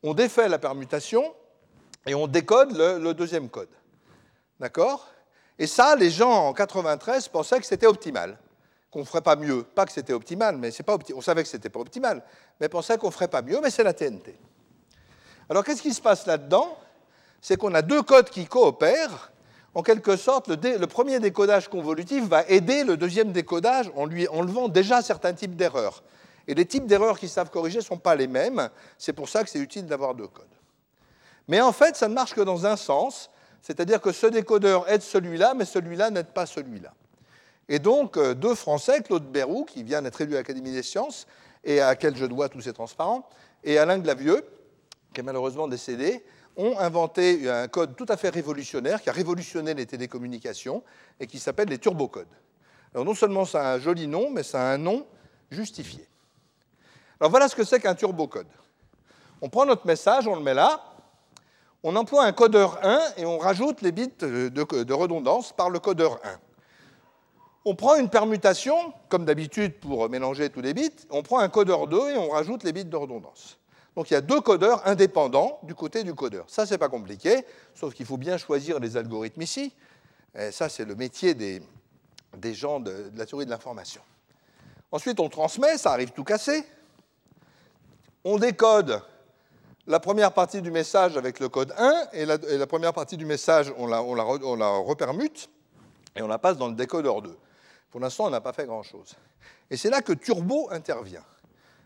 on 0.03 0.13
défait 0.13 0.47
la 0.47 0.59
permutation 0.59 1.33
et 2.05 2.13
on 2.13 2.27
décode 2.27 2.77
le, 2.77 2.99
le 2.99 3.13
deuxième 3.15 3.49
code. 3.49 3.69
D'accord? 4.59 5.07
Et 5.57 5.65
ça, 5.65 5.95
les 5.95 6.11
gens 6.11 6.31
en 6.31 6.53
93 6.53 7.27
pensaient 7.29 7.59
que 7.59 7.65
c'était 7.65 7.87
optimal 7.87 8.37
qu'on 8.95 9.01
ne 9.01 9.05
ferait 9.05 9.19
pas 9.19 9.35
mieux. 9.35 9.63
Pas 9.63 9.85
que 9.85 9.91
c'était 9.91 10.13
optimal, 10.13 10.55
mais 10.55 10.71
c'est 10.71 10.81
pas 10.81 10.97
on 11.13 11.19
savait 11.19 11.43
que 11.43 11.49
ce 11.49 11.57
n'était 11.57 11.67
pas 11.67 11.81
optimal, 11.81 12.23
mais 12.61 12.69
pensait 12.69 12.97
qu'on 12.97 13.07
ne 13.07 13.11
ferait 13.11 13.27
pas 13.27 13.41
mieux, 13.41 13.59
mais 13.61 13.69
c'est 13.69 13.83
la 13.83 13.91
TNT. 13.91 14.39
Alors 15.49 15.65
qu'est-ce 15.65 15.81
qui 15.81 15.93
se 15.93 15.99
passe 15.99 16.25
là-dedans? 16.25 16.77
C'est 17.41 17.57
qu'on 17.57 17.73
a 17.73 17.81
deux 17.81 18.03
codes 18.03 18.29
qui 18.29 18.45
coopèrent. 18.45 19.33
En 19.73 19.83
quelque 19.83 20.15
sorte, 20.15 20.47
le, 20.47 20.85
premier 20.85 21.19
décodage 21.19 21.67
convolutif 21.67 22.25
va 22.25 22.47
aider 22.47 22.85
le 22.85 22.95
deuxième 22.95 23.33
décodage 23.33 23.91
en 23.97 24.05
lui 24.05 24.29
enlevant 24.29 24.69
déjà 24.69 25.01
certains 25.01 25.33
types 25.33 25.57
d'erreurs. 25.57 26.01
Et 26.47 26.55
les 26.55 26.65
types 26.65 26.87
d'erreurs 26.87 27.19
qu'ils 27.19 27.27
savent 27.27 27.49
corriger 27.49 27.79
ne 27.79 27.83
sont 27.83 27.97
pas 27.97 28.15
les 28.15 28.27
mêmes. 28.27 28.69
C'est 28.97 29.11
pour 29.11 29.27
ça 29.27 29.43
que 29.43 29.49
c'est 29.49 29.59
utile 29.59 29.87
d'avoir 29.87 30.15
deux 30.15 30.27
codes. 30.27 30.45
Mais 31.49 31.59
en 31.59 31.73
fait, 31.73 31.97
ça 31.97 32.07
ne 32.07 32.13
marche 32.13 32.33
que 32.33 32.39
dans 32.39 32.65
un 32.65 32.77
sens, 32.77 33.29
c'est-à-dire 33.61 33.99
que 33.99 34.13
ce 34.13 34.27
décodeur 34.27 34.89
aide 34.89 35.01
celui-là, 35.01 35.53
mais 35.53 35.65
celui-là 35.65 36.11
n'aide 36.11 36.27
pas 36.27 36.45
celui-là. 36.45 36.93
Et 37.67 37.79
donc, 37.79 38.17
euh, 38.17 38.33
deux 38.33 38.53
Français, 38.55 39.01
Claude 39.01 39.25
Bérou, 39.25 39.65
qui 39.65 39.83
vient 39.83 40.01
d'être 40.01 40.21
élu 40.21 40.35
à 40.35 40.39
l'Académie 40.39 40.71
des 40.71 40.83
sciences, 40.83 41.25
et 41.63 41.79
à 41.79 41.87
laquelle 41.87 42.15
je 42.15 42.25
dois 42.25 42.47
tous 42.47 42.61
ces 42.61 42.73
transparents, 42.73 43.27
et 43.63 43.79
Alain 43.79 43.97
Glavieux, 43.97 44.45
qui 45.13 45.21
est 45.21 45.23
malheureusement 45.23 45.67
décédé, 45.67 46.23
ont 46.57 46.77
inventé 46.77 47.49
un 47.49 47.67
code 47.67 47.95
tout 47.95 48.05
à 48.07 48.17
fait 48.17 48.29
révolutionnaire 48.29 49.01
qui 49.01 49.09
a 49.09 49.13
révolutionné 49.13 49.73
les 49.73 49.85
télécommunications 49.85 50.83
et 51.19 51.27
qui 51.27 51.39
s'appelle 51.39 51.67
les 51.67 51.79
turbocodes. 51.79 52.27
Alors 52.93 53.03
non 53.03 53.13
seulement 53.13 53.43
ça 53.43 53.71
a 53.71 53.73
un 53.73 53.79
joli 53.79 54.07
nom, 54.07 54.29
mais 54.29 54.43
ça 54.43 54.61
a 54.61 54.73
un 54.73 54.77
nom 54.77 55.05
justifié. 55.51 56.07
Alors 57.19 57.29
voilà 57.29 57.49
ce 57.49 57.55
que 57.55 57.65
c'est 57.65 57.79
qu'un 57.81 57.95
turbocode. 57.95 58.47
On 59.41 59.49
prend 59.49 59.65
notre 59.65 59.85
message, 59.85 60.27
on 60.27 60.35
le 60.35 60.41
met 60.41 60.53
là, 60.53 60.81
on 61.83 61.95
emploie 61.95 62.23
un 62.23 62.31
codeur 62.31 62.79
1 62.85 62.99
et 63.17 63.25
on 63.25 63.37
rajoute 63.37 63.81
les 63.81 63.91
bits 63.91 64.13
de 64.17 64.93
redondance 64.93 65.51
par 65.51 65.69
le 65.69 65.79
codeur 65.79 66.19
1 66.23 66.39
on 67.65 67.73
prend 67.73 67.95
une 67.95 68.09
permutation, 68.09 68.93
comme 69.09 69.25
d'habitude 69.25 69.79
pour 69.79 70.07
mélanger 70.07 70.51
tous 70.51 70.61
les 70.61 70.75
bits, 70.75 70.91
on 71.09 71.23
prend 71.23 71.39
un 71.39 71.49
codeur 71.49 71.87
2 71.87 72.11
et 72.11 72.17
on 72.17 72.29
rajoute 72.29 72.63
les 72.63 72.71
bits 72.71 72.85
de 72.85 72.95
redondance. 72.95 73.57
Donc 73.95 74.11
il 74.11 74.13
y 74.13 74.17
a 74.17 74.21
deux 74.21 74.39
codeurs 74.39 74.85
indépendants 74.87 75.59
du 75.63 75.73
côté 75.73 76.03
du 76.03 76.13
codeur. 76.13 76.45
Ça, 76.47 76.67
c'est 76.67 76.77
pas 76.77 76.89
compliqué, 76.89 77.43
sauf 77.73 77.95
qu'il 77.95 78.05
faut 78.05 78.17
bien 78.17 78.37
choisir 78.37 78.79
les 78.79 78.97
algorithmes 78.97 79.41
ici. 79.41 79.73
Ça, 80.51 80.69
c'est 80.69 80.85
le 80.85 80.95
métier 80.95 81.33
des, 81.33 81.61
gens 82.53 82.79
de, 82.79 83.09
la 83.15 83.25
théorie 83.25 83.45
de 83.45 83.49
l'information. 83.49 84.01
Ensuite, 84.91 85.19
on 85.19 85.29
transmet, 85.29 85.77
ça 85.77 85.91
arrive 85.91 86.11
tout 86.11 86.25
cassé. 86.25 86.63
On 88.23 88.37
décode 88.37 89.01
la 89.87 89.99
première 89.99 90.33
partie 90.33 90.61
du 90.61 90.71
message 90.71 91.15
avec 91.15 91.39
le 91.39 91.47
code 91.47 91.73
1, 91.77 92.07
et 92.13 92.25
la, 92.25 92.67
première 92.67 92.93
partie 92.93 93.17
du 93.17 93.25
message, 93.25 93.73
on 93.77 93.87
la, 93.87 94.03
on 94.03 94.13
la 94.13 94.23
repermute, 94.23 95.49
et 96.15 96.21
on 96.21 96.27
la 96.27 96.37
passe 96.37 96.57
dans 96.57 96.67
le 96.67 96.75
décodeur 96.75 97.21
2. 97.21 97.35
Pour 97.91 97.99
l'instant, 97.99 98.25
on 98.25 98.29
n'a 98.29 98.41
pas 98.41 98.53
fait 98.53 98.65
grand-chose. 98.65 99.15
Et 99.69 99.77
c'est 99.77 99.89
là 99.89 100.01
que 100.01 100.13
turbo 100.13 100.67
intervient. 100.71 101.23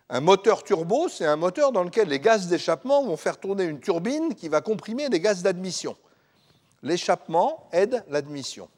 Un 0.10 0.22
moteur 0.22 0.64
turbo, 0.64 1.08
c'est 1.08 1.26
un 1.26 1.36
moteur 1.36 1.72
dans 1.72 1.84
lequel 1.84 2.08
les 2.08 2.20
gaz 2.20 2.48
d'échappement 2.48 3.04
vont 3.04 3.18
faire 3.18 3.38
tourner 3.38 3.66
une 3.66 3.80
turbine 3.80 4.34
qui 4.34 4.50
va 4.50 4.62
comprimer 4.62 5.08
les 5.08 5.20
gaz 5.20 5.44
d'admission. 5.44 5.96
L'échappement 6.82 7.70
aide 7.72 8.04
l'admission. 8.10 8.70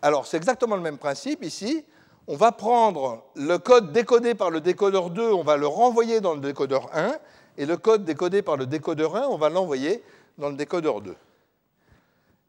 Alors, 0.00 0.26
c'est 0.26 0.36
exactement 0.36 0.76
le 0.76 0.82
même 0.82 0.96
principe 0.96 1.44
ici. 1.44 1.84
On 2.26 2.36
va 2.36 2.52
prendre 2.52 3.24
le 3.34 3.58
code 3.58 3.92
décodé 3.92 4.34
par 4.34 4.50
le 4.50 4.60
décodeur 4.60 5.10
2, 5.10 5.32
on 5.32 5.42
va 5.42 5.56
le 5.56 5.66
renvoyer 5.66 6.20
dans 6.20 6.34
le 6.34 6.40
décodeur 6.40 6.88
1, 6.94 7.14
et 7.56 7.66
le 7.66 7.76
code 7.76 8.04
décodé 8.04 8.42
par 8.42 8.56
le 8.56 8.66
décodeur 8.66 9.16
1, 9.16 9.26
on 9.28 9.36
va 9.36 9.48
l'envoyer 9.48 10.02
dans 10.38 10.48
le 10.48 10.56
décodeur 10.56 11.00
2. 11.00 11.14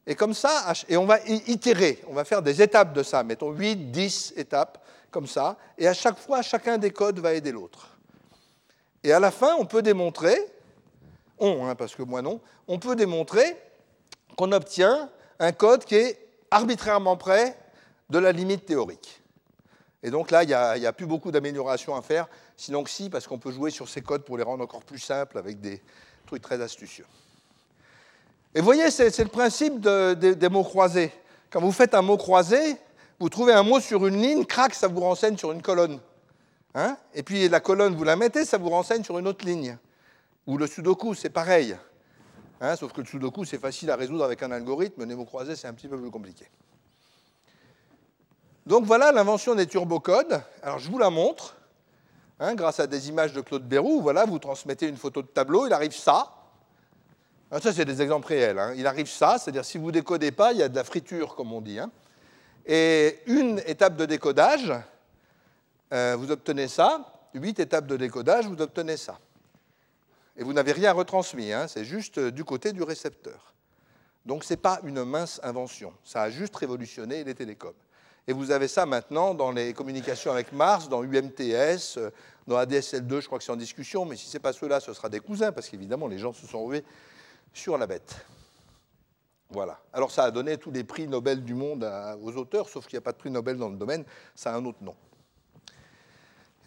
Et 0.10 0.16
comme 0.16 0.34
ça, 0.34 0.74
et 0.88 0.98
on 0.98 1.06
va 1.06 1.20
itérer, 1.28 2.02
on 2.08 2.14
va 2.14 2.26
faire 2.26 2.42
des 2.42 2.64
étapes 2.64 2.94
de 2.94 3.04
ça, 3.04 3.24
mettons 3.24 3.52
8, 3.52 3.92
10 3.92 4.34
étapes, 4.38 4.84
comme 5.12 5.28
ça, 5.28 5.56
et 5.78 5.88
à 5.88 5.94
chaque 5.94 6.18
fois, 6.18 6.42
chacun 6.42 6.80
des 6.80 6.90
codes 6.90 7.20
va 7.20 7.36
aider 7.36 7.52
l'autre. 7.52 7.96
Et 9.04 9.14
à 9.14 9.20
la 9.20 9.30
fin, 9.30 9.56
on 9.60 9.68
peut 9.68 9.84
démontrer, 9.84 10.36
on, 11.38 11.68
hein, 11.68 11.76
parce 11.76 11.94
que 11.94 12.02
moi 12.02 12.24
non, 12.24 12.42
on 12.68 12.80
peut 12.80 12.96
démontrer 12.96 13.56
qu'on 14.36 14.52
obtient 14.52 15.12
un 15.38 15.52
code 15.52 15.86
qui 15.86 15.94
est 15.94 16.28
arbitrairement 16.50 17.16
près 17.16 17.56
de 18.10 18.18
la 18.18 18.32
limite 18.32 18.66
théorique. 18.66 19.22
Et 20.02 20.10
donc 20.10 20.32
là, 20.32 20.42
il 20.42 20.48
n'y 20.48 20.88
a, 20.88 20.94
plus 20.94 21.06
beaucoup 21.06 21.30
d'améliorations 21.30 21.96
à 21.96 22.02
faire, 22.02 22.28
sinon 22.58 22.84
que 22.84 22.90
si, 22.90 23.12
parce 23.12 23.28
qu'on 23.28 23.38
peut 23.38 23.52
jouer 23.52 23.70
sur 23.70 23.88
ces 23.88 24.02
codes 24.02 24.24
pour 24.24 24.40
les 24.40 24.44
rendre 24.44 24.64
encore 24.64 24.84
plus 24.84 24.98
simples 24.98 25.38
avec 25.38 25.62
des 25.62 25.84
trucs 26.26 26.42
très 26.42 26.60
astucieux. 26.60 27.06
Et 28.56 28.62
voyez, 28.62 28.90
c'est 28.90 29.18
le 29.20 29.30
principe 29.30 29.80
des 29.80 30.50
mots 30.50 30.64
croisés. 30.64 31.12
Quand 31.50 31.62
vous 31.62 31.72
faites 31.72 31.94
un 31.94 32.02
mot 32.02 32.18
croisé, 32.18 32.78
vous 33.20 33.30
trouvez 33.30 33.54
un 33.54 33.64
mot 33.64 33.80
sur 33.80 34.06
une 34.08 34.22
ligne, 34.22 34.46
crac, 34.46 34.74
ça 34.74 34.88
vous 34.88 35.02
renseigne 35.02 35.38
sur 35.38 35.52
une 35.52 35.62
colonne. 35.62 36.00
Hein? 36.76 36.98
Et 37.14 37.24
puis 37.24 37.50
la 37.50 37.60
colonne, 37.60 37.96
vous 37.96 38.04
la 38.04 38.16
mettez, 38.16 38.46
ça 38.46 38.58
vous 38.58 38.70
renseigne 38.70 39.04
sur 39.04 39.18
une 39.20 39.28
autre 39.28 39.46
ligne. 39.46 39.78
Ou 40.48 40.58
le 40.58 40.68
sudoku, 40.68 41.14
c'est 41.14 41.30
pareil. 41.30 41.76
Hein, 42.62 42.76
sauf 42.76 42.92
que 42.92 43.02
le 43.02 43.08
sudoku, 43.08 43.46
c'est 43.46 43.58
facile 43.58 43.92
à 43.92 43.96
résoudre 43.96 44.24
avec 44.24 44.42
un 44.44 44.52
algorithme. 44.52 45.06
Les 45.06 45.16
mots 45.16 45.26
croisés, 45.26 45.56
c'est 45.56 45.68
un 45.68 45.74
petit 45.74 45.88
peu 45.88 46.00
plus 46.00 46.12
compliqué. 46.12 46.46
Donc 48.66 48.86
voilà 48.86 49.12
l'invention 49.12 49.56
des 49.56 49.68
turbocodes. 49.68 50.42
Alors 50.62 50.80
je 50.80 50.90
vous 50.90 50.98
la 50.98 51.10
montre. 51.10 51.56
Hein, 52.40 52.56
grâce 52.56 52.80
à 52.80 52.88
des 52.88 53.10
images 53.10 53.34
de 53.34 53.42
Claude 53.42 53.68
Bérou, 53.68 54.02
voilà, 54.02 54.26
vous 54.26 54.40
transmettez 54.40 54.88
une 54.88 54.96
photo 54.96 55.22
de 55.22 55.28
tableau, 55.28 55.68
il 55.68 55.74
arrive 55.74 55.94
ça. 55.94 56.36
Ah, 57.52 57.60
ça, 57.60 57.74
c'est 57.74 57.86
des 57.86 58.02
exemples 58.02 58.28
réels. 58.28 58.60
Hein. 58.60 58.74
Il 58.78 58.86
arrive 58.86 59.08
ça, 59.08 59.38
c'est-à-dire 59.40 59.66
si 59.66 59.80
vous 59.80 59.88
ne 59.88 59.92
décodez 59.92 60.32
pas, 60.32 60.52
il 60.54 60.60
y 60.60 60.64
a 60.64 60.70
de 60.70 60.76
la 60.76 60.84
friture, 60.84 61.36
comme 61.36 61.52
on 61.52 61.62
dit. 61.62 61.80
Hein. 61.80 61.90
Et 62.66 63.20
une 63.26 63.60
étape 63.66 63.96
de 63.96 64.06
décodage, 64.06 64.72
euh, 65.92 66.16
vous 66.18 66.30
obtenez 66.30 66.68
ça. 66.68 67.12
Huit 67.34 67.60
étapes 67.60 67.88
de 67.88 67.98
décodage, 67.98 68.46
vous 68.46 68.62
obtenez 68.62 68.98
ça. 68.98 69.18
Et 70.38 70.44
vous 70.44 70.54
n'avez 70.54 70.74
rien 70.74 70.94
retransmis, 70.94 71.52
hein. 71.52 71.68
c'est 71.68 71.84
juste 71.84 72.20
du 72.20 72.44
côté 72.44 72.72
du 72.72 72.84
récepteur. 72.84 73.54
Donc 74.26 74.44
ce 74.44 74.54
n'est 74.54 74.58
pas 74.58 74.80
une 74.84 75.04
mince 75.04 75.40
invention. 75.44 75.92
Ça 76.04 76.22
a 76.24 76.30
juste 76.30 76.56
révolutionné 76.56 77.24
les 77.24 77.34
télécoms. 77.34 77.74
Et 78.28 78.34
vous 78.34 78.52
avez 78.52 78.68
ça 78.68 78.86
maintenant 78.86 79.34
dans 79.34 79.52
les 79.52 79.74
communications 79.74 80.32
avec 80.32 80.52
Mars, 80.52 80.88
dans 80.88 81.04
UMTS, 81.04 81.98
euh, 81.98 82.12
dans 82.46 82.58
ADSL2, 82.58 83.22
je 83.22 83.26
crois 83.26 83.40
que 83.40 83.44
c'est 83.44 83.52
en 83.52 83.56
discussion, 83.56 84.06
mais 84.06 84.16
si 84.16 84.28
ce 84.28 84.38
n'est 84.38 84.42
pas 84.42 84.54
ceux-là, 84.54 84.80
ce 84.80 84.94
sera 84.94 85.10
des 85.10 85.20
cousins, 85.20 85.52
parce 85.52 85.68
qu'évidemment, 85.68 86.08
les 86.08 86.20
gens 86.20 86.32
se 86.32 86.46
sont 86.46 86.64
rués 86.64 86.84
sur 87.54 87.78
la 87.78 87.88
bête. 87.88 88.16
Voilà. 89.50 89.80
Alors 89.94 90.12
ça 90.12 90.26
a 90.26 90.32
donné 90.32 90.58
tous 90.58 90.72
les 90.72 90.84
prix 90.84 91.08
Nobel 91.08 91.44
du 91.44 91.56
monde 91.56 91.90
aux 92.22 92.36
auteurs, 92.38 92.70
sauf 92.70 92.86
qu'il 92.86 92.98
n'y 92.98 93.00
a 93.00 93.06
pas 93.06 93.12
de 93.12 93.18
prix 93.18 93.32
Nobel 93.32 93.58
dans 93.58 93.70
le 93.70 93.78
domaine, 93.78 94.04
ça 94.36 94.54
a 94.54 94.58
un 94.58 94.66
autre 94.66 94.78
nom. 94.82 94.96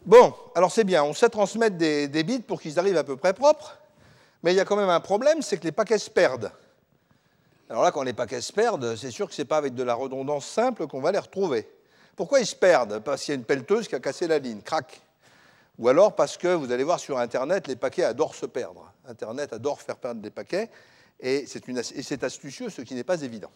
Bon, 0.04 0.34
alors 0.56 0.72
c'est 0.72 0.82
bien, 0.82 1.04
on 1.04 1.14
sait 1.14 1.28
transmettre 1.28 1.76
des, 1.76 2.24
bits 2.24 2.40
pour 2.40 2.60
qu'ils 2.60 2.80
arrivent 2.80 2.96
à 2.96 3.04
peu 3.04 3.16
près 3.16 3.34
propres, 3.34 3.78
mais 4.42 4.52
il 4.52 4.56
y 4.56 4.60
a 4.60 4.64
quand 4.64 4.74
même 4.74 4.88
un 4.88 4.98
problème, 4.98 5.42
c'est 5.42 5.58
que 5.58 5.64
les 5.64 5.70
paquets 5.70 5.98
se 5.98 6.10
perdent. 6.10 6.50
Alors 7.70 7.84
là, 7.84 7.92
quand 7.92 8.02
les 8.02 8.12
paquets 8.12 8.40
se 8.40 8.52
perdent, 8.52 8.96
c'est 8.96 9.12
sûr 9.12 9.28
que 9.28 9.34
ce 9.34 9.42
n'est 9.42 9.46
pas 9.46 9.58
avec 9.58 9.74
de 9.74 9.82
la 9.84 9.94
redondance 9.94 10.46
simple 10.46 10.88
qu'on 10.88 11.00
va 11.00 11.12
les 11.12 11.20
retrouver. 11.20 11.70
Pourquoi 12.16 12.40
ils 12.40 12.46
se 12.46 12.56
perdent? 12.56 12.98
Parce 12.98 13.22
qu'il 13.22 13.32
y 13.32 13.36
a 13.36 13.38
une 13.38 13.44
pelleteuse 13.44 13.86
qui 13.86 13.94
a 13.94 14.00
cassé 14.00 14.26
la 14.26 14.40
ligne, 14.40 14.60
crac. 14.60 15.00
Ou 15.78 15.88
alors 15.88 16.14
parce 16.14 16.36
que 16.36 16.48
vous 16.48 16.70
allez 16.72 16.84
voir 16.84 16.98
sur 16.98 17.18
Internet, 17.18 17.68
les 17.68 17.76
paquets 17.76 18.04
adorent 18.04 18.34
se 18.34 18.46
perdre. 18.46 18.91
Internet 19.06 19.52
adore 19.52 19.80
faire 19.80 19.96
perdre 19.96 20.20
des 20.20 20.30
paquets, 20.30 20.70
et 21.20 21.46
c'est 21.46 22.24
astucieux, 22.24 22.70
ce 22.70 22.82
qui 22.82 22.94
n'est 22.94 23.04
pas 23.04 23.22
évident. 23.22 23.50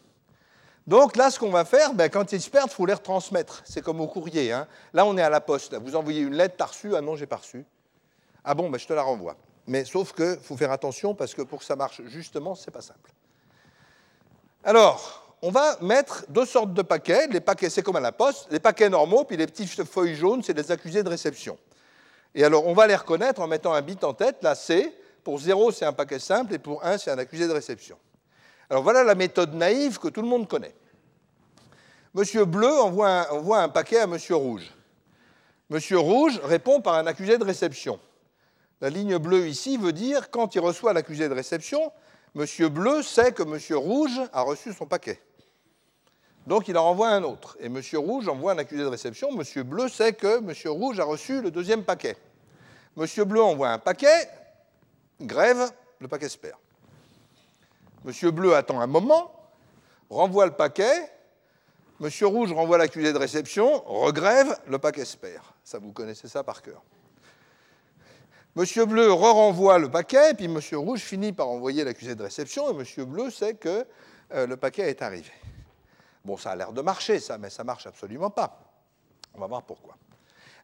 Donc 0.86 1.16
là, 1.16 1.30
ce 1.30 1.38
qu'on 1.38 1.50
va 1.50 1.64
faire, 1.64 1.94
ben, 1.94 2.08
quand 2.08 2.30
ils 2.30 2.40
se 2.40 2.48
perdent, 2.48 2.70
il 2.70 2.74
faut 2.74 2.86
les 2.86 2.94
retransmettre. 2.94 3.62
C'est 3.64 3.82
comme 3.82 4.00
au 4.00 4.06
courrier. 4.06 4.52
Hein. 4.52 4.68
Là, 4.92 5.04
on 5.04 5.18
est 5.18 5.22
à 5.22 5.30
la 5.30 5.40
poste. 5.40 5.74
Vous 5.74 5.96
envoyez 5.96 6.20
une 6.20 6.34
lettre, 6.34 6.54
t'as 6.56 6.66
reçu? 6.66 6.94
Ah 6.94 7.00
non, 7.00 7.16
j'ai 7.16 7.26
pas 7.26 7.36
reçu. 7.36 7.64
Ah 8.44 8.54
bon, 8.54 8.70
ben, 8.70 8.78
je 8.78 8.86
te 8.86 8.92
la 8.92 9.02
renvoie. 9.02 9.36
Mais 9.66 9.84
sauf 9.84 10.12
qu'il 10.12 10.38
faut 10.40 10.56
faire 10.56 10.70
attention 10.70 11.12
parce 11.12 11.34
que 11.34 11.42
pour 11.42 11.58
que 11.58 11.64
ça 11.64 11.74
marche 11.74 12.02
justement, 12.06 12.54
c'est 12.54 12.70
pas 12.70 12.82
simple. 12.82 13.10
Alors, 14.62 15.36
on 15.42 15.50
va 15.50 15.76
mettre 15.80 16.24
deux 16.28 16.46
sortes 16.46 16.72
de 16.72 16.82
paquets. 16.82 17.26
Les 17.26 17.40
paquets, 17.40 17.68
c'est 17.68 17.82
comme 17.82 17.96
à 17.96 18.00
la 18.00 18.12
poste. 18.12 18.46
Les 18.52 18.60
paquets 18.60 18.88
normaux, 18.88 19.24
puis 19.24 19.36
les 19.36 19.48
petites 19.48 19.82
feuilles 19.84 20.14
jaunes, 20.14 20.44
c'est 20.44 20.54
des 20.54 20.70
accusés 20.70 21.02
de 21.02 21.08
réception. 21.08 21.58
Et 22.32 22.44
alors, 22.44 22.64
on 22.64 22.74
va 22.74 22.86
les 22.86 22.94
reconnaître 22.94 23.40
en 23.40 23.48
mettant 23.48 23.72
un 23.72 23.82
bit 23.82 24.04
en 24.04 24.14
tête. 24.14 24.36
Là, 24.42 24.54
C. 24.54 24.96
Pour 25.26 25.40
0, 25.40 25.72
c'est 25.72 25.84
un 25.84 25.92
paquet 25.92 26.20
simple, 26.20 26.54
et 26.54 26.58
pour 26.60 26.84
1, 26.84 26.98
c'est 26.98 27.10
un 27.10 27.18
accusé 27.18 27.48
de 27.48 27.52
réception. 27.52 27.98
Alors 28.70 28.84
voilà 28.84 29.02
la 29.02 29.16
méthode 29.16 29.54
naïve 29.54 29.98
que 29.98 30.06
tout 30.06 30.22
le 30.22 30.28
monde 30.28 30.46
connaît. 30.46 30.72
Monsieur 32.14 32.44
Bleu 32.44 32.70
envoie 32.70 33.58
un, 33.60 33.68
paquet 33.68 33.98
à 33.98 34.06
Monsieur 34.06 34.36
Rouge. 34.36 34.72
Monsieur 35.68 35.98
Rouge 35.98 36.40
répond 36.44 36.80
par 36.80 36.94
un 36.94 37.08
accusé 37.08 37.38
de 37.38 37.42
réception. 37.42 37.98
La 38.80 38.88
ligne 38.88 39.18
bleue 39.18 39.48
ici 39.48 39.76
veut 39.76 39.92
dire 39.92 40.30
quand 40.30 40.54
il 40.54 40.60
reçoit 40.60 40.92
l'accusé 40.92 41.28
de 41.28 41.34
réception, 41.34 41.90
Monsieur 42.36 42.68
Bleu 42.68 43.02
sait 43.02 43.32
que 43.32 43.42
Monsieur 43.42 43.78
Rouge 43.78 44.20
a 44.32 44.42
reçu 44.42 44.72
son 44.72 44.86
paquet. 44.86 45.20
Donc 46.46 46.68
il 46.68 46.78
en 46.78 46.84
renvoie 46.84 47.08
un 47.08 47.24
autre. 47.24 47.56
Et 47.58 47.68
Monsieur 47.68 47.98
Rouge 47.98 48.28
envoie 48.28 48.52
un 48.52 48.58
accusé 48.58 48.84
de 48.84 48.88
réception. 48.88 49.32
Monsieur 49.32 49.64
Bleu 49.64 49.88
sait 49.88 50.12
que 50.12 50.38
Monsieur 50.38 50.70
Rouge 50.70 51.00
a 51.00 51.04
reçu 51.04 51.42
le 51.42 51.50
deuxième 51.50 51.82
paquet. 51.82 52.16
Monsieur 52.94 53.24
Bleu 53.24 53.42
envoie 53.42 53.70
un 53.70 53.78
paquet, 53.78 54.28
grève, 55.20 55.70
le 56.00 56.08
paquet 56.08 56.28
se. 56.28 56.38
Monsieur 58.04 58.30
Bleu 58.30 58.54
attend 58.54 58.80
un 58.80 58.86
moment, 58.86 59.32
renvoie 60.10 60.46
le 60.46 60.52
paquet, 60.52 61.10
Monsieur 61.98 62.26
Rouge 62.26 62.52
renvoie 62.52 62.76
l'accusé 62.76 63.12
de 63.12 63.18
réception, 63.18 63.82
regrève, 63.86 64.58
le 64.68 64.78
paquet 64.78 65.04
se. 65.04 65.16
Ça, 65.64 65.78
vous 65.78 65.92
connaissez 65.92 66.28
ça 66.28 66.44
par 66.44 66.62
cœur. 66.62 66.82
Monsieur 68.54 68.86
Bleu 68.86 69.12
re-renvoie 69.12 69.78
le 69.78 69.90
paquet, 69.90 70.34
puis 70.34 70.48
Monsieur 70.48 70.78
Rouge 70.78 71.00
finit 71.00 71.32
par 71.32 71.48
envoyer 71.48 71.84
l'accusé 71.84 72.14
de 72.14 72.22
réception, 72.22 72.70
et 72.70 72.74
Monsieur 72.74 73.04
Bleu 73.04 73.30
sait 73.30 73.54
que 73.54 73.86
euh, 74.32 74.46
le 74.46 74.56
paquet 74.56 74.88
est 74.88 75.02
arrivé. 75.02 75.30
Bon, 76.24 76.36
ça 76.36 76.52
a 76.52 76.56
l'air 76.56 76.72
de 76.72 76.80
marcher, 76.80 77.20
ça, 77.20 77.38
mais 77.38 77.50
ça 77.50 77.64
marche 77.64 77.86
absolument 77.86 78.30
pas. 78.30 78.58
On 79.34 79.40
va 79.40 79.46
voir 79.46 79.62
pourquoi. 79.62 79.96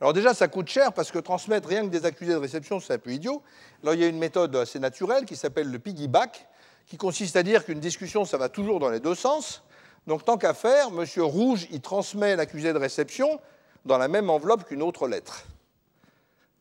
Alors 0.03 0.12
déjà, 0.12 0.35
ça 0.35 0.49
coûte 0.49 0.67
cher 0.67 0.93
parce 0.93 1.12
que 1.12 1.21
transmettre 1.21 1.69
rien 1.69 1.83
que 1.83 1.87
des 1.87 2.05
accusés 2.07 2.33
de 2.33 2.38
réception, 2.38 2.81
c'est 2.81 2.93
un 2.93 2.99
peu 2.99 3.12
idiot. 3.12 3.41
Alors 3.85 3.95
il 3.95 4.01
y 4.01 4.05
a 4.05 4.09
une 4.09 4.19
méthode 4.19 4.57
assez 4.57 4.81
naturelle 4.81 5.25
qui 5.25 5.37
s'appelle 5.37 5.71
le 5.71 5.79
piggyback, 5.79 6.49
qui 6.88 6.97
consiste 6.97 7.37
à 7.37 7.45
dire 7.45 7.65
qu'une 7.65 7.79
discussion, 7.79 8.25
ça 8.25 8.37
va 8.37 8.49
toujours 8.49 8.81
dans 8.81 8.88
les 8.88 8.99
deux 8.99 9.15
sens. 9.15 9.62
Donc 10.09 10.25
tant 10.25 10.38
qu'à 10.38 10.55
faire, 10.55 10.88
M. 10.88 11.07
Rouge, 11.23 11.69
il 11.71 11.81
transmet 11.81 12.35
l'accusé 12.35 12.73
de 12.73 12.79
réception 12.79 13.38
dans 13.85 13.97
la 13.97 14.09
même 14.09 14.29
enveloppe 14.29 14.65
qu'une 14.65 14.83
autre 14.83 15.07
lettre. 15.07 15.45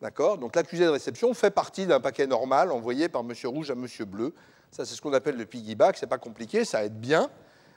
D'accord? 0.03 0.37
Donc 0.37 0.55
l'accusé 0.55 0.85
de 0.85 0.91
réception 0.91 1.33
fait 1.33 1.49
partie 1.49 1.87
d'un 1.87 1.99
paquet 1.99 2.27
normal 2.27 2.71
envoyé 2.71 3.09
par 3.09 3.21
M. 3.21 3.33
Rouge 3.45 3.71
à 3.71 3.73
M. 3.73 3.87
Bleu. 4.05 4.35
Ça, 4.69 4.85
c'est 4.85 4.93
ce 4.93 5.01
qu'on 5.01 5.13
appelle 5.13 5.37
le 5.37 5.47
piggyback. 5.47 5.97
C'est 5.97 6.05
pas 6.05 6.19
compliqué, 6.19 6.63
ça 6.63 6.83
aide 6.83 6.99
bien. 6.99 7.27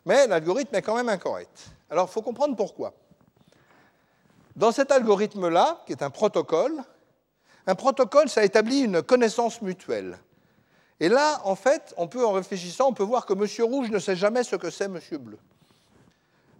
Mais 0.05 0.27
l'algorithme 0.27 0.74
est 0.74 0.83
quand 0.83 0.94
même 0.94 1.09
incorrect. 1.09 1.70
Alors, 1.88 2.07
il 2.11 2.12
faut 2.12 2.20
comprendre 2.20 2.55
pourquoi. 2.55 2.92
Dans 4.57 4.71
cet 4.71 4.93
algorithme-là, 4.93 5.83
qui 5.87 5.93
est 5.93 6.03
un 6.03 6.11
protocole, 6.11 6.83
un 7.67 7.75
protocole, 7.75 8.29
ça 8.29 8.45
établit 8.45 8.81
une 8.81 9.03
connaissance 9.03 9.62
mutuelle. 9.62 10.19
Et 11.01 11.09
là, 11.09 11.40
en 11.45 11.57
fait, 11.57 11.93
on 11.97 12.07
peut, 12.07 12.25
en 12.25 12.33
réfléchissant, 12.33 12.88
on 12.88 12.93
peut 12.93 13.03
voir 13.03 13.27
que 13.27 13.33
M. 13.33 13.67
Rouge 13.67 13.90
ne 13.90 13.99
sait 13.99 14.17
jamais 14.17 14.45
ce 14.45 14.57
que 14.57 14.71
c'est 14.71 14.85
M. 14.85 15.01
Bleu. 15.19 15.38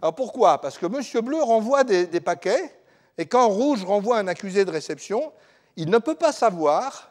Alors 0.03 0.15
pourquoi? 0.15 0.61
Parce 0.61 0.77
que 0.77 0.87
M. 0.87 1.25
Bleu 1.25 1.43
renvoie 1.43 1.85
des, 1.85 2.21
paquets, 2.21 2.75
et 3.17 3.27
quand 3.27 3.49
Rouge 3.49 3.85
renvoie 3.85 4.19
un 4.19 4.27
accusé 4.27 4.65
de 4.65 4.71
réception, 4.71 5.33
il 5.77 5.89
ne 5.89 5.99
peut 5.99 6.17
pas 6.17 6.33
savoir 6.33 7.11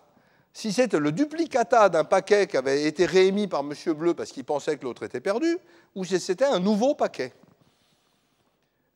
si 0.54 0.72
c'était 0.72 1.00
le 1.00 1.12
duplicata 1.12 1.90
d'un 1.90 2.04
paquet 2.04 2.46
qui 2.46 2.58
avait 2.58 2.84
été 2.84 3.06
réémis 3.06 3.48
par 3.48 3.62
M. 3.62 3.74
Bleu 3.94 4.14
parce 4.14 4.32
qu'il 4.32 4.44
pensait 4.44 4.78
que 4.78 4.84
l'autre 4.84 5.04
était 5.04 5.22
perdu, 5.22 5.58
ou 5.96 6.04
si 6.06 6.20
c'était 6.20 6.46
un 6.46 6.60
nouveau 6.60 6.94
paquet. 6.94 7.34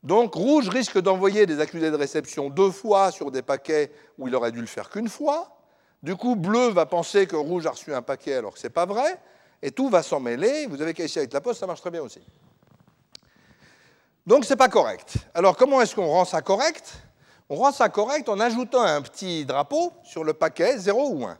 Donc 0.03 0.35
Rouge 0.35 0.69
risque 0.69 0.99
d'envoyer 0.99 1.45
des 1.45 1.59
accusés 1.59 1.91
de 1.91 1.95
réception 1.95 2.49
deux 2.49 2.71
fois 2.71 3.11
sur 3.11 3.31
des 3.31 3.41
paquets 3.41 3.91
où 4.17 4.27
il 4.27 4.35
aurait 4.35 4.51
dû 4.51 4.61
le 4.61 4.67
faire 4.67 4.89
qu'une 4.89 5.09
fois, 5.09 5.57
du 6.03 6.15
coup, 6.15 6.35
bleu 6.35 6.69
va 6.69 6.85
penser 6.85 7.25
que 7.25 7.35
rouge 7.35 7.65
a 7.65 7.71
reçu 7.71 7.93
un 7.93 8.01
paquet 8.01 8.35
alors 8.35 8.53
que 8.53 8.59
ce 8.59 8.67
n'est 8.67 8.73
pas 8.73 8.85
vrai, 8.85 9.19
et 9.61 9.71
tout 9.71 9.89
va 9.89 10.03
s'en 10.03 10.19
mêler. 10.19 10.67
Vous 10.67 10.81
avez 10.81 10.93
qu'à 10.93 11.03
essayer 11.03 11.21
avec 11.21 11.33
la 11.33 11.41
poste, 11.41 11.59
ça 11.59 11.67
marche 11.67 11.81
très 11.81 11.91
bien 11.91 12.01
aussi. 12.01 12.21
Donc, 14.25 14.45
ce 14.45 14.53
n'est 14.53 14.57
pas 14.57 14.69
correct. 14.69 15.15
Alors, 15.33 15.55
comment 15.55 15.81
est-ce 15.81 15.95
qu'on 15.95 16.07
rend 16.07 16.25
ça 16.25 16.41
correct? 16.41 16.93
On 17.49 17.55
rend 17.55 17.71
ça 17.71 17.89
correct 17.89 18.29
en 18.29 18.39
ajoutant 18.39 18.81
un 18.81 19.01
petit 19.01 19.45
drapeau 19.45 19.93
sur 20.03 20.23
le 20.23 20.33
paquet 20.33 20.77
0 20.77 21.09
ou 21.11 21.25
1. 21.25 21.37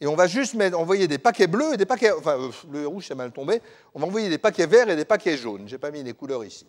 Et 0.00 0.06
on 0.06 0.14
va 0.14 0.26
juste 0.28 0.54
envoyer 0.74 1.08
des 1.08 1.18
paquets 1.18 1.46
bleus 1.48 1.74
et 1.74 1.76
des 1.76 1.86
paquets. 1.86 2.12
Enfin, 2.12 2.38
euh, 2.38 2.50
le 2.70 2.86
rouge, 2.86 3.06
c'est 3.08 3.14
mal 3.16 3.32
tombé. 3.32 3.60
On 3.94 4.00
va 4.00 4.06
envoyer 4.06 4.28
des 4.28 4.38
paquets 4.38 4.66
verts 4.66 4.88
et 4.90 4.94
des 4.94 5.06
paquets 5.06 5.36
jaunes. 5.36 5.66
Je 5.66 5.72
n'ai 5.72 5.78
pas 5.78 5.90
mis 5.90 6.04
les 6.04 6.12
couleurs 6.12 6.44
ici. 6.44 6.66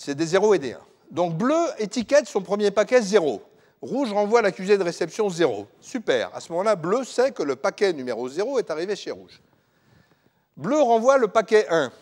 C'est 0.00 0.14
des 0.14 0.24
0 0.24 0.54
et 0.54 0.58
des 0.58 0.72
1. 0.72 0.78
Donc, 1.10 1.36
bleu 1.36 1.60
étiquette 1.76 2.26
son 2.26 2.40
premier 2.40 2.70
paquet 2.70 3.02
0. 3.02 3.42
Rouge 3.82 4.10
renvoie 4.14 4.40
l'accusé 4.40 4.78
de 4.78 4.82
réception 4.82 5.28
0. 5.28 5.66
Super. 5.78 6.34
À 6.34 6.40
ce 6.40 6.50
moment-là, 6.52 6.74
bleu 6.74 7.04
sait 7.04 7.32
que 7.32 7.42
le 7.42 7.54
paquet 7.54 7.92
numéro 7.92 8.26
0 8.26 8.58
est 8.58 8.70
arrivé 8.70 8.96
chez 8.96 9.10
rouge. 9.10 9.42
Bleu 10.56 10.80
renvoie 10.80 11.18
le 11.18 11.28
paquet 11.28 11.66
1. 11.68 11.92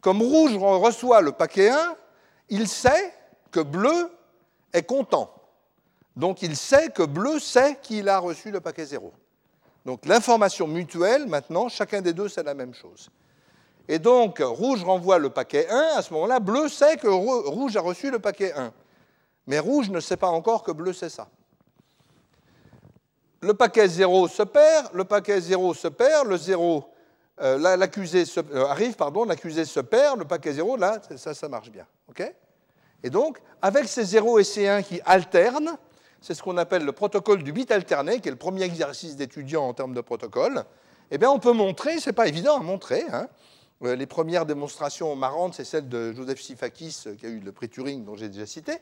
Comme 0.00 0.22
rouge 0.22 0.56
reçoit 0.56 1.20
le 1.20 1.30
paquet 1.30 1.70
1, 1.70 1.94
il 2.48 2.66
sait 2.66 3.14
que 3.52 3.60
bleu 3.60 4.10
est 4.72 4.82
content. 4.82 5.32
Donc 6.16 6.42
il 6.42 6.56
sait 6.56 6.88
que 6.88 7.04
bleu 7.04 7.38
sait 7.38 7.78
qu'il 7.80 8.08
a 8.08 8.18
reçu 8.18 8.50
le 8.50 8.60
paquet 8.60 8.86
0. 8.86 9.12
Donc 9.84 10.04
l'information 10.04 10.66
mutuelle, 10.66 11.28
maintenant, 11.28 11.68
chacun 11.68 12.00
des 12.00 12.12
deux 12.12 12.28
sait 12.28 12.42
la 12.42 12.54
même 12.54 12.74
chose. 12.74 13.08
Et 13.88 13.98
donc 13.98 14.38
rouge 14.40 14.82
renvoie 14.82 15.18
le 15.18 15.30
paquet 15.30 15.68
1, 15.68 15.98
à 15.98 16.02
ce 16.02 16.12
moment-là, 16.14 16.40
bleu 16.40 16.68
sait 16.68 16.96
que 16.96 17.08
rouge 17.08 17.76
a 17.76 17.80
reçu 17.80 18.10
le 18.10 18.18
paquet 18.18 18.52
1. 18.54 18.72
Mais 19.46 19.58
rouge 19.58 19.90
ne 19.90 20.00
sait 20.00 20.16
pas 20.16 20.28
encore 20.28 20.62
que 20.62 20.72
bleu 20.72 20.92
sait 20.92 21.10
ça. 21.10 21.28
Le 23.42 23.52
paquet 23.52 23.86
0 23.86 24.28
se 24.28 24.42
perd, 24.42 24.88
le 24.94 25.04
paquet 25.04 25.38
0 25.38 25.74
se 25.74 25.88
perd, 25.88 26.28
le 26.28 26.38
0, 26.38 26.84
euh, 27.42 27.76
l'accusé 27.76 28.24
euh, 28.38 28.64
arrive, 28.66 28.94
pardon, 28.94 29.24
l'accusé 29.24 29.66
se 29.66 29.80
perd, 29.80 30.18
le 30.18 30.24
paquet 30.24 30.54
0, 30.54 30.78
là, 30.78 30.98
ça, 31.16 31.34
ça 31.34 31.48
marche 31.48 31.70
bien. 31.70 31.86
et 33.02 33.10
donc, 33.10 33.38
avec 33.60 33.86
ces 33.86 34.04
0 34.04 34.38
et 34.38 34.44
ces 34.44 34.66
1 34.66 34.82
qui 34.82 34.98
alternent, 35.04 35.76
c'est 36.22 36.32
ce 36.32 36.42
qu'on 36.42 36.56
appelle 36.56 36.86
le 36.86 36.92
protocole 36.92 37.42
du 37.42 37.52
bit 37.52 37.70
alterné, 37.70 38.20
qui 38.20 38.28
est 38.28 38.30
le 38.30 38.38
premier 38.38 38.62
exercice 38.62 39.14
d'étudiant 39.14 39.64
en 39.64 39.74
termes 39.74 39.92
de 39.92 40.00
protocole, 40.00 40.64
eh 41.10 41.18
bien, 41.18 41.30
on 41.30 41.38
peut 41.38 41.52
montrer, 41.52 41.98
ce 41.98 42.08
n'est 42.08 42.14
pas 42.14 42.28
évident 42.28 42.56
à 42.56 42.62
montrer, 42.62 43.04
hein. 43.12 43.28
Euh, 43.82 43.96
les 43.96 44.06
premières 44.06 44.46
démonstrations 44.46 45.14
marrantes, 45.16 45.54
c'est 45.54 45.64
celle 45.64 45.88
de 45.88 46.12
Joseph 46.12 46.40
Sifakis, 46.40 47.04
qui 47.18 47.26
a 47.26 47.28
eu 47.28 47.40
le 47.40 47.52
prix 47.52 47.68
Turing, 47.68 48.04
dont 48.04 48.16
j'ai 48.16 48.28
déjà 48.28 48.46
cité. 48.46 48.72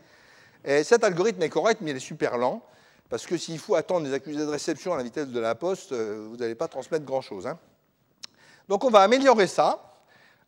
Et 0.65 0.85
cet 0.85 1.05
algorithme 1.05 1.43
est 1.43 1.49
correct, 1.49 1.81
mais 1.81 1.91
il 1.91 1.97
est 1.97 2.01
super 2.01 2.39
lent. 2.39 2.63
Parce 3.09 3.27
que 3.27 3.37
s'il 3.37 3.59
faut 3.59 3.75
attendre 3.75 4.07
les 4.07 4.15
accusés 4.15 4.45
de 4.45 4.51
réception 4.51 4.95
à 4.95 4.97
la 4.97 5.03
vitesse 5.03 5.29
de 5.29 5.41
la 5.41 5.55
poste, 5.55 5.93
euh, 5.93 6.27
vous 6.31 6.37
n'allez 6.37 6.55
pas 6.55 6.69
transmettre 6.69 7.05
grand-chose. 7.05 7.47
Hein. 7.47 7.59
Donc 8.69 8.85
on 8.85 8.91
va 8.91 9.01
améliorer 9.01 9.47
ça 9.47 9.99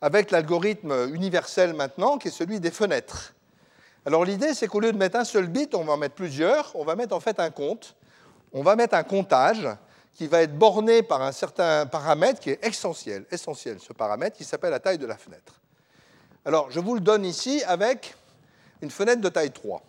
avec 0.01 0.31
l'algorithme 0.31 1.13
universel 1.13 1.73
maintenant, 1.73 2.17
qui 2.17 2.29
est 2.29 2.31
celui 2.31 2.59
des 2.59 2.71
fenêtres. 2.71 3.33
Alors 4.05 4.23
l'idée, 4.23 4.53
c'est 4.53 4.67
qu'au 4.67 4.79
lieu 4.79 4.91
de 4.91 4.97
mettre 4.97 5.17
un 5.17 5.25
seul 5.25 5.47
bit, 5.47 5.73
on 5.75 5.83
va 5.83 5.93
en 5.93 5.97
mettre 5.97 6.15
plusieurs, 6.15 6.71
on 6.75 6.83
va 6.83 6.95
mettre 6.95 7.15
en 7.15 7.19
fait 7.19 7.39
un 7.39 7.49
compte, 7.49 7.95
on 8.53 8.61
va 8.61 8.75
mettre 8.75 8.95
un 8.95 9.03
comptage 9.03 9.67
qui 10.15 10.27
va 10.27 10.41
être 10.41 10.57
borné 10.57 11.03
par 11.03 11.21
un 11.21 11.33
certain 11.33 11.85
paramètre 11.85 12.39
qui 12.39 12.49
est 12.49 12.65
essentiel, 12.65 13.25
essentiel 13.31 13.79
ce 13.79 13.93
paramètre 13.93 14.37
qui 14.37 14.45
s'appelle 14.45 14.71
la 14.71 14.79
taille 14.79 14.97
de 14.97 15.05
la 15.05 15.17
fenêtre. 15.17 15.61
Alors 16.45 16.71
je 16.71 16.79
vous 16.79 16.95
le 16.95 17.01
donne 17.01 17.25
ici 17.25 17.61
avec 17.67 18.15
une 18.81 18.89
fenêtre 18.89 19.21
de 19.21 19.29
taille 19.29 19.51
3. 19.51 19.83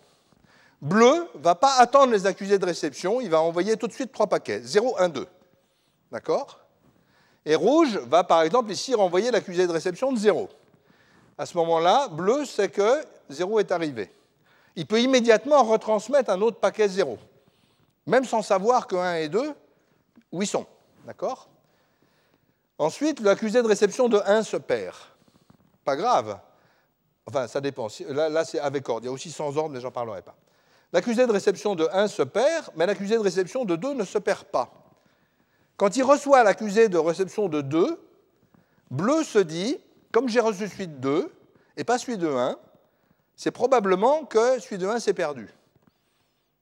Bleu 0.81 1.27
va 1.35 1.55
pas 1.55 1.77
attendre 1.77 2.11
les 2.11 2.27
accusés 2.27 2.59
de 2.59 2.65
réception, 2.65 3.21
il 3.21 3.29
va 3.29 3.41
envoyer 3.41 3.77
tout 3.77 3.87
de 3.87 3.93
suite 3.93 4.11
trois 4.11 4.27
paquets, 4.27 4.61
0, 4.61 4.99
1, 4.99 5.09
2. 5.09 5.27
D'accord? 6.11 6.59
Et 7.45 7.55
rouge 7.55 7.97
va 8.05 8.23
par 8.23 8.41
exemple 8.41 8.71
ici 8.71 8.93
renvoyer 8.93 9.31
l'accusé 9.31 9.65
de 9.65 9.71
réception 9.71 10.11
de 10.11 10.17
0. 10.17 10.49
À 11.37 11.45
ce 11.45 11.55
moment-là, 11.57 12.09
bleu 12.09 12.45
sait 12.45 12.69
que 12.69 13.01
0 13.29 13.59
est 13.59 13.71
arrivé. 13.71 14.11
Il 14.75 14.85
peut 14.85 14.99
immédiatement 15.01 15.63
retransmettre 15.63 16.29
un 16.29 16.41
autre 16.41 16.59
paquet 16.59 16.89
0, 16.89 17.17
même 18.05 18.25
sans 18.25 18.41
savoir 18.41 18.87
que 18.87 18.95
1 18.95 19.15
et 19.15 19.29
2, 19.29 19.55
où 20.31 20.41
ils 20.41 20.47
sont. 20.47 20.65
D'accord? 21.05 21.49
Ensuite, 22.77 23.19
l'accusé 23.21 23.61
de 23.61 23.67
réception 23.67 24.07
de 24.07 24.21
1 24.25 24.43
se 24.43 24.57
perd. 24.57 24.95
Pas 25.83 25.95
grave. 25.95 26.39
Enfin, 27.25 27.47
ça 27.47 27.59
dépend. 27.59 27.87
Là, 28.09 28.45
c'est 28.45 28.59
avec 28.59 28.87
ordre. 28.87 29.05
Il 29.05 29.07
y 29.07 29.09
a 29.09 29.13
aussi 29.13 29.31
sans 29.31 29.57
ordre, 29.57 29.69
mais 29.69 29.81
j'en 29.81 29.91
parlerai 29.91 30.21
pas. 30.21 30.35
L'accusé 30.93 31.25
de 31.25 31.31
réception 31.31 31.75
de 31.75 31.87
1 31.91 32.07
se 32.07 32.21
perd, 32.21 32.69
mais 32.75 32.85
l'accusé 32.85 33.15
de 33.15 33.21
réception 33.21 33.65
de 33.65 33.75
2 33.75 33.93
ne 33.93 34.05
se 34.05 34.17
perd 34.17 34.45
pas. 34.45 34.71
Quand 35.75 35.97
il 35.97 36.03
reçoit 36.03 36.43
l'accusé 36.43 36.87
de 36.87 36.97
réception 36.97 37.49
de 37.49 37.61
2, 37.61 37.99
bleu 38.89 39.23
se 39.23 39.39
dit, 39.39 39.77
comme 40.11 40.29
j'ai 40.29 40.39
reçu 40.39 40.67
celui 40.67 40.87
de 40.87 40.95
2 40.95 41.33
et 41.75 41.83
pas 41.83 41.97
celui 41.97 42.17
de 42.17 42.27
1, 42.27 42.57
c'est 43.35 43.51
probablement 43.51 44.23
que 44.23 44.59
celui 44.59 44.77
de 44.77 44.87
1 44.87 44.99
s'est 44.99 45.13
perdu. 45.13 45.49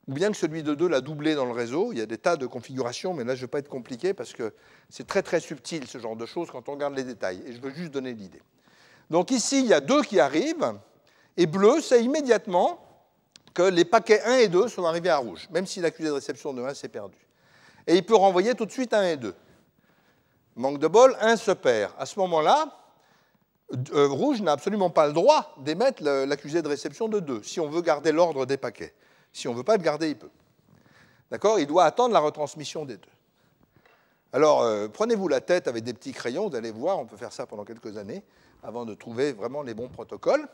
Ou 0.08 0.14
bien 0.14 0.32
que 0.32 0.38
celui 0.38 0.62
de 0.62 0.76
2 0.76 0.88
l'a 0.88 1.02
doublé 1.02 1.34
dans 1.34 1.46
le 1.46 1.52
réseau. 1.52 1.92
Il 1.92 1.98
y 1.98 2.02
a 2.02 2.06
des 2.06 2.18
tas 2.18 2.38
de 2.38 2.46
configurations, 2.46 3.14
mais 3.14 3.24
là, 3.24 3.34
je 3.34 3.42
ne 3.42 3.46
vais 3.46 3.52
pas 3.52 3.60
être 3.60 3.70
compliqué 3.70 4.14
parce 4.14 4.34
que 4.34 4.54
c'est 4.90 5.08
très 5.08 5.24
très 5.24 5.40
subtil 5.40 5.88
ce 5.88 5.98
genre 5.98 6.16
de 6.16 6.26
choses 6.26 6.52
quand 6.52 6.70
on 6.70 6.74
regarde 6.74 6.96
les 6.96 7.04
détails. 7.04 7.42
Et 7.48 7.54
je 7.54 7.62
veux 7.62 7.74
juste 7.74 7.92
donner 7.92 8.14
l'idée. 8.14 8.42
Donc 9.10 9.32
ici, 9.32 9.60
il 9.60 9.66
y 9.66 9.74
a 9.74 9.80
2 9.80 10.04
qui 10.04 10.20
arrivent, 10.20 10.74
et 11.38 11.48
bleu 11.48 11.82
sait 11.82 12.04
immédiatement 12.04 12.80
que 13.54 13.64
les 13.64 13.86
paquets 13.86 14.22
1 14.24 14.38
et 14.38 14.48
2 14.48 14.68
sont 14.68 14.86
arrivés 14.86 15.10
à 15.10 15.18
rouge, 15.18 15.48
même 15.52 15.66
si 15.66 15.80
l'accusé 15.80 16.10
de 16.10 16.14
réception 16.14 16.54
de 16.54 16.62
1 16.62 16.74
s'est 16.74 16.90
perdu. 16.90 17.18
Et 17.88 17.96
il 17.96 18.06
peut 18.06 18.16
renvoyer 18.16 18.54
tout 18.54 18.66
de 18.66 18.72
suite 18.72 18.94
1 18.94 19.04
et 19.04 19.18
2. 19.18 19.34
Manque 20.56 20.80
de 20.80 20.88
bol, 20.88 21.16
1 21.20 21.36
se 21.38 21.52
perd. 21.52 21.94
À 21.98 22.06
ce 22.06 22.20
moment-là, 22.20 22.66
euh, 23.94 24.08
rouge 24.08 24.42
n'a 24.42 24.52
absolument 24.52 24.90
pas 24.90 25.08
le 25.08 25.14
droit 25.14 25.56
d'émettre 25.60 26.04
l'accusé 26.04 26.62
de 26.62 26.68
réception 26.68 27.08
de 27.08 27.20
2, 27.20 27.44
si 27.44 27.60
on 27.60 27.70
veut 27.70 27.82
garder 27.82 28.12
l'ordre 28.12 28.46
des 28.46 28.58
paquets. 28.58 28.94
Si 29.36 29.50
on 29.50 29.52
ne 29.52 29.58
veut 29.58 29.64
pas 29.64 29.76
le 29.76 29.84
garder, 29.84 30.12
il 30.12 30.16
peut. 30.16 30.30
D'accord? 31.30 31.60
Il 31.60 31.68
doit 31.68 31.84
attendre 31.84 32.14
la 32.14 32.22
retransmission 32.22 32.86
des 32.86 32.96
deux. 32.96 33.10
Alors, 34.32 34.62
euh, 34.62 34.88
prenez-vous 34.88 35.28
la 35.28 35.42
tête 35.42 35.68
avec 35.68 35.84
des 35.84 35.94
petits 35.94 36.14
crayons, 36.14 36.48
vous 36.48 36.56
allez 36.56 36.72
voir, 36.72 37.00
on 37.00 37.06
peut 37.06 37.18
faire 37.18 37.34
ça 37.34 37.46
pendant 37.46 37.66
quelques 37.66 37.98
années, 37.98 38.24
avant 38.64 38.86
de 38.86 38.94
trouver 38.94 39.34
vraiment 39.34 39.62
les 39.62 39.74
bons 39.74 39.90
protocoles. 39.90 40.48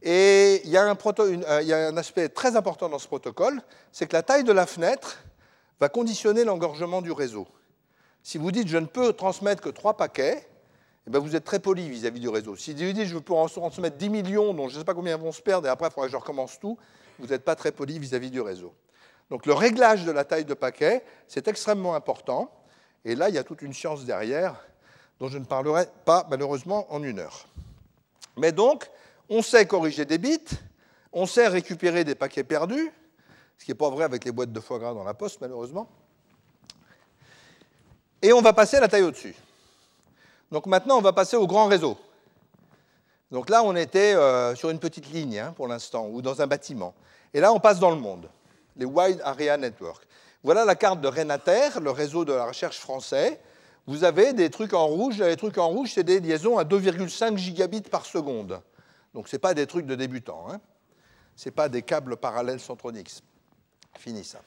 Et 0.00 0.62
il 0.64 0.70
y, 0.70 0.78
a 0.78 0.82
un 0.82 0.96
euh, 0.96 1.58
il 1.60 1.68
y, 1.68 1.74
a 1.74 1.88
un 1.88 1.96
aspect 1.98 2.30
très 2.30 2.56
important 2.56 2.88
dans 2.88 2.98
ce 2.98 3.06
protocole, 3.06 3.60
c'est 3.92 4.06
que 4.06 4.14
la 4.14 4.22
taille 4.22 4.44
de 4.44 4.52
la 4.52 4.64
fenêtre 4.64 5.18
va 5.78 5.90
conditionner 5.90 6.44
l'engorgement 6.44 7.02
du 7.02 7.12
réseau. 7.12 7.46
Si 8.22 8.38
vous 8.38 8.50
dites 8.50 8.68
je 8.68 8.78
ne 8.78 8.86
peux 8.86 9.12
transmettre 9.12 9.62
que 9.62 9.68
trois 9.68 9.94
paquets, 9.94 10.48
eh 11.06 11.10
bien 11.10 11.20
vous 11.20 11.36
êtes 11.36 11.44
très 11.44 11.58
poli 11.58 11.86
vis-à-vis 11.90 12.20
du 12.20 12.30
réseau. 12.30 12.56
Si 12.56 12.72
vous 12.72 12.92
dites 12.92 13.08
je 13.08 13.18
peux 13.18 13.34
en 13.34 13.46
transmettre 13.46 13.98
10 13.98 14.08
millions, 14.08 14.54
dont 14.54 14.68
je 14.68 14.74
ne 14.74 14.78
sais 14.78 14.86
pas 14.86 14.94
combien 14.94 15.18
vont 15.18 15.32
se 15.32 15.42
perdre, 15.42 15.66
et 15.66 15.70
après 15.70 15.88
il 15.88 15.92
faudra 15.92 16.06
que 16.06 16.12
je 16.12 16.16
recommence 16.16 16.58
tout, 16.58 16.78
vous 17.18 17.26
n'êtes 17.26 17.44
pas 17.44 17.56
très 17.56 17.72
poli 17.72 17.98
vis-à-vis 17.98 18.30
du 18.30 18.40
réseau. 18.40 18.74
Donc 19.30 19.46
le 19.46 19.52
réglage 19.52 20.04
de 20.04 20.10
la 20.10 20.24
taille 20.24 20.44
de 20.44 20.54
paquet, 20.54 21.04
c'est 21.26 21.48
extrêmement 21.48 21.94
important. 21.94 22.50
Et 23.04 23.14
là, 23.14 23.28
il 23.28 23.34
y 23.34 23.38
a 23.38 23.44
toute 23.44 23.62
une 23.62 23.74
science 23.74 24.04
derrière, 24.04 24.54
dont 25.20 25.28
je 25.28 25.38
ne 25.38 25.44
parlerai 25.44 25.86
pas 26.04 26.26
malheureusement 26.30 26.92
en 26.92 27.02
une 27.02 27.18
heure. 27.18 27.46
Mais 28.36 28.52
donc, 28.52 28.88
on 29.28 29.42
sait 29.42 29.66
corriger 29.66 30.04
des 30.04 30.18
bits, 30.18 30.38
on 31.12 31.26
sait 31.26 31.48
récupérer 31.48 32.04
des 32.04 32.14
paquets 32.14 32.44
perdus, 32.44 32.90
ce 33.58 33.64
qui 33.64 33.70
n'est 33.72 33.76
pas 33.76 33.90
vrai 33.90 34.04
avec 34.04 34.24
les 34.24 34.32
boîtes 34.32 34.52
de 34.52 34.60
foie 34.60 34.78
gras 34.78 34.94
dans 34.94 35.04
la 35.04 35.14
poste, 35.14 35.40
malheureusement. 35.40 35.88
Et 38.22 38.32
on 38.32 38.40
va 38.40 38.52
passer 38.52 38.76
à 38.76 38.80
la 38.80 38.88
taille 38.88 39.02
au-dessus. 39.02 39.34
Donc 40.50 40.66
maintenant, 40.66 40.98
on 40.98 41.02
va 41.02 41.12
passer 41.12 41.36
au 41.36 41.46
grand 41.46 41.66
réseau. 41.66 41.98
Donc 43.30 43.50
là, 43.50 43.62
on 43.62 43.76
était 43.76 44.14
euh, 44.14 44.54
sur 44.54 44.70
une 44.70 44.78
petite 44.78 45.10
ligne 45.12 45.38
hein, 45.38 45.52
pour 45.56 45.68
l'instant, 45.68 46.06
ou 46.08 46.22
dans 46.22 46.40
un 46.40 46.46
bâtiment. 46.46 46.94
Et 47.34 47.40
là, 47.40 47.52
on 47.52 47.60
passe 47.60 47.78
dans 47.78 47.90
le 47.90 47.96
monde, 47.96 48.28
les 48.76 48.86
Wide 48.86 49.20
Area 49.24 49.56
Network. 49.56 50.06
Voilà 50.42 50.64
la 50.64 50.74
carte 50.74 51.00
de 51.00 51.08
Renater, 51.08 51.80
le 51.80 51.90
réseau 51.90 52.24
de 52.24 52.32
la 52.32 52.46
recherche 52.46 52.78
français. 52.78 53.40
Vous 53.86 54.04
avez 54.04 54.32
des 54.32 54.50
trucs 54.50 54.72
en 54.72 54.86
rouge. 54.86 55.18
Les 55.18 55.36
trucs 55.36 55.58
en 55.58 55.68
rouge, 55.68 55.92
c'est 55.94 56.04
des 56.04 56.20
liaisons 56.20 56.58
à 56.58 56.64
2,5 56.64 57.36
gigabits 57.36 57.82
par 57.82 58.06
seconde. 58.06 58.60
Donc 59.14 59.28
ce 59.28 59.36
n'est 59.36 59.40
pas 59.40 59.54
des 59.54 59.66
trucs 59.66 59.86
de 59.86 59.94
débutants. 59.94 60.46
Hein. 60.50 60.60
Ce 61.36 61.48
n'est 61.48 61.54
pas 61.54 61.68
des 61.68 61.82
câbles 61.82 62.16
parallèles 62.16 62.60
Centronix. 62.60 63.22
Fini 63.98 64.24
ça. 64.24 64.40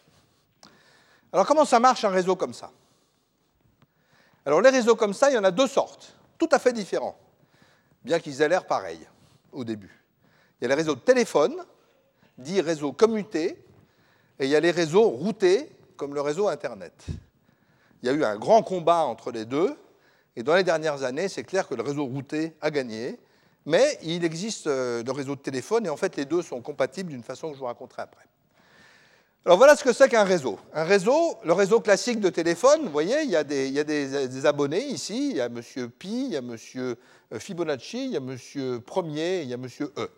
Alors 1.34 1.45
comment 1.45 1.65
ça 1.65 1.79
marche 1.79 2.03
un 2.03 2.09
réseau 2.09 2.36
comme 2.36 2.53
ça? 2.53 2.71
Alors 4.45 4.61
les 4.61 4.69
réseaux 4.69 4.95
comme 4.95 5.13
ça, 5.13 5.29
il 5.29 5.36
y 5.36 5.38
en 5.38 5.43
a 5.43 5.51
deux 5.51 5.67
sortes, 5.67 6.15
tout 6.38 6.49
à 6.51 6.59
fait 6.59 6.73
différents, 6.73 7.15
bien 8.03 8.19
qu'ils 8.19 8.41
aient 8.41 8.49
l'air 8.49 8.65
pareils 8.65 9.07
au 9.51 9.63
début. 9.63 10.03
Il 10.59 10.63
y 10.63 10.65
a 10.65 10.69
les 10.69 10.75
réseaux 10.75 10.95
de 10.95 11.01
téléphone, 11.01 11.55
dits 12.37 12.61
réseaux 12.61 12.93
commutés, 12.93 13.63
et 14.39 14.45
il 14.45 14.49
y 14.49 14.55
a 14.55 14.59
les 14.59 14.71
réseaux 14.71 15.07
routés, 15.09 15.69
comme 15.97 16.13
le 16.13 16.21
réseau 16.21 16.47
Internet. 16.47 17.05
Il 18.01 18.07
y 18.07 18.09
a 18.09 18.13
eu 18.13 18.23
un 18.23 18.37
grand 18.37 18.63
combat 18.63 19.03
entre 19.03 19.31
les 19.31 19.45
deux, 19.45 19.75
et 20.35 20.43
dans 20.43 20.55
les 20.55 20.63
dernières 20.63 21.03
années, 21.03 21.27
c'est 21.27 21.43
clair 21.43 21.67
que 21.67 21.75
le 21.75 21.83
réseau 21.83 22.05
routé 22.05 22.55
a 22.61 22.71
gagné, 22.71 23.19
mais 23.65 23.97
il 24.01 24.23
existe 24.23 24.67
euh, 24.67 25.03
de 25.03 25.11
réseaux 25.11 25.35
de 25.35 25.41
téléphone 25.41 25.85
et 25.85 25.89
en 25.89 25.97
fait 25.97 26.15
les 26.15 26.25
deux 26.25 26.41
sont 26.41 26.61
compatibles 26.61 27.11
d'une 27.11 27.23
façon 27.23 27.49
que 27.49 27.55
je 27.55 27.59
vous 27.59 27.65
raconterai 27.65 28.01
après. 28.01 28.25
Alors 29.43 29.57
voilà 29.57 29.75
ce 29.75 29.83
que 29.83 29.91
c'est 29.91 30.07
qu'un 30.07 30.23
réseau. 30.23 30.59
Un 30.71 30.83
réseau, 30.83 31.35
le 31.43 31.53
réseau 31.53 31.79
classique 31.79 32.19
de 32.19 32.29
téléphone, 32.29 32.83
vous 32.83 32.91
voyez, 32.91 33.23
il 33.23 33.29
y 33.31 33.35
a 33.35 33.43
des, 33.43 34.45
abonnés 34.45 34.85
ici, 34.85 35.31
il 35.31 35.37
y 35.37 35.41
a 35.41 35.47
M. 35.47 35.61
Pi, 35.97 36.25
il 36.25 36.31
y 36.33 36.35
a 36.35 36.39
M. 36.39 36.55
Euh, 36.75 36.95
Fibonacci, 37.39 38.05
il 38.05 38.11
y 38.11 38.17
a 38.17 38.19
M. 38.19 38.81
Premier, 38.81 39.41
il 39.41 39.49
y 39.49 39.53
a 39.53 39.55
M. 39.55 39.67
E, 39.81 40.09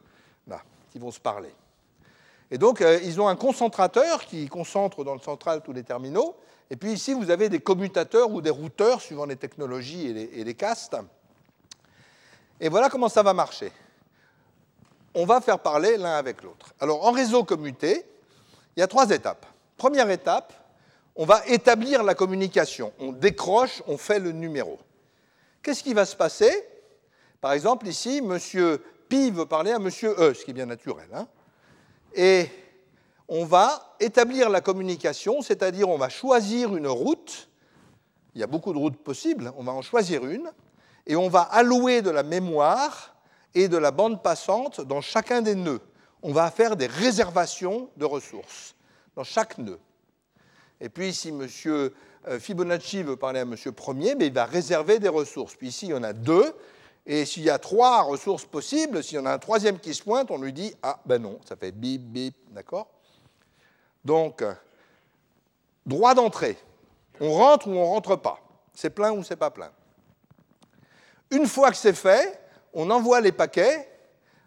là, 0.45 0.61
qui 0.91 0.99
vont 0.99 1.11
se 1.11 1.21
parler. 1.21 1.55
Et 2.51 2.57
donc, 2.57 2.81
euh, 2.81 2.99
ils 3.01 3.21
ont 3.21 3.29
un 3.29 3.37
concentrateur 3.37 4.25
qui 4.25 4.49
concentre 4.49 5.05
dans 5.05 5.13
le 5.13 5.21
central 5.21 5.61
tous 5.63 5.71
les 5.71 5.83
terminaux. 5.83 6.35
Et 6.69 6.75
puis 6.75 6.91
ici, 6.91 7.13
vous 7.13 7.29
avez 7.29 7.47
des 7.47 7.59
commutateurs 7.61 8.29
ou 8.29 8.41
des 8.41 8.49
routeurs, 8.49 8.99
suivant 8.99 9.25
les 9.25 9.37
technologies 9.37 10.07
et 10.07 10.13
les, 10.13 10.29
et 10.33 10.43
les 10.43 10.53
castes. 10.53 10.97
Et 12.59 12.67
voilà 12.67 12.89
comment 12.89 13.09
ça 13.09 13.23
va 13.23 13.33
marcher. 13.33 13.71
On 15.15 15.25
va 15.25 15.39
faire 15.39 15.59
parler 15.59 15.95
l'un 15.95 16.17
avec 16.17 16.43
l'autre. 16.43 16.73
Alors 16.81 17.05
en 17.05 17.11
réseau 17.11 17.45
commuté, 17.45 18.05
il 18.75 18.79
y 18.79 18.83
a 18.83 18.87
trois 18.87 19.09
étapes. 19.09 19.45
Première 19.77 20.09
étape, 20.09 20.53
on 21.15 21.25
va 21.25 21.45
établir 21.47 22.03
la 22.03 22.15
communication. 22.15 22.91
On 22.99 23.11
décroche, 23.11 23.83
on 23.87 23.97
fait 23.97 24.19
le 24.19 24.31
numéro. 24.31 24.79
Qu'est-ce 25.61 25.83
qui 25.83 25.93
va 25.93 26.05
se 26.05 26.15
passer? 26.15 26.51
Par 27.39 27.53
exemple, 27.53 27.87
ici, 27.87 28.17
M. 28.23 28.77
Pi 29.09 29.31
veut 29.31 29.45
parler 29.45 29.71
à 29.71 29.75
M. 29.75 29.87
E, 29.87 30.33
ce 30.33 30.43
qui 30.43 30.51
est 30.51 30.53
bien 30.53 30.65
naturel. 30.65 31.07
Hein. 31.13 31.27
et 32.15 32.49
on 33.27 33.45
va 33.45 33.95
établir 33.99 34.49
la 34.49 34.61
communication, 34.61 35.41
c'est-à-dire 35.41 35.89
on 35.89 35.97
va 35.97 36.09
choisir 36.09 36.75
une 36.75 36.87
route. 36.87 37.49
Il 38.35 38.41
y 38.41 38.43
a 38.43 38.47
beaucoup 38.47 38.73
de 38.73 38.77
routes 38.77 38.97
possibles, 38.97 39.51
on 39.57 39.63
va 39.63 39.71
en 39.71 39.81
choisir 39.81 40.25
une 40.25 40.51
et 41.07 41.15
on 41.15 41.29
va 41.29 41.41
allouer 41.41 42.01
de 42.01 42.09
la 42.09 42.23
mémoire 42.23 43.15
et 43.55 43.67
de 43.67 43.77
la 43.77 43.91
bande 43.91 44.21
passante 44.21 44.81
dans 44.81 45.01
chacun 45.01 45.41
des 45.41 45.55
nœuds. 45.55 45.81
On 46.23 46.31
va 46.31 46.49
faire 46.49 46.75
des 46.75 46.87
réservations 46.87 47.89
de 47.97 48.05
ressources 48.05 48.75
dans 49.15 49.23
chaque 49.23 49.57
nœud. 49.57 49.79
Et 50.79 50.89
puis, 50.89 51.13
si 51.13 51.29
M. 51.29 51.47
Fibonacci 52.39 53.03
veut 53.03 53.17
parler 53.17 53.39
à 53.39 53.43
M. 53.43 53.55
Premier, 53.75 54.15
mais 54.15 54.27
il 54.27 54.33
va 54.33 54.45
réserver 54.45 54.99
des 54.99 55.09
ressources. 55.09 55.55
Puis 55.55 55.67
ici, 55.67 55.87
il 55.87 55.89
y 55.89 55.93
en 55.93 56.03
a 56.03 56.13
deux. 56.13 56.55
Et 57.05 57.25
s'il 57.25 57.43
y 57.43 57.49
a 57.49 57.59
trois 57.59 58.01
ressources 58.03 58.45
possibles, 58.45 59.03
s'il 59.03 59.17
y 59.17 59.19
en 59.19 59.25
a 59.25 59.33
un 59.33 59.39
troisième 59.39 59.77
qui 59.77 59.93
se 59.93 60.01
pointe, 60.01 60.31
on 60.31 60.37
lui 60.37 60.53
dit 60.53 60.73
Ah, 60.81 60.99
ben 61.05 61.21
non, 61.21 61.39
ça 61.45 61.57
fait 61.57 61.73
bip, 61.73 62.01
bip, 62.01 62.35
d'accord? 62.51 62.87
Donc, 64.05 64.43
droit 65.85 66.15
d'entrée. 66.15 66.57
On 67.19 67.33
rentre 67.33 67.67
ou 67.67 67.73
on 67.73 67.85
rentre 67.85 68.15
pas. 68.15 68.39
C'est 68.73 68.89
plein 68.89 69.11
ou 69.11 69.23
c'est 69.23 69.35
pas 69.35 69.51
plein. 69.51 69.71
Une 71.29 71.45
fois 71.45 71.71
que 71.71 71.77
c'est 71.77 71.93
fait, 71.93 72.39
on 72.73 72.89
envoie 72.89 73.19
les 73.19 73.33
paquets 73.33 73.89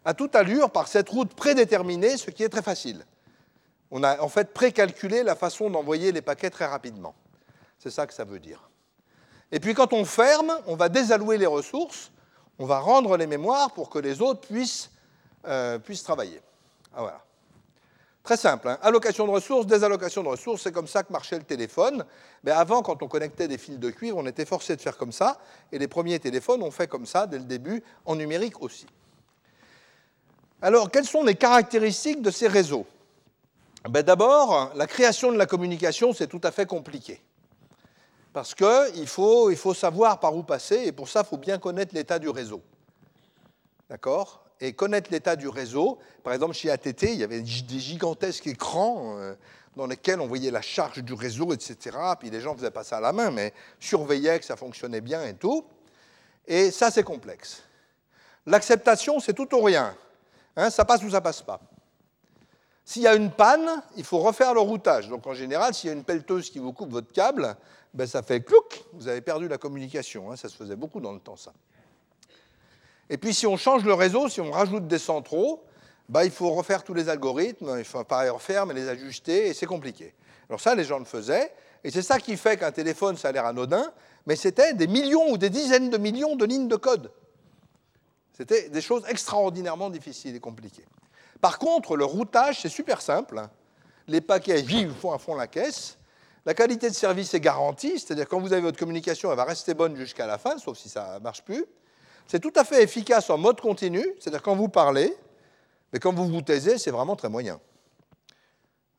à 0.07 0.15
toute 0.15 0.37
allure 0.37 0.71
par 0.71 0.87
cette 0.87 1.09
route 1.09 1.35
prédéterminée, 1.35 2.17
ce 2.17 2.31
qui 2.31 2.45
est 2.45 2.49
très 2.49 2.63
facile. 2.63 3.05
On 3.91 4.05
a 4.05 4.21
en 4.21 4.29
fait 4.29 4.55
précalculé 4.55 5.25
la 5.25 5.35
façon 5.35 5.69
d'envoyer 5.69 6.13
les 6.13 6.23
paquets 6.23 6.49
très 6.49 6.65
rapidement. 6.65 7.17
C'est 7.81 7.91
ça 7.91 8.07
que 8.07 8.15
ça 8.15 8.23
veut 8.25 8.39
dire. 8.39 8.71
Et 9.51 9.59
puis 9.59 9.75
quand 9.75 9.93
on 9.93 10.05
ferme, 10.05 10.57
on 10.69 10.77
va 10.77 10.89
désallouer 10.89 11.39
les 11.39 11.47
ressources, 11.47 12.13
on 12.61 12.67
va 12.67 12.79
rendre 12.79 13.17
les 13.17 13.27
mémoires 13.27 13.73
pour 13.75 13.91
que 13.91 13.99
les 13.99 14.23
autres 14.23 14.47
puissent, 14.47 14.91
euh, 15.47 15.79
travailler. 16.05 16.41
Ah, 16.95 17.01
voilà. 17.01 17.25
Très 18.23 18.37
simple. 18.37 18.69
Hein. 18.69 18.79
Allocation 18.83 19.27
de 19.27 19.33
ressources, 19.33 19.67
désallocation 19.67 20.23
de 20.23 20.29
ressources, 20.29 20.63
c'est 20.63 20.73
comme 20.73 20.89
ça 20.89 21.03
que 21.03 21.13
marchait 21.13 21.39
le 21.39 21.45
téléphone. 21.45 22.05
Mais 22.45 22.53
avant, 22.53 22.83
quand 22.83 23.03
on 23.03 23.09
connectait 23.09 23.49
des 23.49 23.59
fils 23.59 23.79
de 23.79 23.91
cuivre, 23.91 24.19
on 24.19 24.27
était 24.27 24.47
forcé 24.47 24.77
de 24.77 24.81
faire 24.81 24.97
comme 24.97 25.13
ça. 25.13 25.41
Et 25.73 25.79
les 25.81 25.89
premiers 25.89 26.21
téléphones 26.21 26.63
ont 26.63 26.71
fait 26.71 26.87
comme 26.87 27.07
ça 27.07 27.27
dès 27.27 27.39
le 27.39 27.45
début, 27.45 27.83
en 28.05 28.15
numérique 28.15 28.63
aussi. 28.63 28.87
Alors, 30.67 30.91
quelles 30.91 31.07
sont 31.07 31.23
les 31.23 31.37
caractéristiques 31.37 32.21
de 32.21 32.33
ces 32.33 32.49
réseaux? 32.49 32.87
Ben, 33.89 34.03
D'abord, 34.03 34.73
la 34.75 34.89
création 34.89 35.31
de 35.31 35.39
la 35.39 35.47
communication, 35.47 36.12
c'est 36.12 36.27
tout 36.27 36.41
à 36.43 36.51
fait 36.51 36.67
compliqué. 36.67 37.23
Parce 38.33 38.53
qu'il 38.53 39.07
faut, 39.07 39.49
il 39.53 39.57
faut 39.57 39.75
savoir 39.75 40.19
par 40.19 40.35
où 40.35 40.43
passer, 40.43 40.83
et 40.87 40.91
pour 40.91 41.09
ça, 41.09 41.23
il 41.25 41.29
faut 41.29 41.37
bien 41.37 41.59
connaître 41.59 41.95
l'état 41.95 42.19
du 42.19 42.29
réseau. 42.29 42.62
D'accord? 43.89 44.45
Et 44.61 44.73
connaître 44.73 45.09
l'état 45.12 45.37
du 45.37 45.47
réseau. 45.47 46.01
Par 46.25 46.33
exemple, 46.33 46.55
chez 46.55 46.69
ATT, 46.69 47.12
il 47.12 47.21
y 47.21 47.23
avait 47.23 47.43
des 47.43 47.79
gigantesques 47.79 48.49
écrans 48.49 49.19
euh, 49.19 49.37
dans 49.77 49.87
lesquels 49.87 50.21
on 50.21 50.27
voyait 50.27 50.51
la 50.51 50.62
charge 50.62 50.99
du 51.01 51.12
réseau, 51.12 51.53
etc. 51.53 51.97
Puis 52.19 52.29
les 52.29 52.41
gens 52.41 52.57
faisaient 52.57 52.73
pas 52.73 52.83
ça 52.83 52.97
à 52.97 53.01
la 53.01 53.12
main, 53.12 53.31
mais 53.31 53.55
surveillaient 53.79 54.41
que 54.41 54.45
ça 54.45 54.57
fonctionnait 54.57 55.01
bien 55.01 55.25
et 55.27 55.35
tout. 55.35 55.64
Et 56.45 56.73
ça, 56.73 56.91
c'est 56.91 57.05
complexe. 57.05 57.62
L'acceptation, 58.47 59.21
c'est 59.21 59.33
tout 59.33 59.55
ou 59.55 59.62
rien. 59.62 59.97
Hein, 60.57 60.71
ça 60.71 60.85
passe 60.85 61.03
ou 61.03 61.11
ça 61.11 61.21
passe 61.21 61.43
pas. 61.43 61.61
S'il 62.85 63.03
y 63.03 63.07
a 63.07 63.15
une 63.15 63.31
panne, 63.31 63.83
il 63.97 64.05
faut 64.05 64.19
refaire 64.19 64.55
le 64.55 64.61
routage. 64.61 65.09
Donc 65.09 65.27
en 65.27 65.35
général, 65.35 65.75
s'il 65.75 65.89
y 65.89 65.91
a 65.91 65.97
une 65.97 66.05
pelleteuse 66.05 66.51
qui 66.51 66.59
vous 66.59 66.73
coupe 66.73 66.93
votre 66.93 67.13
câble, 67.13 67.57
ben, 67.93 68.07
ça 68.07 68.23
fait 68.23 68.41
clouc, 68.41 68.85
vous 68.93 69.09
avez 69.09 69.21
perdu 69.21 69.49
la 69.49 69.59
communication. 69.59 70.31
Hein. 70.31 70.37
ça 70.37 70.49
se 70.49 70.57
faisait 70.57 70.77
beaucoup 70.77 71.01
dans 71.01 71.13
le 71.13 71.19
temps, 71.19 71.37
ça. 71.37 71.53
Et 73.09 73.19
puis 73.19 73.35
si 73.35 73.47
on 73.47 73.57
change 73.57 73.85
le 73.85 73.95
réseau, 73.95 74.29
si 74.29 74.41
on 74.41 74.51
rajoute 74.51 74.87
des 74.87 74.99
centraux, 74.99 75.65
bah, 76.09 76.25
il 76.25 76.31
faut 76.31 76.51
refaire 76.51 76.85
tous 76.85 76.95
les 76.95 77.09
algorithmes, 77.09 77.77
il 77.79 77.85
faut 77.85 78.05
pas 78.05 78.25
les 78.25 78.31
refaire, 78.31 78.67
mais 78.67 78.75
les 78.75 78.89
ajuster, 78.89 79.49
et 79.49 79.55
c'est 79.55 79.67
compliqué. 79.67 80.15
Alors 80.49 80.61
ça, 80.61 80.75
les 80.75 80.85
gens 80.85 80.99
le 80.99 81.05
faisaient, 81.05 81.53
et 81.83 81.91
c'est 81.91 82.03
ça 82.03 82.19
qui 82.19 82.37
fait 82.37 82.57
qu'un 82.57 82.73
téléphone, 82.73 83.17
ça 83.17 83.29
a 83.29 83.33
l'air 83.33 83.47
anodin, 83.47 83.93
mais 84.27 84.37
c'était 84.37 84.75
des 84.75 84.87
millions 84.87 85.31
ou 85.31 85.39
des 85.39 85.51
dizaines 85.51 85.91
de 85.91 85.99
millions 85.99 86.37
de 86.37 86.45
lignes 86.45 86.69
de 86.69 86.77
code. 86.77 87.11
C'était 88.37 88.68
des 88.68 88.80
choses 88.80 89.05
extraordinairement 89.09 89.89
difficiles 89.89 90.37
et 90.37 90.41
compliquées. 90.41 90.84
Par 91.41 91.59
contre, 91.59 91.97
le 91.97 92.05
routage, 92.05 92.61
c'est 92.61 92.68
super 92.68 93.01
simple. 93.01 93.41
Les 94.09 94.20
paquets 94.20 94.61
vivent 94.62 94.93
font 94.93 95.12
à 95.12 95.18
fond 95.18 95.34
la 95.34 95.47
caisse. 95.47 95.97
La 96.45 96.55
qualité 96.55 96.89
de 96.91 96.95
service 96.95 97.34
est 97.34 97.41
garantie, 97.41 97.99
c'est-à-dire 97.99 98.28
quand 98.28 98.41
vous 98.41 98.53
avez 98.53 98.62
votre 98.62 98.78
communication, 98.78 99.30
elle 99.30 99.37
va 99.37 99.45
rester 99.45 99.74
bonne 99.74 99.97
jusqu'à 99.97 100.26
la 100.26 100.39
fin, 100.39 100.59
sauf 100.59 100.78
si 100.78 100.89
ça 100.89 101.18
ne 101.18 101.24
marche 101.24 101.43
plus. 101.43 101.64
C'est 102.28 102.39
tout 102.41 102.53
à 102.57 102.64
fait 102.64 102.82
efficace 102.82 103.30
en 103.30 103.39
mode 103.39 103.61
continu, 103.61 104.05
c'est-à-dire 104.20 104.43
quand 104.43 104.55
vous 104.55 104.68
parlez, 104.68 105.16
mais 105.93 105.99
quand 105.99 106.12
vous 106.12 106.28
vous 106.28 106.43
taisez, 106.43 106.78
c'est 106.78 106.91
vraiment 106.91 107.16
très 107.16 107.28
moyen. 107.28 107.59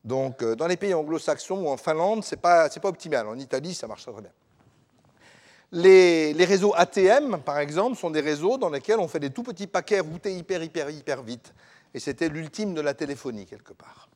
Donc, 0.04 0.42
euh, 0.42 0.56
dans 0.56 0.66
les 0.66 0.76
pays 0.76 0.94
anglo-saxons 0.94 1.62
ou 1.62 1.68
en 1.68 1.76
Finlande, 1.76 2.24
ce 2.24 2.34
n'est 2.34 2.40
pas, 2.40 2.68
pas, 2.68 2.88
optimal. 2.88 3.26
En 3.28 3.38
Italie, 3.38 3.74
ça 3.74 3.86
marche 3.86 4.02
très, 4.02 4.12
bien. 4.20 4.30
Les, 5.70 6.32
réseaux 6.44 6.72
ATM, 6.74 7.38
par 7.44 7.58
exemple, 7.58 7.96
sont 7.96 8.10
des 8.10 8.20
réseaux 8.20 8.56
dans 8.56 8.70
lesquels 8.70 8.98
on 8.98 9.08
fait 9.08 9.20
des 9.20 9.30
tout 9.30 9.42
petits 9.42 9.66
paquets 9.66 10.00
routés 10.00 10.34
hyper, 10.34 10.62
hyper, 10.62 10.88
hyper 10.90 11.22
vite. 11.22 11.52
Et 11.92 12.00
c'était 12.00 12.28
l'ultime 12.28 12.74
de 12.74 12.80
la 12.80 12.94
téléphonie, 12.94 13.46
quelque 13.46 13.72
part. 13.72 14.08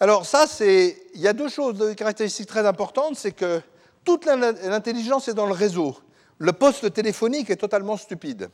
Alors, 0.00 0.26
ça. 0.26 0.46
Il 0.60 1.20
y 1.20 1.28
a 1.28 1.32
deux 1.32 1.48
choses, 1.48 1.78
deux 1.78 1.94
caractéristiques 1.94 2.48
très 2.48 2.66
importantes. 2.66 3.16
C'est 3.16 3.32
que 3.32 3.60
toute 4.04 4.26
l'intelligence 4.26 5.28
est 5.28 5.34
dans 5.34 5.46
le 5.46 5.52
réseau 5.52 5.96
le 6.38 6.52
poste 6.52 6.92
téléphonique 6.92 7.50
est 7.50 7.56
totalement 7.56 7.96
stupide. 7.96 8.50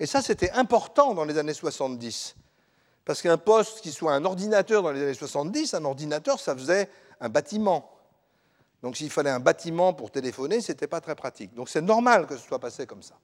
Et 0.00 0.06
ça, 0.06 0.22
c'était 0.22 0.50
important 0.52 1.14
dans 1.14 1.24
les 1.24 1.38
années 1.38 1.54
70. 1.54 2.36
Parce 3.04 3.22
qu'un 3.22 3.38
poste 3.38 3.80
qui 3.80 3.90
soit 3.90 4.12
un 4.12 4.24
ordinateur 4.24 4.82
dans 4.82 4.92
les 4.92 5.02
années 5.02 5.14
70, 5.14 5.74
un 5.74 5.84
ordinateur, 5.84 6.40
ça 6.40 6.54
faisait 6.54 6.88
un 7.20 7.28
bâtiment. 7.28 7.90
Donc 8.82 8.96
s'il 8.96 9.10
fallait 9.10 9.30
un 9.30 9.40
bâtiment 9.40 9.92
pour 9.92 10.10
téléphoner, 10.10 10.60
ce 10.60 10.72
n'était 10.72 10.86
pas 10.86 11.00
très 11.00 11.14
pratique. 11.14 11.54
Donc 11.54 11.68
c'est 11.68 11.80
normal 11.80 12.26
que 12.26 12.36
ce 12.36 12.46
soit 12.46 12.58
passé 12.58 12.86
comme 12.86 13.02
ça. 13.02 13.14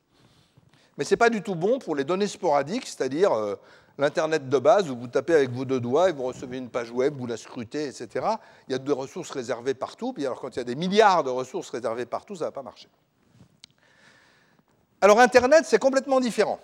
Mais 0.96 1.04
ce 1.04 1.10
n'est 1.10 1.18
pas 1.18 1.30
du 1.30 1.42
tout 1.42 1.54
bon 1.54 1.78
pour 1.78 1.94
les 1.94 2.04
données 2.04 2.26
sporadiques, 2.26 2.86
c'est-à-dire 2.86 3.32
euh, 3.32 3.56
l'Internet 3.98 4.48
de 4.48 4.58
base 4.58 4.90
où 4.90 4.96
vous 4.96 5.08
tapez 5.08 5.34
avec 5.34 5.50
vos 5.50 5.64
deux 5.64 5.80
doigts 5.80 6.08
et 6.08 6.12
vous 6.12 6.24
recevez 6.24 6.58
une 6.58 6.70
page 6.70 6.90
web, 6.90 7.14
vous 7.16 7.26
la 7.26 7.36
scrutez, 7.36 7.86
etc. 7.86 8.26
Il 8.68 8.72
y 8.72 8.74
a 8.74 8.78
des 8.78 8.92
ressources 8.92 9.30
réservées 9.30 9.74
partout. 9.74 10.12
Puis 10.12 10.26
alors 10.26 10.40
quand 10.40 10.50
il 10.50 10.58
y 10.58 10.60
a 10.60 10.64
des 10.64 10.74
milliards 10.74 11.24
de 11.24 11.30
ressources 11.30 11.70
réservées 11.70 12.06
partout, 12.06 12.36
ça 12.36 12.44
ne 12.44 12.48
va 12.48 12.52
pas 12.52 12.62
marcher. 12.62 12.88
Alors 15.00 15.20
Internet, 15.20 15.64
c'est 15.66 15.78
complètement 15.78 16.20
différent. 16.20 16.58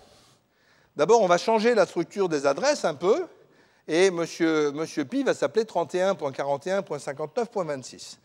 D'abord, 0.97 1.23
on 1.23 1.29
va 1.29 1.39
changer 1.39 1.75
la 1.75 1.87
structure 1.87 2.29
des 2.29 2.47
adresses 2.47 2.85
un 2.85 2.95
peu, 2.95 3.27
et 3.87 4.11
Monsieur, 4.11 4.73
Monsieur 4.73 5.05
Pi 5.05 5.23
va 5.23 5.35
s'appeler 5.35 5.65
31.41.59.26. 5.65 8.19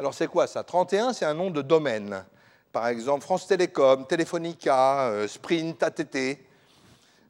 Alors 0.00 0.14
c'est 0.14 0.28
quoi 0.28 0.46
ça? 0.46 0.64
31, 0.64 1.12
c'est 1.12 1.26
un 1.26 1.34
nom 1.34 1.50
de 1.50 1.60
domaine. 1.60 2.24
Par 2.72 2.88
exemple, 2.88 3.22
France 3.22 3.46
Télécom, 3.46 4.06
Telefonica, 4.06 5.08
euh, 5.08 5.28
Sprint, 5.28 5.82
ATT. 5.82 6.38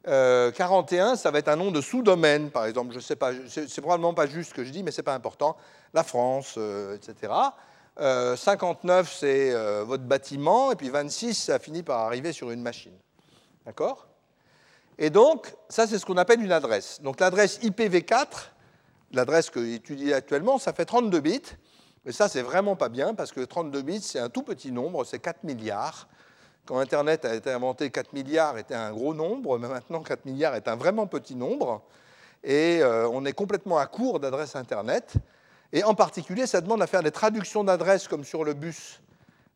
41, 0.05 1.17
ça 1.17 1.31
va 1.31 1.39
être 1.39 1.49
un 1.49 1.57
nom 1.57 1.69
de 1.69 1.81
sous-domaine, 1.81 2.49
par 2.49 2.65
exemple. 2.65 2.93
Je 2.93 3.01
sais 3.01 3.17
pas, 3.17 3.31
c'est 3.49 3.81
probablement 3.81 4.13
pas 4.13 4.25
juste 4.25 4.51
ce 4.51 4.55
que 4.55 4.63
je 4.63 4.71
dis, 4.71 4.83
mais 4.83 4.91
c'est 4.91 5.03
pas 5.03 5.13
important. 5.13 5.57
La 5.93 6.05
France, 6.05 6.55
euh, 6.57 6.95
etc. 6.95 7.33
59, 7.97 7.99
euh, 7.99 9.09
c'est 9.19 9.51
euh, 9.53 9.83
votre 9.83 10.05
bâtiment, 10.05 10.71
et 10.71 10.77
puis 10.77 10.89
26, 10.89 11.33
ça 11.33 11.59
finit 11.59 11.83
par 11.83 11.99
arriver 11.99 12.31
sur 12.31 12.51
une 12.51 12.61
machine. 12.61 12.97
D'accord? 13.65 14.07
Et 14.97 15.09
donc, 15.09 15.53
ça, 15.67 15.87
c'est 15.87 15.99
ce 15.99 16.05
qu'on 16.05 16.15
appelle 16.15 16.41
une 16.41 16.53
adresse. 16.53 17.01
Donc, 17.01 17.19
l'adresse 17.19 17.59
IPv4, 17.59 18.27
l'adresse 19.11 19.49
que 19.49 19.61
j'étudie 19.61 20.13
actuellement, 20.13 20.57
ça 20.57 20.71
fait 20.71 20.85
32 20.85 21.19
bits. 21.19 21.41
Mais 22.05 22.11
ça, 22.11 22.27
c'est 22.27 22.41
vraiment 22.41 22.75
pas 22.75 22.89
bien, 22.89 23.13
parce 23.13 23.31
que 23.31 23.41
32 23.41 23.81
bits, 23.83 24.01
c'est 24.01 24.19
un 24.19 24.29
tout 24.29 24.41
petit 24.41 24.71
nombre, 24.71 25.03
c'est 25.05 25.19
4 25.19 25.43
milliards. 25.43 26.07
Quand 26.65 26.79
Internet 26.79 27.25
a 27.25 27.35
été 27.35 27.51
inventé, 27.51 27.89
4 27.89 28.13
milliards 28.13 28.57
était 28.57 28.75
un 28.75 28.91
gros 28.91 29.13
nombre, 29.13 29.57
mais 29.59 29.67
maintenant, 29.67 30.01
4 30.01 30.25
milliards 30.25 30.55
est 30.55 30.67
un 30.67 30.75
vraiment 30.75 31.07
petit 31.07 31.35
nombre. 31.35 31.81
Et 32.43 32.79
euh, 32.81 33.07
on 33.09 33.25
est 33.25 33.33
complètement 33.33 33.77
à 33.77 33.85
court 33.85 34.19
d'adresses 34.19 34.55
Internet. 34.55 35.13
Et 35.73 35.83
en 35.83 35.93
particulier, 35.93 36.47
ça 36.47 36.59
demande 36.59 36.81
à 36.81 36.87
faire 36.87 37.03
des 37.03 37.11
traductions 37.11 37.63
d'adresses 37.63 38.07
comme 38.07 38.23
sur 38.23 38.43
le 38.43 38.53
bus. 38.53 38.99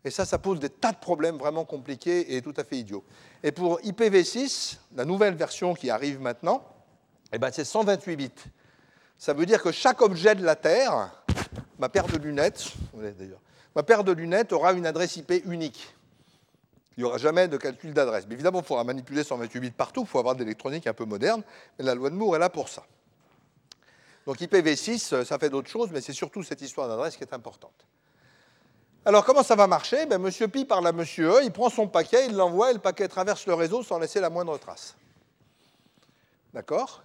Et 0.04 0.12
ça, 0.12 0.24
ça 0.24 0.38
pose 0.38 0.60
des 0.60 0.70
tas 0.70 0.92
de 0.92 0.98
problèmes 0.98 1.38
vraiment 1.38 1.66
compliqués 1.66 2.36
et 2.36 2.42
tout 2.42 2.54
à 2.58 2.64
fait 2.64 2.78
idiots. 2.78 3.04
Et 3.44 3.52
pour 3.52 3.80
IPv6, 3.82 4.78
la 4.96 5.04
nouvelle 5.04 5.34
version 5.34 5.74
qui 5.74 5.90
arrive 5.90 6.22
maintenant, 6.22 6.64
eh 7.34 7.40
ben, 7.40 7.50
c'est 7.52 7.66
128 7.66 8.16
bits. 8.16 8.32
Ça 9.18 9.34
veut 9.34 9.48
dire 9.48 9.64
que 9.64 9.72
chaque 9.72 10.02
objet 10.02 10.36
de 10.36 10.44
la 10.44 10.56
Terre, 10.56 11.25
ma 11.80 11.90
paire 11.90 12.08
de 12.08 12.18
lunettes, 12.18 12.74
aura 14.54 14.74
une 14.74 14.86
adresse 14.86 15.18
IP 15.18 15.32
unique. 15.46 15.94
Il 16.98 17.02
n'y 17.02 17.06
aura 17.06 17.18
jamais 17.18 17.48
de 17.48 17.58
calcul 17.58 17.94
d'adresse. 17.94 18.26
Mais 18.28 18.36
évidemment, 18.36 18.60
il 18.60 18.66
faudra 18.66 18.84
manipuler 18.84 19.24
128 19.24 19.60
bits 19.60 19.72
partout, 19.72 20.02
il 20.02 20.08
faut 20.08 20.20
avoir 20.20 20.36
de 20.36 20.40
l'électronique 20.40 20.88
un 20.88 20.94
peu 20.94 21.06
moderne, 21.06 21.44
mais 21.78 21.86
la 21.86 21.96
loi 21.96 22.10
de 22.10 22.16
Moore 22.16 22.38
est 22.38 22.40
là 22.40 22.50
pour 22.50 22.70
ça. 22.70 22.84
Donc 24.26 24.40
IPv6, 24.40 25.14
euh, 25.14 25.26
ça 25.26 25.38
fait 25.38 25.50
d'autres 25.50 25.70
choses, 25.70 25.90
mais 25.92 26.02
c'est 26.02 26.14
surtout 26.14 26.42
cette 26.42 26.62
histoire 26.62 26.88
d'adresse 26.88 27.16
qui 27.16 27.24
est 27.24 27.34
importante. 27.34 27.86
Alors 29.08 29.24
comment 29.24 29.44
ça 29.44 29.56
va 29.56 29.68
marcher? 29.68 30.08
Ben, 30.08 30.18
Monsieur 30.18 30.48
Pi 30.48 30.66
parle 30.66 30.88
à 30.88 30.92
Monsieur 30.92 31.30
E, 31.30 31.44
il 31.44 31.52
prend 31.52 31.70
son 31.70 31.88
paquet, 31.88 32.26
il 32.26 32.36
l'envoie 32.36 32.72
et 32.72 32.74
le 32.74 32.80
paquet 32.80 33.08
traverse 33.08 33.46
le 33.46 33.54
réseau 33.54 33.84
sans 33.84 34.00
laisser 34.00 34.20
la 34.20 34.32
moindre 34.32 34.58
trace. 34.58 34.96
D'accord? 36.56 37.04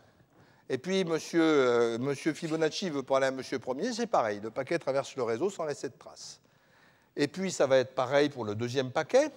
Et 0.72 0.78
puis 0.78 1.04
euh, 1.34 1.98
Monsieur, 1.98 2.32
Fibonacci 2.32 2.90
veut 2.90 3.02
parler 3.02 3.26
à 3.26 3.30
Monsieur 3.32 3.58
Premier, 3.58 3.92
c'est 3.92 4.06
pareil, 4.06 4.38
le 4.40 4.52
paquet 4.52 4.78
traverse 4.78 5.16
le 5.16 5.24
réseau 5.24 5.50
sans 5.50 5.64
laisser 5.64 5.88
de 5.88 5.94
trace. 5.98 6.40
Et 7.16 7.26
puis 7.26 7.50
ça 7.50 7.66
va 7.66 7.78
être 7.78 7.92
pareil 7.92 8.28
pour 8.28 8.44
le 8.44 8.54
deuxième 8.54 8.92
paquet, 8.92 9.32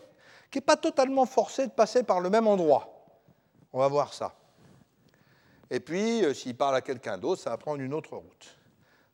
qui 0.52 0.60
n'est 0.60 0.62
pas 0.62 0.78
totalement 0.78 1.26
forcé 1.26 1.66
de 1.66 1.72
passer 1.72 2.04
par 2.04 2.20
le 2.20 2.30
même 2.30 2.46
endroit. 2.46 3.04
On 3.74 3.80
va 3.80 3.88
voir 3.88 4.14
ça. 4.14 4.36
Et 5.72 5.80
puis, 5.80 6.24
euh, 6.24 6.36
s'il 6.36 6.56
parle 6.56 6.76
à 6.76 6.82
quelqu'un 6.82 7.18
d'autre, 7.18 7.42
ça 7.42 7.50
va 7.50 7.58
prendre 7.58 7.82
une 7.82 7.96
autre 7.96 8.16
route. 8.16 8.58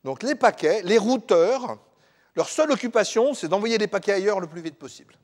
Donc 0.04 0.22
les 0.22 0.34
paquets, 0.34 0.82
les 0.82 0.98
routeurs, 0.98 1.78
leur 2.36 2.50
seule 2.50 2.70
occupation, 2.70 3.32
c'est 3.32 3.48
d'envoyer 3.48 3.78
les 3.78 3.86
paquets 3.86 4.12
ailleurs 4.12 4.40
le 4.40 4.46
plus 4.46 4.60
vite 4.60 4.78
possible. 4.78 5.14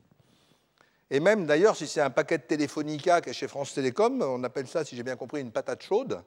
Et 1.11 1.21
même 1.21 1.45
d'ailleurs, 1.45 1.77
si 1.77 1.87
c'est 1.87 2.01
un 2.01 2.09
paquet 2.09 2.39
de 2.39 2.45
Téléfonica 2.45 3.21
qui 3.21 3.29
est 3.29 3.35
chez 3.35 3.49
France 3.49 3.75
Télécom, 3.75 4.23
on 4.23 4.43
appelle 4.45 4.67
ça, 4.67 4.83
si 4.83 4.97
j'ai 4.97 5.03
bien 5.03 5.17
compris, 5.17 5.43
une 5.43 5.53
patate 5.53 5.83
chaude. 5.83 6.23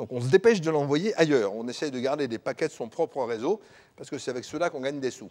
Donc 0.00 0.12
on 0.12 0.20
se 0.22 0.28
dépêche 0.28 0.62
de 0.62 0.70
l'envoyer 0.70 1.14
ailleurs. 1.20 1.54
On 1.54 1.68
essaye 1.68 1.90
de 1.90 2.00
garder 2.00 2.26
des 2.26 2.38
paquets 2.38 2.68
de 2.68 2.72
son 2.72 2.88
propre 2.88 3.22
réseau, 3.22 3.60
parce 3.98 4.08
que 4.08 4.16
c'est 4.16 4.30
avec 4.30 4.46
cela 4.46 4.70
qu'on 4.70 4.80
gagne 4.80 4.98
des 4.98 5.10
sous. 5.10 5.30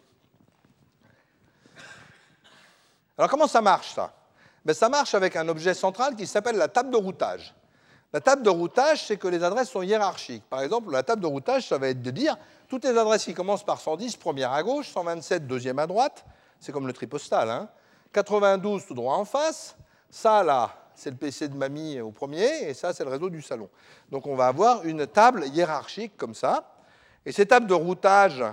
Alors 3.17 3.32
comment 3.32 3.47
ça 3.47 3.61
marche 3.61 3.95
ça? 3.95 4.13
Ben, 4.63 4.76
Ça 4.76 4.88
marche 4.88 5.15
avec 5.15 5.36
un 5.36 5.47
objet 5.47 5.74
central 5.74 6.15
qui 6.15 6.28
s'appelle 6.28 6.55
la 6.55 6.67
table 6.67 6.91
de 6.91 6.97
routage. 6.97 7.55
La 8.13 8.22
table 8.22 8.43
de 8.43 8.49
routage, 8.51 9.07
c'est 9.07 9.17
que 9.17 9.28
les 9.28 9.43
adresses 9.43 9.72
sont 9.72 9.82
hiérarchiques. 9.82 10.47
Par 10.47 10.61
exemple, 10.61 10.91
la 10.91 11.01
table 11.01 11.24
de 11.24 11.28
routage, 11.28 11.67
ça 11.67 11.80
va 11.80 11.88
être 11.88 12.03
de 12.03 12.11
dire 12.11 12.38
toutes 12.67 12.86
les 12.86 12.95
adresses 12.95 13.24
qui 13.24 13.34
commencent 13.34 13.65
par 13.65 13.82
110, 13.82 14.17
première 14.17 14.51
à 14.51 14.61
gauche, 14.61 14.89
127, 14.89 15.47
deuxième 15.47 15.80
à 15.80 15.88
droite, 15.88 16.24
c'est 16.59 16.72
comme 16.72 16.86
le 16.86 16.93
tripostal, 16.93 17.49
hein, 17.49 17.70
92 18.13 18.86
tout 18.86 18.93
droit 18.93 19.15
en 19.15 19.26
face, 19.26 19.76
ça 20.11 20.43
là, 20.43 20.76
c'est 21.00 21.10
le 21.10 21.16
PC 21.16 21.47
de 21.47 21.56
mamie 21.56 22.00
au 22.02 22.12
premier, 22.12 22.70
et 22.70 22.74
ça, 22.74 22.93
c'est 22.93 23.04
le 23.04 23.10
réseau 23.10 23.30
du 23.30 23.41
salon. 23.41 23.70
Donc 24.12 24.28
on 24.28 24.36
va 24.36 24.47
avoir 24.47 24.86
une 24.86 25.08
table 25.08 25.45
hiérarchique 25.47 26.18
comme 26.18 26.36
ça. 26.36 26.76
Et 27.26 27.32
ces 27.32 27.45
tables 27.45 27.68
de 27.68 27.74
routage 27.74 28.43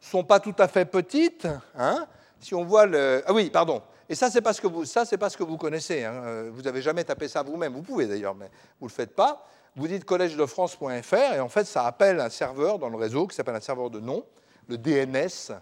sont 0.00 0.24
pas 0.24 0.40
tout 0.40 0.54
à 0.58 0.68
fait 0.68 0.84
petites. 0.84 1.48
Hein. 1.76 2.06
Si 2.40 2.54
on 2.54 2.64
voit 2.64 2.86
le... 2.86 3.22
Ah 3.26 3.32
oui, 3.32 3.50
pardon. 3.50 3.82
Et 4.08 4.14
ça, 4.14 4.30
c'est 4.30 4.40
parce 4.40 4.60
que 4.60 4.66
vous, 4.66 4.84
que 4.84 5.42
vous 5.42 5.56
connaissez. 5.56 6.04
Hein. 6.04 6.22
Euh, 6.24 6.50
vous 6.52 6.62
n'avez 6.62 6.82
jamais 6.82 7.02
tapé 7.04 7.28
ça 7.28 7.42
vous-même. 7.42 7.72
Vous 7.72 7.82
pouvez 7.82 8.06
d'ailleurs, 8.06 8.34
mais 8.34 8.50
vous 8.80 8.86
ne 8.86 8.90
le 8.90 8.94
faites 8.94 9.14
pas. 9.14 9.46
Vous 9.74 9.88
dites 9.88 10.04
collège-de-france.fr 10.04 11.34
et 11.34 11.40
en 11.40 11.48
fait, 11.48 11.64
ça 11.64 11.86
appelle 11.86 12.20
un 12.20 12.30
serveur 12.30 12.78
dans 12.78 12.88
le 12.88 12.96
réseau 12.96 13.26
qui 13.26 13.36
s'appelle 13.36 13.56
un 13.56 13.60
serveur 13.60 13.90
de 13.90 14.00
nom, 14.00 14.24
le 14.68 14.78
DNS, 14.78 15.52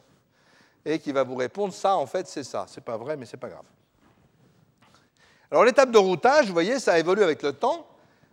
et 0.84 0.98
qui 0.98 1.10
va 1.10 1.24
vous 1.24 1.34
répondre 1.34 1.72
ça, 1.72 1.96
en 1.96 2.06
fait, 2.06 2.28
c'est 2.28 2.44
ça. 2.44 2.66
C'est 2.68 2.84
pas 2.84 2.96
vrai, 2.96 3.16
mais 3.16 3.26
c'est 3.26 3.38
pas 3.38 3.48
grave. 3.48 3.64
Alors 5.50 5.64
l'étape 5.64 5.90
de 5.90 5.98
routage, 5.98 6.46
vous 6.46 6.52
voyez, 6.52 6.78
ça 6.78 6.98
évolue 6.98 7.22
avec 7.22 7.42
le 7.42 7.52
temps. 7.52 7.86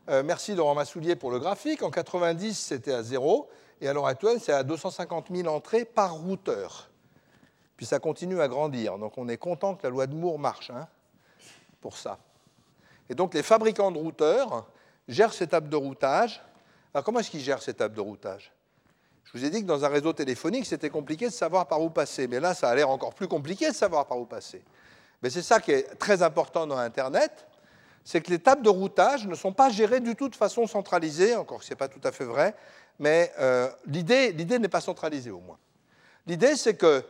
Euh, 0.10 0.24
merci 0.24 0.56
Laurent 0.56 0.76
Massoulier 0.76 1.16
pour 1.16 1.30
le 1.30 1.40
graphique. 1.40 1.84
En 1.84 1.92
90, 1.92 2.58
c'était 2.58 2.94
à 2.94 3.04
0, 3.04 3.50
et 3.82 3.88
à 3.88 3.94
l'heure 3.94 4.08
actuelle, 4.08 4.40
c'est 4.40 4.54
à 4.54 4.64
250 4.64 5.28
000 5.32 5.48
entrées 5.48 5.86
par 5.86 6.16
routeur. 6.16 6.90
Puis 7.76 7.86
ça 7.86 8.00
continue 8.00 8.40
à 8.42 8.48
grandir. 8.48 8.98
Donc 8.98 9.18
on 9.18 9.28
est 9.28 9.38
content 9.38 9.76
que 9.76 9.84
la 9.84 9.90
loi 9.90 10.08
de 10.08 10.16
Moore 10.16 10.40
marche 10.40 10.70
hein, 10.70 10.88
pour 11.82 11.98
ça. 11.98 12.18
Et 13.10 13.16
donc 13.16 13.34
les 13.34 13.44
fabricants 13.44 13.92
de 13.92 13.98
routeurs 13.98 14.68
gèrent 15.08 15.34
ces 15.34 15.48
tables 15.48 15.70
de 15.70 15.76
routage. 15.76 16.42
Alors 16.94 17.04
comment 17.04 17.20
est-ce 17.20 17.32
qu'ils 17.32 17.42
gèrent 17.42 17.62
ces 17.62 17.74
tables 17.74 17.96
de 17.96 18.02
routage? 18.02 18.54
Je 19.26 19.38
vous 19.38 19.46
ai 19.46 19.50
dit 19.50 19.62
que 19.62 19.68
dans 19.68 19.84
un 19.84 19.90
réseau 19.90 20.14
téléphonique, 20.14 20.66
c'était 20.66 20.90
compliqué 20.90 21.28
de 21.28 21.34
savoir 21.34 21.68
par 21.68 21.82
où 21.82 21.90
passer. 21.90 22.28
Mais 22.28 22.40
là, 22.40 22.54
ça 22.54 22.70
a 22.70 22.76
l'air 22.76 22.90
encore 22.90 23.14
plus 23.14 23.28
compliqué 23.28 23.70
de 23.70 23.76
savoir 23.76 24.06
par 24.06 24.18
où 24.18 24.26
passer. 24.26 24.64
Mais 25.22 25.30
c'est 25.30 25.42
ça 25.42 25.60
qui 25.60 25.72
est 25.72 25.84
très 26.00 26.24
important 26.24 26.66
dans 26.66 26.78
Internet, 26.78 27.48
c'est 28.04 28.22
que 28.22 28.32
les 28.32 28.40
tables 28.40 28.64
de 28.64 28.70
routage 28.70 29.28
ne 29.28 29.36
sont 29.36 29.54
pas 29.54 29.70
gérées 29.70 30.00
du 30.00 30.16
tout 30.16 30.30
de 30.30 30.36
façon 30.36 30.66
centralisée, 30.66 31.36
encore 31.36 31.60
que 31.60 31.66
ce 31.66 31.72
n'est 31.72 31.76
pas 31.76 31.88
tout 31.88 32.02
à 32.04 32.12
fait 32.12 32.26
vrai, 32.26 32.56
mais 33.00 33.32
euh, 33.40 33.70
l'idée 33.86 34.60
n'est 34.60 34.68
pas 34.68 34.82
centralisée 34.82 35.32
au 35.32 35.40
moins. 35.40 35.58
L'idée, 36.26 36.56
c'est 36.56 36.76
que 36.76 37.04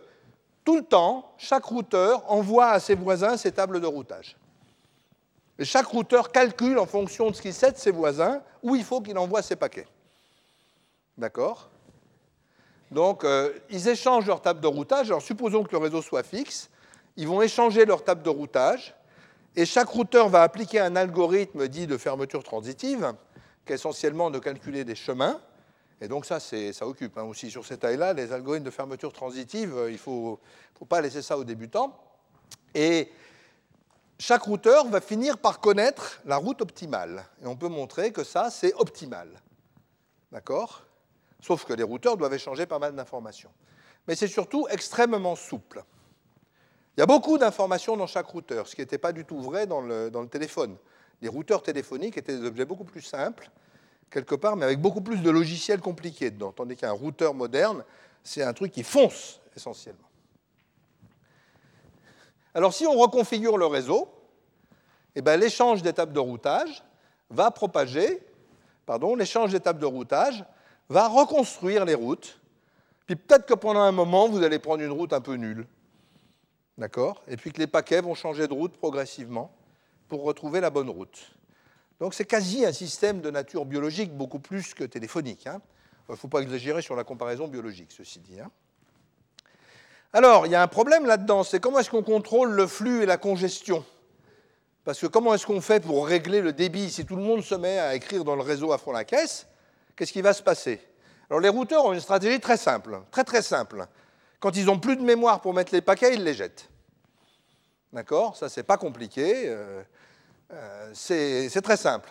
tout 0.63 0.77
le 0.77 0.83
temps, 0.83 1.33
chaque 1.37 1.65
routeur 1.65 2.29
envoie 2.31 2.69
à 2.69 2.79
ses 2.79 2.95
voisins 2.95 3.37
ses 3.37 3.51
tables 3.51 3.81
de 3.81 3.87
routage. 3.87 4.37
Et 5.61 5.65
chaque 5.65 5.85
routeur 5.85 6.31
calcule 6.31 6.79
en 6.79 6.87
fonction 6.87 7.29
de 7.29 7.35
ce 7.35 7.41
qu'il 7.41 7.53
sait 7.53 7.71
de 7.71 7.77
ses 7.77 7.91
voisins 7.91 8.41
où 8.63 8.75
il 8.75 8.83
faut 8.83 8.99
qu'il 8.99 9.15
envoie 9.17 9.43
ses 9.43 9.55
paquets. 9.55 9.87
D'accord? 11.17 11.69
Donc, 12.89 13.23
euh, 13.23 13.53
ils 13.69 13.87
échangent 13.87 14.25
leur 14.25 14.41
table 14.41 14.59
de 14.59 14.65
routage. 14.65 15.11
Alors, 15.11 15.21
supposons 15.21 15.63
que 15.63 15.71
le 15.71 15.77
réseau 15.77 16.01
soit 16.01 16.23
fixe. 16.23 16.70
Ils 17.17 17.27
vont 17.27 17.41
échanger 17.41 17.85
leur 17.85 18.03
table 18.03 18.23
de 18.23 18.29
routage. 18.29 18.95
Et 19.55 19.65
chaque 19.65 19.89
routeur 19.89 20.29
va 20.29 20.43
appliquer 20.43 20.79
un 20.79 20.95
algorithme 20.95 21.67
dit 21.67 21.87
de 21.87 21.97
fermeture 21.97 22.43
transitive, 22.43 23.13
qui 23.65 23.73
est 23.73 23.75
essentiellement 23.75 24.31
de 24.31 24.39
calculer 24.39 24.85
des 24.85 24.95
chemins. 24.95 25.41
Et 25.99 26.07
donc 26.07 26.25
ça, 26.25 26.39
ça 26.39 26.87
occupe 26.87 27.17
hein, 27.17 27.23
aussi 27.23 27.51
sur 27.51 27.65
cette 27.65 27.81
taille-là. 27.81 28.13
Les 28.13 28.31
algorithmes 28.31 28.65
de 28.65 28.71
fermeture 28.71 29.13
transitive, 29.13 29.77
euh, 29.77 29.89
il 29.89 29.93
ne 29.93 29.97
faut, 29.97 30.39
pas 30.89 30.99
laisser 30.99 31.21
ça 31.21 31.37
aux 31.37 31.43
débutants. 31.43 31.95
Et 32.73 33.11
chaque 34.17 34.41
routeur 34.43 34.87
va 34.87 34.99
finir 34.99 35.37
par 35.37 35.59
connaître 35.59 36.21
la 36.25 36.37
route 36.37 36.61
optimale. 36.61 37.25
Et 37.43 37.47
on 37.47 37.55
peut 37.55 37.67
montrer 37.67 38.11
que 38.11 38.23
ça, 38.23 38.49
c'est 38.49 38.73
optimal. 38.75 39.29
D'accord? 40.31 40.83
Sauf 41.39 41.65
que 41.65 41.73
les 41.73 41.83
routeurs 41.83 42.17
doivent 42.17 42.33
échanger 42.33 42.65
pas 42.65 42.79
mal 42.79 42.95
d'informations. 42.95 43.51
Mais 44.07 44.15
c'est 44.15 44.27
surtout 44.27 44.67
extrêmement 44.69 45.35
souple. 45.35 45.83
Il 47.01 47.09
y 47.09 47.09
a 47.11 47.17
beaucoup 47.17 47.39
d'informations 47.39 47.97
dans 47.97 48.05
chaque 48.05 48.27
routeur, 48.27 48.67
ce 48.67 48.75
qui 48.75 48.81
n'était 48.81 48.99
pas 48.99 49.11
du 49.11 49.25
tout 49.25 49.41
vrai 49.41 49.65
dans 49.65 49.81
le, 49.81 50.11
téléphone. 50.29 50.77
Les 51.19 51.29
routeurs 51.29 51.63
téléphoniques 51.63 52.15
étaient 52.15 52.37
des 52.37 52.45
objets 52.45 52.63
beaucoup 52.63 52.83
plus 52.83 53.01
simples 53.01 53.49
quelque 54.11 54.35
part, 54.35 54.55
mais 54.55 54.65
avec 54.65 54.79
beaucoup 54.79 55.01
plus 55.01 55.17
de 55.17 55.31
logiciels 55.31 55.81
compliqués 55.81 56.29
dedans. 56.29 56.51
Tandis 56.51 56.75
qu'un 56.75 56.91
routeur 56.91 57.33
moderne, 57.33 57.83
c'est 58.23 58.43
un 58.43 58.53
truc 58.53 58.71
qui 58.71 58.83
fonce 58.83 59.41
essentiellement. 59.55 60.07
Alors 62.53 62.71
si 62.71 62.85
on 62.85 62.93
reconfigure 62.93 63.57
le 63.57 63.65
réseau, 63.65 64.07
eh 65.15 65.23
ben, 65.23 65.39
l'échange 65.39 65.81
d'étapes 65.81 66.13
de 66.13 66.19
routage 66.19 66.83
va 67.31 67.49
propager, 67.49 68.19
pardon, 68.85 69.15
l'échange 69.15 69.53
d'étapes 69.53 69.79
de 69.79 69.87
routage 69.87 70.45
va 70.87 71.07
reconstruire 71.07 71.83
les 71.83 71.95
routes. 71.95 72.39
Puis 73.07 73.15
peut-être 73.15 73.47
que 73.47 73.55
pendant 73.55 73.81
un 73.81 73.91
moment, 73.91 74.29
vous 74.29 74.43
allez 74.43 74.59
prendre 74.59 74.83
une 74.83 74.91
route 74.91 75.13
un 75.13 75.21
peu 75.21 75.33
nulle. 75.33 75.65
D'accord 76.77 77.23
Et 77.27 77.37
puis 77.37 77.51
que 77.51 77.59
les 77.59 77.67
paquets 77.67 78.01
vont 78.01 78.15
changer 78.15 78.47
de 78.47 78.53
route 78.53 78.77
progressivement 78.77 79.51
pour 80.07 80.23
retrouver 80.23 80.61
la 80.61 80.69
bonne 80.69 80.89
route. 80.89 81.31
Donc 81.99 82.13
c'est 82.13 82.25
quasi 82.25 82.65
un 82.65 82.73
système 82.73 83.21
de 83.21 83.29
nature 83.29 83.65
biologique, 83.65 84.11
beaucoup 84.15 84.39
plus 84.39 84.73
que 84.73 84.83
téléphonique. 84.83 85.43
Il 85.45 85.49
hein. 85.49 85.61
ne 86.09 86.15
faut 86.15 86.27
pas 86.27 86.41
exagérer 86.41 86.81
sur 86.81 86.95
la 86.95 87.03
comparaison 87.03 87.47
biologique, 87.47 87.91
ceci 87.91 88.19
dit. 88.19 88.39
Hein. 88.39 88.49
Alors, 90.13 90.45
il 90.45 90.51
y 90.51 90.55
a 90.55 90.61
un 90.61 90.67
problème 90.67 91.05
là-dedans, 91.05 91.43
c'est 91.43 91.59
comment 91.59 91.79
est-ce 91.79 91.89
qu'on 91.89 92.03
contrôle 92.03 92.51
le 92.51 92.67
flux 92.67 93.03
et 93.03 93.05
la 93.05 93.17
congestion? 93.17 93.85
Parce 94.83 94.99
que 94.99 95.07
comment 95.07 95.33
est-ce 95.33 95.45
qu'on 95.45 95.61
fait 95.61 95.79
pour 95.79 96.07
régler 96.07 96.41
le 96.41 96.53
débit? 96.53 96.89
Si 96.89 97.05
tout 97.05 97.15
le 97.15 97.21
monde 97.21 97.43
se 97.43 97.55
met 97.55 97.77
à 97.77 97.95
écrire 97.95 98.23
dans 98.25 98.35
le 98.35 98.41
réseau 98.41 98.73
à 98.73 98.77
fond 98.77 98.91
la 98.91 99.05
caisse, 99.05 99.47
qu'est-ce 99.95 100.11
qui 100.11 100.21
va 100.21 100.33
se 100.33 100.41
passer? 100.41 100.81
Alors 101.29 101.39
les 101.39 101.49
routeurs 101.49 101.85
ont 101.85 101.93
une 101.93 101.99
stratégie 101.99 102.39
très 102.39 102.57
simple, 102.57 102.99
très 103.11 103.23
très 103.23 103.41
simple. 103.41 103.87
Quand 104.41 104.57
ils 104.57 104.65
n'ont 104.65 104.79
plus 104.79 104.97
de 104.97 105.03
mémoire 105.03 105.39
pour 105.39 105.53
mettre 105.53 105.71
les 105.71 105.81
paquets, 105.81 106.15
ils 106.15 106.23
les 106.23 106.33
jettent. 106.33 106.67
D'accord? 107.93 108.35
Ça, 108.35 108.49
c'est 108.49 108.63
pas 108.63 108.77
compliqué. 108.77 109.43
Euh, 109.45 109.83
euh, 110.51 110.91
c'est 110.93 111.61
très 111.61 111.77
simple. 111.77 112.09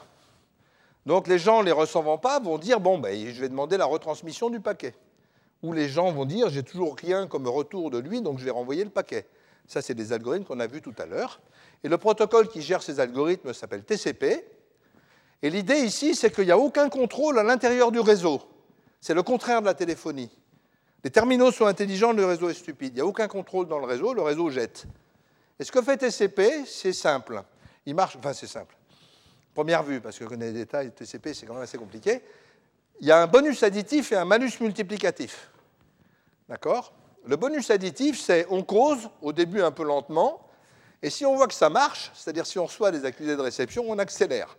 Donc 1.04 1.26
les 1.26 1.38
gens, 1.38 1.60
les 1.60 1.72
recevant 1.72 2.18
pas, 2.18 2.38
vont 2.38 2.56
dire 2.56 2.78
bon, 2.78 2.98
ben, 2.98 3.28
je 3.34 3.40
vais 3.40 3.48
demander 3.48 3.76
la 3.76 3.84
retransmission 3.84 4.48
du 4.48 4.60
paquet. 4.60 4.94
Ou 5.62 5.72
les 5.72 5.88
gens 5.88 6.12
vont 6.12 6.24
dire 6.24 6.48
j'ai 6.50 6.62
toujours 6.62 6.96
rien 6.96 7.26
comme 7.26 7.48
retour 7.48 7.90
de 7.90 7.98
lui, 7.98 8.22
donc 8.22 8.38
je 8.38 8.44
vais 8.44 8.52
renvoyer 8.52 8.84
le 8.84 8.90
paquet. 8.90 9.26
Ça, 9.66 9.82
c'est 9.82 9.94
des 9.94 10.12
algorithmes 10.12 10.44
qu'on 10.44 10.60
a 10.60 10.68
vus 10.68 10.82
tout 10.82 10.94
à 10.98 11.06
l'heure. 11.06 11.40
Et 11.82 11.88
le 11.88 11.98
protocole 11.98 12.48
qui 12.48 12.62
gère 12.62 12.82
ces 12.82 13.00
algorithmes 13.00 13.52
s'appelle 13.52 13.82
TCP. 13.82 14.46
Et 15.42 15.50
l'idée 15.50 15.78
ici, 15.78 16.14
c'est 16.14 16.32
qu'il 16.32 16.44
n'y 16.44 16.52
a 16.52 16.58
aucun 16.58 16.88
contrôle 16.88 17.40
à 17.40 17.42
l'intérieur 17.42 17.90
du 17.90 17.98
réseau. 17.98 18.40
C'est 19.00 19.14
le 19.14 19.22
contraire 19.24 19.62
de 19.62 19.66
la 19.66 19.74
téléphonie. 19.74 20.30
Les 21.02 21.10
terminaux 21.10 21.50
sont 21.50 21.66
intelligents, 21.66 22.12
le 22.12 22.26
réseau 22.26 22.50
est 22.50 22.54
stupide. 22.54 22.92
Il 22.92 22.96
n'y 22.96 23.00
a 23.00 23.06
aucun 23.06 23.28
contrôle 23.28 23.66
dans 23.66 23.78
le 23.78 23.86
réseau, 23.86 24.12
le 24.12 24.22
réseau 24.22 24.50
jette. 24.50 24.86
Et 25.58 25.64
ce 25.64 25.72
que 25.72 25.82
fait 25.82 25.96
TCP, 25.96 26.64
c'est 26.66 26.92
simple. 26.92 27.42
Il 27.86 27.94
marche, 27.94 28.16
enfin 28.16 28.32
c'est 28.32 28.46
simple. 28.46 28.76
Première 29.54 29.82
vue, 29.82 30.00
parce 30.00 30.18
que 30.18 30.24
connaître 30.24 30.52
les 30.52 30.58
détails, 30.58 30.90
TCP 30.92 31.34
c'est 31.34 31.46
quand 31.46 31.54
même 31.54 31.62
assez 31.62 31.78
compliqué. 31.78 32.22
Il 33.00 33.06
y 33.06 33.12
a 33.12 33.22
un 33.22 33.26
bonus 33.26 33.62
additif 33.62 34.12
et 34.12 34.16
un 34.16 34.24
malus 34.24 34.52
multiplicatif. 34.60 35.50
D'accord? 36.48 36.92
Le 37.24 37.36
bonus 37.36 37.70
additif, 37.70 38.20
c'est 38.20 38.46
on 38.50 38.62
cause 38.62 39.08
au 39.22 39.32
début 39.32 39.62
un 39.62 39.70
peu 39.70 39.84
lentement, 39.84 40.46
et 41.02 41.08
si 41.08 41.24
on 41.24 41.34
voit 41.34 41.46
que 41.46 41.54
ça 41.54 41.70
marche, 41.70 42.10
c'est-à-dire 42.14 42.46
si 42.46 42.58
on 42.58 42.66
reçoit 42.66 42.90
des 42.90 43.04
accusés 43.04 43.36
de 43.36 43.40
réception, 43.40 43.84
on 43.88 43.98
accélère. 43.98 44.56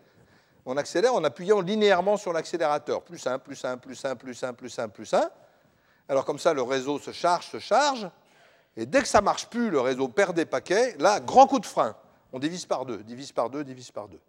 On 0.66 0.78
accélère 0.78 1.14
en 1.14 1.24
appuyant 1.24 1.62
linéairement 1.62 2.18
sur 2.18 2.34
l'accélérateur. 2.34 3.02
Plus 3.04 3.26
1, 3.26 3.39
plus 3.39 3.64
1, 3.64 3.78
plus 3.78 4.06
1, 4.06 4.16
plus 4.16 4.44
1, 4.44 4.54
plus 4.54 4.80
1, 4.80 4.89
plus 4.89 5.14
1. 5.14 5.30
Alors 6.12 6.26
comme 6.26 6.39
ça, 6.39 6.53
le 6.53 6.62
réseau 6.62 6.99
se 6.99 7.12
charge, 7.12 7.47
se 7.47 7.57
charge, 7.57 8.09
et 8.76 8.86
dès 8.86 9.01
que 9.01 9.07
ça 9.07 9.22
marche 9.22 9.47
plus, 9.47 9.70
le 9.70 9.80
réseau 9.80 10.09
perd 10.09 10.36
des 10.36 10.45
paquets, 10.45 10.93
là, 10.99 11.22
grand 11.22 11.47
coup 11.47 11.59
de 11.59 11.66
frein 11.66 11.95
on 12.34 12.39
divise 12.39 12.66
par 12.66 12.86
deux, 12.86 12.97
divise 12.97 13.32
par 13.32 13.49
deux, 13.49 13.64
divise 13.64 13.91
par 13.91 14.09
deux. 14.09 14.20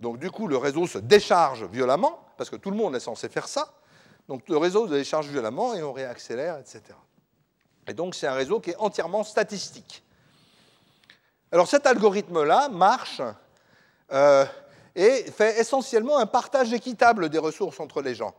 Donc 0.00 0.18
du 0.18 0.30
coup, 0.30 0.48
le 0.48 0.56
réseau 0.56 0.86
se 0.86 0.96
décharge 0.96 1.64
violemment, 1.64 2.24
parce 2.38 2.48
que 2.48 2.56
tout 2.56 2.70
le 2.70 2.76
monde 2.78 2.96
est 2.96 3.00
censé 3.00 3.28
faire 3.28 3.48
ça. 3.48 3.74
Donc 4.28 4.48
le 4.48 4.56
réseau 4.56 4.88
se 4.88 4.94
décharge 4.94 5.28
violemment 5.28 5.74
et 5.74 5.82
on 5.82 5.92
réaccélère, 5.92 6.56
etc. 6.56 6.82
Et 7.86 7.92
donc 7.92 8.14
c'est 8.14 8.26
un 8.26 8.32
réseau 8.32 8.58
qui 8.58 8.70
est 8.70 8.76
entièrement 8.76 9.24
statistique. 9.24 10.02
Alors 11.50 11.68
cet 11.68 11.86
algorithme-là 11.86 12.70
marche, 12.70 13.20
euh, 14.10 14.46
et 14.94 15.30
fait 15.30 15.60
essentiellement 15.60 16.16
un 16.16 16.26
partage 16.26 16.72
équitable 16.72 17.28
des 17.28 17.38
ressources 17.38 17.78
entre 17.78 18.00
les 18.00 18.14
gens. 18.14 18.34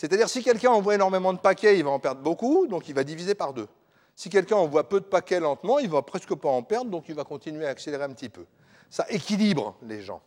C'est-à-dire 0.00 0.30
si 0.30 0.42
quelqu'un 0.42 0.70
envoie 0.70 0.94
énormément 0.94 1.34
de 1.34 1.38
paquets, 1.38 1.76
il 1.76 1.84
va 1.84 1.90
en 1.90 1.98
perdre 1.98 2.22
beaucoup, 2.22 2.66
donc 2.66 2.88
il 2.88 2.94
va 2.94 3.04
diviser 3.04 3.34
par 3.34 3.52
deux. 3.52 3.68
Si 4.16 4.30
quelqu'un 4.30 4.56
envoie 4.56 4.88
peu 4.88 4.98
de 4.98 5.04
paquets 5.04 5.40
lentement, 5.40 5.78
il 5.78 5.90
va 5.90 6.00
presque 6.00 6.34
pas 6.36 6.48
en 6.48 6.62
perdre, 6.62 6.90
donc 6.90 7.10
il 7.10 7.14
va 7.14 7.22
continuer 7.24 7.66
à 7.66 7.68
accélérer 7.68 8.04
un 8.04 8.08
petit 8.14 8.30
peu. 8.30 8.46
Ça 8.88 9.04
équilibre 9.10 9.76
les 9.82 10.00
gens. 10.00 10.22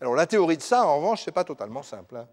Alors 0.00 0.16
la 0.16 0.26
théorie 0.26 0.56
de 0.56 0.62
ça, 0.62 0.84
en 0.84 0.96
revanche, 0.96 1.22
ce 1.22 1.30
n'est 1.30 1.34
pas 1.34 1.44
totalement 1.44 1.84
simple. 1.84 2.16
Hein. 2.16 2.26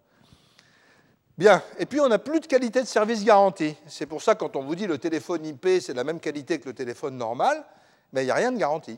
Bien, 1.38 1.62
et 1.78 1.86
puis 1.86 2.00
on 2.00 2.08
n'a 2.08 2.18
plus 2.18 2.40
de 2.40 2.48
qualité 2.48 2.82
de 2.82 2.88
service 2.88 3.24
garantie. 3.24 3.76
C'est 3.86 4.08
pour 4.08 4.24
ça 4.24 4.34
quand 4.34 4.56
on 4.56 4.64
vous 4.64 4.74
dit 4.74 4.88
le 4.88 4.98
téléphone 4.98 5.46
IP, 5.46 5.68
c'est 5.82 5.92
de 5.92 5.98
la 5.98 6.04
même 6.04 6.20
qualité 6.20 6.60
que 6.60 6.70
le 6.70 6.74
téléphone 6.74 7.18
normal, 7.18 7.64
mais 8.14 8.24
il 8.24 8.26
n'y 8.26 8.32
a 8.32 8.36
rien 8.36 8.52
de 8.52 8.58
garanti. 8.58 8.98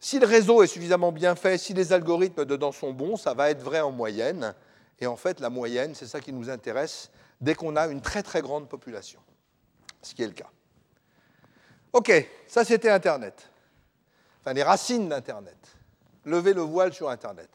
Si 0.00 0.18
le 0.18 0.26
réseau 0.26 0.62
est 0.62 0.68
suffisamment 0.68 1.12
bien 1.12 1.34
fait, 1.34 1.58
si 1.58 1.74
les 1.74 1.92
algorithmes 1.92 2.46
dedans 2.46 2.72
sont 2.72 2.94
bons, 2.94 3.16
ça 3.16 3.34
va 3.34 3.50
être 3.50 3.60
vrai 3.60 3.82
en 3.82 3.92
moyenne. 3.92 4.54
Et 4.98 5.06
en 5.06 5.16
fait, 5.16 5.40
la 5.40 5.50
moyenne, 5.50 5.94
c'est 5.94 6.06
ça 6.06 6.20
qui 6.20 6.32
nous 6.32 6.48
intéresse 6.48 7.10
dès 7.40 7.54
qu'on 7.54 7.76
a 7.76 7.86
une 7.86 8.00
très 8.00 8.22
très 8.22 8.40
grande 8.40 8.68
population, 8.68 9.20
ce 10.02 10.14
qui 10.14 10.22
est 10.22 10.26
le 10.26 10.32
cas. 10.32 10.50
OK, 11.92 12.12
ça 12.46 12.64
c'était 12.64 12.90
Internet. 12.90 13.50
Enfin, 14.40 14.54
les 14.54 14.62
racines 14.62 15.08
d'Internet. 15.08 15.56
Levez 16.24 16.54
le 16.54 16.62
voile 16.62 16.92
sur 16.92 17.08
Internet. 17.10 17.48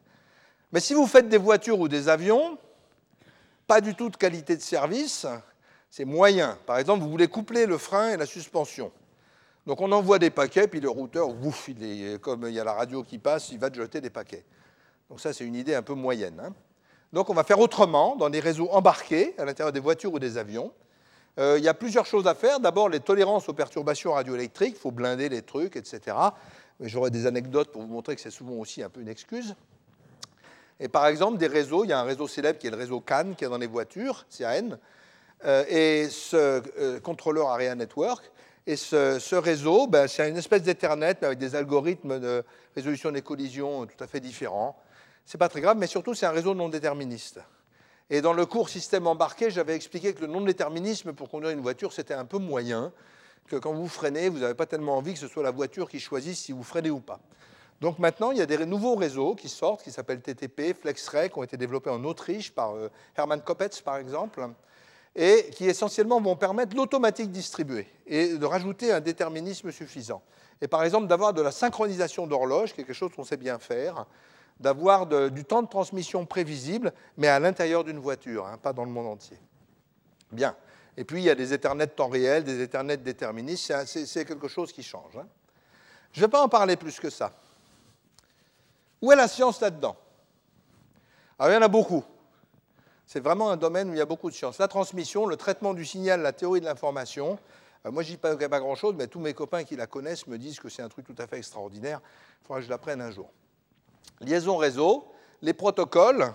Mais 0.72 0.80
si 0.80 0.94
vous 0.94 1.08
faites 1.08 1.30
des 1.30 1.38
voitures 1.38 1.80
ou 1.80 1.88
des 1.88 2.10
avions, 2.10 2.58
pas 3.68 3.82
du 3.82 3.96
tout 3.96 4.10
de 4.10 4.18
qualité 4.18 4.56
de 4.56 4.62
service, 4.62 5.26
c'est 5.90 6.06
moyen. 6.06 6.58
Par 6.66 6.78
exemple, 6.78 7.04
vous 7.04 7.10
voulez 7.10 7.28
coupler 7.28 7.66
le 7.66 7.78
frein 7.78 8.10
et 8.10 8.18
la 8.18 8.26
suspension. 8.26 8.92
Donc 9.68 9.82
on 9.82 9.92
envoie 9.92 10.20
des 10.20 10.30
paquets, 10.30 10.68
puis 10.68 10.80
le 10.80 10.90
routeur, 10.90 11.30
ouf, 11.30 11.68
il 11.68 12.20
comme 12.20 12.46
il 12.48 12.54
y 12.54 12.60
a 12.60 12.64
la 12.64 12.74
radio 12.74 13.04
qui 13.04 13.20
passe, 13.20 13.52
il 13.52 13.60
va 13.60 13.70
te 13.70 13.76
jeter 13.76 14.02
des 14.02 14.10
paquets. 14.10 14.46
Donc 15.10 15.20
ça, 15.20 15.34
c'est 15.34 15.46
une 15.46 15.56
idée 15.56 15.76
un 15.76 15.84
peu 15.84 15.94
moyenne. 15.94 16.40
Hein. 16.40 16.54
Donc 17.14 17.30
on 17.30 17.34
va 17.34 17.44
faire 17.44 17.60
autrement 17.60 18.16
dans 18.16 18.30
des 18.30 18.40
réseaux 18.40 18.70
embarqués 18.72 19.36
à 19.38 19.46
l'intérieur 19.46 19.74
des 19.74 19.80
voitures 19.80 20.14
ou 20.14 20.20
des 20.20 20.38
avions. 20.38 20.72
Euh, 21.40 21.58
il 21.58 21.64
y 21.64 21.68
a 21.68 21.74
plusieurs 21.74 22.06
choses 22.06 22.28
à 22.28 22.36
faire. 22.36 22.60
D'abord, 22.60 22.90
les 22.90 23.00
tolérances 23.00 23.48
aux 23.50 23.54
perturbations 23.54 24.14
radioélectriques, 24.14 24.76
il 24.78 24.80
faut 24.80 24.92
blinder 24.92 25.30
les 25.30 25.42
trucs, 25.42 25.76
etc. 25.76 26.16
J'aurai 26.80 27.10
des 27.10 27.26
anecdotes 27.26 27.72
pour 27.72 27.82
vous 27.82 27.88
montrer 27.88 28.16
que 28.16 28.22
c'est 28.22 28.32
souvent 28.32 28.56
aussi 28.56 28.84
un 28.84 28.90
peu 28.90 29.02
une 29.02 29.08
excuse. 29.08 29.56
Et 30.80 30.88
par 30.88 31.06
exemple, 31.08 31.38
des 31.38 31.48
réseaux, 31.48 31.84
il 31.84 31.90
y 31.90 31.94
a 31.94 32.00
un 32.00 32.04
réseau 32.04 32.28
célèbre 32.28 32.60
qui 32.60 32.68
est 32.68 32.72
le 32.72 32.78
réseau 32.78 33.00
CAN, 33.00 33.34
qui 33.38 33.46
est 33.46 33.50
dans 33.50 33.58
les 33.58 33.68
voitures, 33.68 34.26
CAN, 34.36 34.78
euh, 35.46 35.64
et 35.70 36.10
ce 36.10 36.62
euh, 36.80 37.00
contrôleur 37.00 37.50
Area 37.50 37.76
Network, 37.76 38.32
et 38.68 38.76
ce, 38.76 39.36
réseau, 39.36 39.88
ben, 39.88 40.08
c'est 40.08 40.28
une 40.30 40.38
espèce 40.38 40.64
d'Ethernet 40.64 41.24
avec 41.24 41.40
des 41.40 41.56
algorithmes 41.56 42.20
de 42.20 42.44
résolution 42.76 43.12
des 43.12 43.22
collisions 43.22 43.86
tout 43.86 44.04
à 44.04 44.08
fait 44.08 44.20
différents. 44.20 44.76
Ce 45.32 45.38
n'est 45.38 45.40
pas 45.40 45.48
très 45.48 45.62
grave, 45.62 45.78
mais 45.78 45.88
surtout, 45.88 46.14
c'est 46.14 46.26
un 46.26 46.32
réseau 46.32 46.54
non 46.54 46.68
déterministe. 46.68 47.40
Et 48.10 48.20
dans 48.20 48.34
le 48.34 48.46
cours 48.46 48.68
système 48.68 49.08
embarqué, 49.08 49.50
j'avais 49.50 49.76
expliqué 49.76 50.14
que 50.14 50.20
le 50.20 50.28
non 50.28 50.42
déterminisme 50.42 51.14
pour 51.14 51.30
conduire 51.30 51.52
une 51.52 51.62
voiture, 51.62 51.94
c'était 51.94 52.14
un 52.14 52.26
peu 52.26 52.38
moyen, 52.38 52.92
que 53.48 53.56
quand 53.56 53.72
vous 53.72 53.88
freinez, 53.88 54.28
vous 54.28 54.40
n'avez 54.40 54.56
pas 54.56 54.66
tellement 54.66 54.98
envie 54.98 55.14
que 55.14 55.20
ce 55.20 55.30
soit 55.30 55.42
la 55.42 55.52
voiture 55.52 55.88
qui 55.88 56.02
choisisse 56.02 56.38
si 56.38 56.52
vous 56.52 56.64
freinez 56.64 56.90
ou 56.90 57.00
pas. 57.00 57.22
Donc 57.80 57.98
maintenant, 57.98 58.32
il 58.32 58.40
y 58.40 58.42
a 58.42 58.46
des 58.46 58.66
nouveaux 58.66 58.98
réseaux 58.98 59.36
qui 59.36 59.48
sortent, 59.48 59.84
qui 59.84 59.92
s'appellent 59.94 60.20
TTP, 60.20 60.74
FlexRay, 60.78 61.30
qui 61.30 61.40
ont 61.40 61.44
été 61.44 61.56
développés 61.56 61.92
en 61.92 62.04
Autriche 62.04 62.52
par 62.52 62.76
euh, 62.76 62.90
Hermann 63.16 63.42
Koppetz, 63.42 63.80
par 63.80 63.96
exemple 63.96 64.46
et 65.16 65.50
qui 65.52 65.66
essentiellement 65.66 66.20
vont 66.20 66.36
permettre 66.36 66.76
l'automatique 66.76 67.32
distribuée 67.32 67.88
et 68.06 68.38
de 68.38 68.46
rajouter 68.46 68.92
un 68.92 69.00
déterminisme 69.00 69.72
suffisant. 69.72 70.24
Et 70.62 70.68
par 70.68 70.84
exemple, 70.84 71.08
d'avoir 71.08 71.34
de 71.34 71.42
la 71.42 71.52
synchronisation 71.52 72.28
d'horloge, 72.28 72.74
quelque 72.74 72.94
chose 72.94 73.12
qu'on 73.16 73.24
sait 73.24 73.38
bien 73.38 73.60
faire, 73.60 74.06
d'avoir 74.62 75.08
du 75.30 75.44
temps 75.44 75.64
de 75.64 75.68
transmission 75.68 76.26
prévisible, 76.26 76.94
mais 77.18 77.28
à 77.28 77.40
l'intérieur 77.40 77.84
d'une 77.84 78.00
voiture, 78.00 78.46
hein, 78.46 78.58
pas 78.58 78.74
dans 78.74 78.86
le 78.86 78.92
monde 78.92 79.08
entier. 79.08 79.38
Bien. 80.32 80.56
Et 80.96 81.04
puis, 81.04 81.22
il 81.22 81.24
y 81.24 81.30
a 81.30 81.36
des 81.36 81.54
Ethernets 81.54 81.88
temps 81.88 82.10
réel, 82.10 82.44
des 82.44 82.62
Ethernets 82.62 82.98
déterministes, 82.98 83.74
c'est 83.86 84.26
quelque 84.26 84.48
chose 84.48 84.72
qui 84.72 84.84
change. 84.84 85.18
Hein. 85.18 85.28
Je 86.14 86.20
ne 86.20 86.26
vais 86.26 86.30
pas 86.30 86.44
en 86.44 86.50
parler 86.50 86.76
plus 86.76 87.00
que 87.00 87.10
ça. 87.10 87.32
Où 89.02 89.12
est 89.12 89.16
la 89.16 89.28
science 89.28 89.60
là-dedans? 89.62 89.96
Alors, 91.40 91.52
il 91.52 91.56
y 91.56 91.58
en 91.58 91.64
a 91.64 91.68
beaucoup. 91.68 92.04
C'est 93.08 93.20
vraiment 93.20 93.50
un 93.50 93.58
domaine 93.58 93.90
où 93.90 93.94
il 93.94 93.98
y 93.98 94.02
a 94.02 94.06
beaucoup 94.06 94.30
de 94.30 94.36
sciences. 94.36 94.60
La 94.60 94.68
transmission, 94.68 95.26
le 95.26 95.38
traitement 95.38 95.74
du 95.74 95.86
signal, 95.86 96.22
la 96.22 96.34
théorie 96.34 96.62
de 96.62 96.66
l'information. 96.66 97.40
Euh, 97.86 97.92
moi, 97.92 98.04
je 98.04 98.10
dis 98.10 98.18
pas, 98.18 98.36
pas 98.36 98.60
grand-chose, 98.60 98.94
mais 98.96 99.08
tous 99.08 99.20
mes 99.20 99.34
copains 99.34 99.64
qui 99.64 99.76
la 99.76 99.88
connaissent 99.88 100.28
me 100.28 100.38
disent 100.38 100.60
que 100.60 100.70
c'est 100.70 100.84
un 100.84 100.90
truc 100.90 101.08
tout 101.08 101.16
à 101.18 101.26
fait 101.26 101.38
extraordinaire. 101.38 102.00
Il 102.42 102.48
faudra 102.48 102.60
que 102.60 102.66
je 102.66 102.70
l'apprenne 102.70 103.02
un 103.02 103.12
jour. 103.12 103.30
Liaison 104.22 104.58
réseau, 104.58 105.12
les 105.42 105.54
protocoles. 105.54 106.34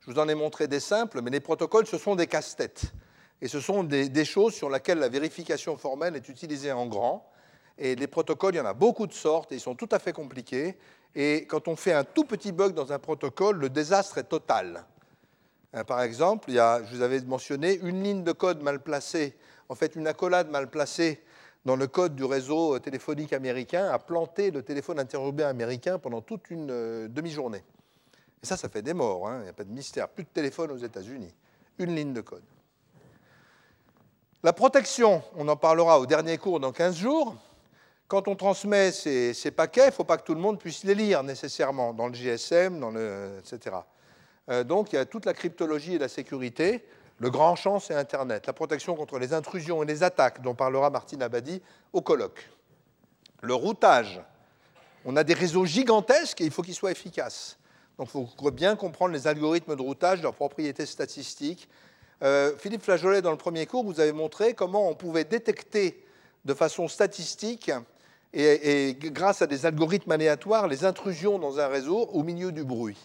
Je 0.00 0.10
vous 0.10 0.18
en 0.18 0.28
ai 0.28 0.34
montré 0.34 0.68
des 0.68 0.80
simples, 0.80 1.20
mais 1.22 1.30
les 1.30 1.40
protocoles, 1.40 1.86
ce 1.86 1.98
sont 1.98 2.16
des 2.16 2.26
casse-têtes. 2.26 2.92
Et 3.40 3.48
ce 3.48 3.60
sont 3.60 3.82
des, 3.84 4.24
choses 4.24 4.54
sur 4.54 4.70
lesquelles 4.70 4.98
la 4.98 5.08
vérification 5.08 5.76
formelle 5.76 6.14
est 6.16 6.28
utilisée 6.28 6.72
en 6.72 6.86
grand. 6.86 7.28
Et 7.78 7.94
les 7.96 8.06
protocoles, 8.06 8.54
il 8.54 8.58
y 8.58 8.60
en 8.60 8.66
a 8.66 8.74
beaucoup 8.74 9.06
de 9.06 9.12
sortes, 9.12 9.52
et 9.52 9.56
ils 9.56 9.60
sont 9.60 9.74
tout 9.74 9.88
à 9.90 9.98
fait 9.98 10.12
compliqués. 10.12 10.76
Et 11.14 11.46
quand 11.46 11.68
on 11.68 11.76
fait 11.76 11.92
un 11.92 12.04
tout 12.04 12.24
petit 12.24 12.52
bug 12.52 12.74
dans 12.74 12.92
un 12.92 12.98
protocole, 12.98 13.56
le 13.56 13.68
désastre 13.68 14.18
est 14.18 14.24
total. 14.24 14.84
Euh, 15.74 15.84
par 15.84 16.02
exemple, 16.02 16.50
il 16.50 16.54
y 16.54 16.58
a, 16.58 16.82
je 16.84 16.96
vous 16.96 17.02
avais 17.02 17.20
mentionné 17.20 17.78
une 17.82 18.02
ligne 18.02 18.24
de 18.24 18.32
code 18.32 18.62
mal 18.62 18.82
placée, 18.82 19.36
en 19.68 19.74
fait 19.74 19.96
une 19.96 20.06
accolade 20.06 20.50
mal 20.50 20.70
placée 20.70 21.22
dans 21.64 21.76
le 21.76 21.86
code 21.86 22.16
du 22.16 22.24
réseau 22.24 22.78
téléphonique 22.78 23.32
américain 23.32 23.88
a 23.88 23.98
planté 23.98 24.50
le 24.50 24.62
téléphone 24.62 24.98
interurbain 24.98 25.48
américain 25.48 25.98
pendant 25.98 26.20
toute 26.20 26.50
une 26.50 26.70
euh, 26.70 27.08
demi-journée. 27.08 27.62
Et 28.42 28.46
ça, 28.46 28.56
ça 28.56 28.68
fait 28.68 28.82
des 28.82 28.94
morts, 28.94 29.28
hein. 29.28 29.38
il 29.40 29.42
n'y 29.44 29.48
a 29.48 29.52
pas 29.52 29.64
de 29.64 29.70
mystère. 29.70 30.08
Plus 30.08 30.24
de 30.24 30.28
téléphone 30.28 30.72
aux 30.72 30.76
États-Unis. 30.76 31.32
Une 31.78 31.94
ligne 31.94 32.12
de 32.12 32.20
code. 32.20 32.42
La 34.42 34.52
protection, 34.52 35.22
on 35.36 35.46
en 35.46 35.56
parlera 35.56 36.00
au 36.00 36.06
dernier 36.06 36.36
cours 36.36 36.58
dans 36.58 36.72
15 36.72 36.96
jours. 36.96 37.36
Quand 38.08 38.26
on 38.26 38.34
transmet 38.34 38.90
ces, 38.90 39.50
paquets, 39.52 39.84
il 39.84 39.86
ne 39.86 39.92
faut 39.92 40.04
pas 40.04 40.16
que 40.16 40.24
tout 40.24 40.34
le 40.34 40.40
monde 40.40 40.58
puisse 40.58 40.82
les 40.82 40.96
lire 40.96 41.22
nécessairement 41.22 41.94
dans 41.94 42.08
le 42.08 42.14
GSM, 42.14 42.80
dans 42.80 42.90
le, 42.90 43.38
etc. 43.38 43.76
Euh, 44.50 44.64
donc 44.64 44.92
il 44.92 44.96
y 44.96 44.98
a 44.98 45.04
toute 45.04 45.24
la 45.24 45.32
cryptologie 45.32 45.94
et 45.94 45.98
la 45.98 46.08
sécurité. 46.08 46.84
Le 47.22 47.30
grand 47.30 47.54
champ, 47.54 47.78
c'est 47.78 47.94
Internet. 47.94 48.48
La 48.48 48.52
protection 48.52 48.96
contre 48.96 49.20
les 49.20 49.32
intrusions 49.32 49.80
et 49.84 49.86
les 49.86 50.02
attaques, 50.02 50.42
dont 50.42 50.56
parlera 50.56 50.90
Martine 50.90 51.22
Abadi 51.22 51.62
au 51.92 52.00
colloque. 52.00 52.50
Le 53.42 53.54
routage. 53.54 54.20
On 55.04 55.14
a 55.14 55.22
des 55.22 55.34
réseaux 55.34 55.64
gigantesques 55.64 56.40
et 56.40 56.44
il 56.44 56.50
faut 56.50 56.62
qu'ils 56.62 56.74
soient 56.74 56.90
efficaces. 56.90 57.58
Donc 57.96 58.08
il 58.12 58.26
faut 58.26 58.50
bien 58.50 58.74
comprendre 58.74 59.14
les 59.14 59.28
algorithmes 59.28 59.76
de 59.76 59.82
routage, 59.82 60.20
leurs 60.20 60.34
propriétés 60.34 60.84
statistiques. 60.84 61.68
Euh, 62.24 62.56
Philippe 62.58 62.82
Flageolet, 62.82 63.22
dans 63.22 63.30
le 63.30 63.36
premier 63.36 63.66
cours, 63.66 63.84
vous 63.84 64.00
avez 64.00 64.10
montré 64.10 64.54
comment 64.54 64.88
on 64.88 64.96
pouvait 64.96 65.22
détecter 65.22 66.04
de 66.44 66.54
façon 66.54 66.88
statistique 66.88 67.70
et 68.32 68.96
grâce 68.98 69.42
à 69.42 69.46
des 69.46 69.64
algorithmes 69.64 70.10
aléatoires 70.10 70.66
les 70.66 70.84
intrusions 70.84 71.38
dans 71.38 71.60
un 71.60 71.68
réseau 71.68 72.00
au 72.00 72.24
milieu 72.24 72.50
du 72.50 72.64
bruit. 72.64 72.98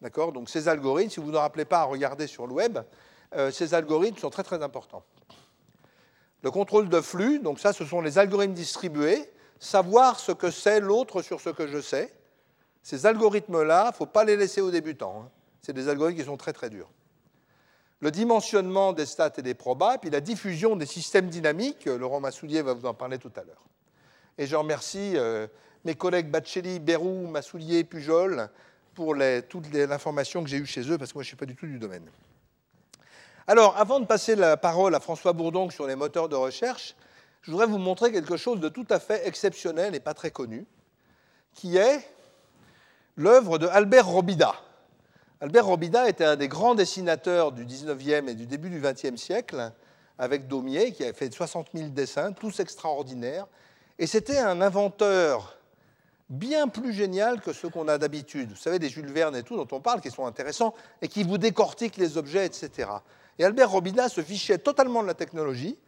D'accord? 0.00 0.30
Donc 0.30 0.48
ces 0.48 0.68
algorithmes, 0.68 1.10
si 1.10 1.18
vous 1.18 1.26
ne 1.26 1.32
vous 1.32 1.38
rappelez 1.38 1.64
pas 1.64 1.80
à 1.80 1.84
regarder 1.84 2.28
sur 2.28 2.46
le 2.46 2.52
web, 2.52 2.78
euh, 3.34 3.50
ces 3.50 3.74
algorithmes 3.74 4.18
sont 4.18 4.30
très 4.30 4.42
très 4.42 4.62
importants. 4.62 5.04
Le 6.42 6.50
contrôle 6.50 6.88
de 6.88 7.00
flux, 7.00 7.40
donc 7.40 7.58
ça, 7.58 7.72
ce 7.72 7.84
sont 7.84 8.00
les 8.00 8.18
algorithmes 8.18 8.54
distribués. 8.54 9.30
Savoir 9.58 10.20
ce 10.20 10.32
que 10.32 10.50
c'est 10.50 10.80
l'autre 10.80 11.20
sur 11.22 11.40
ce 11.40 11.50
que 11.50 11.66
je 11.66 11.80
sais. 11.80 12.14
Ces 12.82 13.06
algorithmes-là, 13.06 13.86
il 13.86 13.88
ne 13.88 13.94
faut 13.94 14.06
pas 14.06 14.24
les 14.24 14.36
laisser 14.36 14.60
aux 14.60 14.70
débutants. 14.70 15.24
Hein. 15.24 15.30
C'est 15.60 15.72
des 15.72 15.88
algorithmes 15.88 16.20
qui 16.20 16.24
sont 16.24 16.36
très 16.36 16.52
très 16.52 16.70
durs. 16.70 16.88
Le 18.00 18.12
dimensionnement 18.12 18.92
des 18.92 19.06
stats 19.06 19.32
et 19.38 19.42
des 19.42 19.54
probas, 19.54 19.98
puis 19.98 20.10
la 20.10 20.20
diffusion 20.20 20.76
des 20.76 20.86
systèmes 20.86 21.28
dynamiques. 21.28 21.86
Laurent 21.86 22.20
Massoulier 22.20 22.62
va 22.62 22.72
vous 22.72 22.86
en 22.86 22.94
parler 22.94 23.18
tout 23.18 23.32
à 23.34 23.42
l'heure. 23.42 23.64
Et 24.38 24.46
je 24.46 24.54
remercie 24.54 25.16
euh, 25.16 25.48
mes 25.84 25.96
collègues 25.96 26.30
Baccelli, 26.30 26.78
Bérou, 26.78 27.26
Massoulier, 27.26 27.82
Pujol, 27.82 28.48
pour 28.94 29.16
toute 29.48 29.72
l'information 29.74 30.42
que 30.44 30.48
j'ai 30.48 30.58
eue 30.58 30.66
chez 30.66 30.88
eux, 30.90 30.98
parce 30.98 31.12
que 31.12 31.18
moi, 31.18 31.22
je 31.22 31.26
ne 31.26 31.30
suis 31.30 31.36
pas 31.36 31.46
du 31.46 31.56
tout 31.56 31.66
du 31.66 31.78
domaine. 31.78 32.08
Alors, 33.50 33.78
avant 33.78 33.98
de 33.98 34.04
passer 34.04 34.36
la 34.36 34.58
parole 34.58 34.94
à 34.94 35.00
François 35.00 35.32
Bourdon 35.32 35.70
sur 35.70 35.86
les 35.86 35.96
moteurs 35.96 36.28
de 36.28 36.36
recherche, 36.36 36.94
je 37.40 37.50
voudrais 37.50 37.64
vous 37.64 37.78
montrer 37.78 38.12
quelque 38.12 38.36
chose 38.36 38.60
de 38.60 38.68
tout 38.68 38.84
à 38.90 39.00
fait 39.00 39.26
exceptionnel 39.26 39.94
et 39.94 40.00
pas 40.00 40.12
très 40.12 40.30
connu, 40.30 40.66
qui 41.54 41.78
est 41.78 42.06
l'œuvre 43.16 43.56
de 43.56 43.66
Albert 43.66 44.06
Robida. 44.06 44.54
Albert 45.40 45.64
Robida 45.64 46.10
était 46.10 46.26
un 46.26 46.36
des 46.36 46.48
grands 46.48 46.74
dessinateurs 46.74 47.52
du 47.52 47.64
19e 47.64 48.28
et 48.28 48.34
du 48.34 48.44
début 48.44 48.68
du 48.68 48.82
20e 48.82 49.16
siècle, 49.16 49.72
avec 50.18 50.46
Daumier, 50.46 50.92
qui 50.92 51.02
a 51.02 51.14
fait 51.14 51.32
60 51.32 51.68
000 51.72 51.88
dessins, 51.88 52.32
tous 52.32 52.60
extraordinaires. 52.60 53.46
Et 53.98 54.06
c'était 54.06 54.40
un 54.40 54.60
inventeur 54.60 55.56
bien 56.28 56.68
plus 56.68 56.92
génial 56.92 57.40
que 57.40 57.54
ceux 57.54 57.70
qu'on 57.70 57.88
a 57.88 57.96
d'habitude. 57.96 58.50
Vous 58.50 58.56
savez, 58.56 58.78
des 58.78 58.90
Jules 58.90 59.10
Verne 59.10 59.36
et 59.36 59.42
tout 59.42 59.56
dont 59.56 59.74
on 59.74 59.80
parle, 59.80 60.02
qui 60.02 60.10
sont 60.10 60.26
intéressants 60.26 60.74
et 61.00 61.08
qui 61.08 61.22
vous 61.22 61.38
décortiquent 61.38 61.96
les 61.96 62.18
objets, 62.18 62.44
etc. 62.44 62.90
Et 63.38 63.44
Albert 63.44 63.70
Robida 63.70 64.08
se 64.08 64.20
fichait 64.20 64.58
totalement 64.58 65.02
de 65.02 65.06
la 65.06 65.14
technologie. 65.14 65.78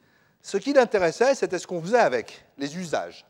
Ce 0.43 0.57
qui 0.57 0.73
l'intéressait, 0.73 1.35
c'était 1.35 1.59
ce 1.59 1.67
qu'on 1.67 1.83
faisait 1.83 1.99
avec, 1.99 2.45
les 2.57 2.77
usages. 2.77 3.27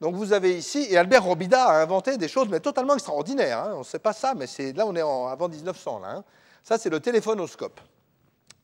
Donc 0.00 0.14
vous 0.14 0.32
avez 0.32 0.56
ici, 0.56 0.86
et 0.88 0.96
Albert 0.96 1.24
Robida 1.24 1.66
a 1.66 1.82
inventé 1.82 2.16
des 2.16 2.28
choses 2.28 2.48
mais 2.48 2.60
totalement 2.60 2.94
extraordinaires. 2.94 3.58
hein. 3.58 3.72
On 3.74 3.80
ne 3.80 3.84
sait 3.84 3.98
pas 3.98 4.14
ça, 4.14 4.34
mais 4.34 4.46
là 4.72 4.86
on 4.86 4.96
est 4.96 5.00
avant 5.00 5.48
1900. 5.48 5.98
Là, 6.00 6.08
hein. 6.08 6.24
Ça 6.64 6.78
c'est 6.78 6.88
le 6.90 7.00
téléphonoscope. 7.00 7.80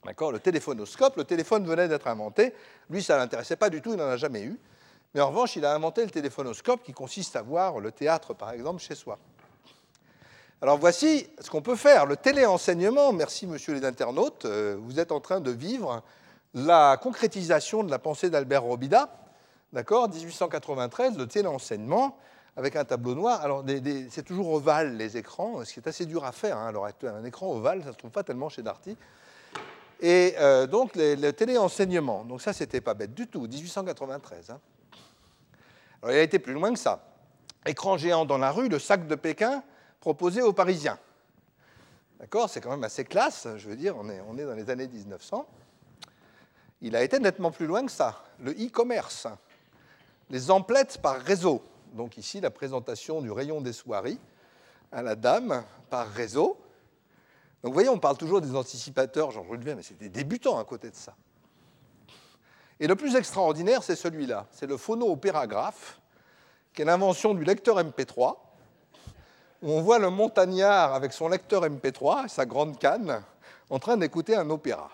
D'accord? 0.05 0.33
Le 0.33 0.39
téléphonoscope, 0.39 1.17
le 1.17 1.25
téléphone 1.25 1.67
venait 1.67 1.89
d'être 1.89 2.07
inventé. 2.07 2.55
Lui, 2.89 3.03
ça 3.03 3.15
ne 3.15 3.19
l'intéressait 3.21 3.57
pas 3.57 3.69
du 3.69 3.83
tout, 3.83 3.91
il 3.91 3.97
n'en 3.97 4.07
a 4.07 4.17
jamais 4.17 4.43
eu. 4.43 4.59
Mais 5.15 5.21
en 5.21 5.29
revanche, 5.29 5.57
il 5.57 5.65
a 5.65 5.75
inventé 5.75 6.05
le 6.05 6.11
téléphonoscope 6.11 6.83
qui 6.83 6.93
consiste 6.93 7.37
à 7.37 7.43
voir 7.43 7.81
le 7.81 7.91
théâtre, 7.91 8.33
par 8.33 8.53
exemple, 8.53 8.81
chez 8.81 8.95
soi. 8.95 9.19
Alors 10.63 10.79
voici 10.79 11.29
ce 11.39 11.51
qu'on 11.51 11.61
peut 11.61 11.77
faire. 11.77 12.07
Le 12.07 12.17
téléenseignement, 12.17 13.13
merci 13.13 13.47
monsieur 13.47 13.75
les 13.75 13.85
internautes, 13.85 14.47
euh, 14.47 14.79
vous 14.81 14.99
êtes 14.99 15.13
en 15.13 15.21
train 15.21 15.41
de 15.41 15.51
vivre 15.51 16.03
la 16.55 16.97
concrétisation 16.97 17.85
de 17.85 17.91
la 17.91 17.99
pensée 17.99 18.31
d'Albert 18.31 18.63
Robida, 18.63 19.11
d'accord 19.75 20.09
1893, 20.09 21.19
le 21.19 21.27
téléenseignement 21.27 22.17
avec 22.57 22.75
un 22.75 22.87
tableau 22.87 23.15
noir. 23.15 23.43
Alors 23.43 23.63
c'est 24.09 24.23
toujours 24.23 24.51
ovale 24.55 24.97
les 24.97 25.19
écrans, 25.19 25.63
ce 25.63 25.75
qui 25.75 25.81
est 25.81 25.89
assez 25.89 26.07
dur 26.07 26.25
à 26.25 26.33
faire 26.33 26.57
hein. 26.57 26.73
Un 27.03 27.25
écran 27.27 27.53
ovale, 27.53 27.81
ça 27.83 27.89
ne 27.89 27.93
se 27.93 27.99
trouve 27.99 28.11
pas 28.11 28.23
tellement 28.23 28.49
chez 28.49 28.63
Darty. 28.63 28.97
Et 30.01 30.37
euh, 30.39 30.67
donc 30.67 30.93
le 30.95 31.33
téléenseignement, 31.33 32.25
donc 32.25 32.41
ça 32.41 32.55
c'était 32.55 32.81
pas 32.81 32.95
bête 32.95 33.13
du 33.13 33.27
tout, 33.27 33.43
1893. 33.43 34.53
hein. 34.53 34.61
Alors 36.03 36.15
il 36.15 36.19
a 36.19 36.23
été 36.23 36.39
plus 36.39 36.55
loin 36.55 36.73
que 36.73 36.79
ça. 36.79 37.05
Écran 37.67 37.99
géant 37.99 38.25
dans 38.25 38.39
la 38.39 38.53
rue, 38.53 38.71
le 38.71 38.79
sac 38.79 39.07
de 39.07 39.17
Pékin 39.17 39.63
proposé 40.07 40.41
aux 40.41 40.53
Parisiens. 40.53 41.01
D'accord 42.21 42.49
C'est 42.49 42.61
quand 42.61 42.71
même 42.71 42.85
assez 42.85 43.05
classe, 43.05 43.49
je 43.57 43.69
veux 43.69 43.75
dire, 43.75 43.97
on 43.97 44.09
est, 44.09 44.45
dans 44.45 44.55
les 44.55 44.71
années 44.71 44.87
1900. 44.87 45.45
Il 46.81 46.95
a 46.95 47.03
été 47.03 47.19
nettement 47.19 47.51
plus 47.51 47.67
loin 47.67 47.85
que 47.85 47.91
ça. 47.91 48.23
Le 48.39 48.53
e-commerce, 48.53 49.27
les 50.31 50.49
emplettes 50.53 50.99
par 51.03 51.17
réseau. 51.17 51.61
Donc 51.93 52.19
ici, 52.19 52.41
la 52.41 52.53
présentation 52.53 53.21
du 53.21 53.33
rayon 53.33 53.61
des 53.61 53.73
soieries 53.73 54.21
à 54.93 55.03
la 55.03 55.17
dame 55.17 55.65
par 55.91 56.07
réseau. 56.07 56.57
Donc 57.65 57.73
vous 57.73 57.73
voyez, 57.73 57.89
on 57.89 57.99
parle 57.99 58.17
toujours 58.17 58.41
des 58.41 58.55
anticipateurs, 58.55 59.33
Georges 59.33 59.51
Rudevin, 59.51 59.75
mais 59.75 59.83
c'est 59.83 59.99
des 59.99 60.09
débutants 60.09 60.61
à 60.61 60.65
côté 60.65 60.89
de 60.89 60.95
ça. 60.95 61.17
Et 62.79 62.87
le 62.87 62.95
plus 62.95 63.17
extraordinaire, 63.17 63.83
c'est 63.83 63.97
celui-là. 63.97 64.47
C'est 64.53 64.69
le 64.69 64.77
phono-opéragraphe, 64.77 66.01
qui 66.73 66.83
est 66.83 66.85
l'invention 66.85 67.35
du 67.35 67.43
lecteur 67.43 67.83
MP3, 67.83 68.37
où 69.67 69.73
on 69.73 69.83
voit 69.83 69.99
le 69.99 70.11
montagnard 70.11 70.95
avec 70.95 71.13
son 71.13 71.29
lecteur 71.29 71.65
MP3 71.65 72.27
et 72.27 72.29
sa 72.29 72.47
grande 72.47 72.79
canne 72.79 73.21
en 73.69 73.81
train 73.81 73.97
d'écouter 73.97 74.37
un 74.37 74.49
opéra. 74.49 74.89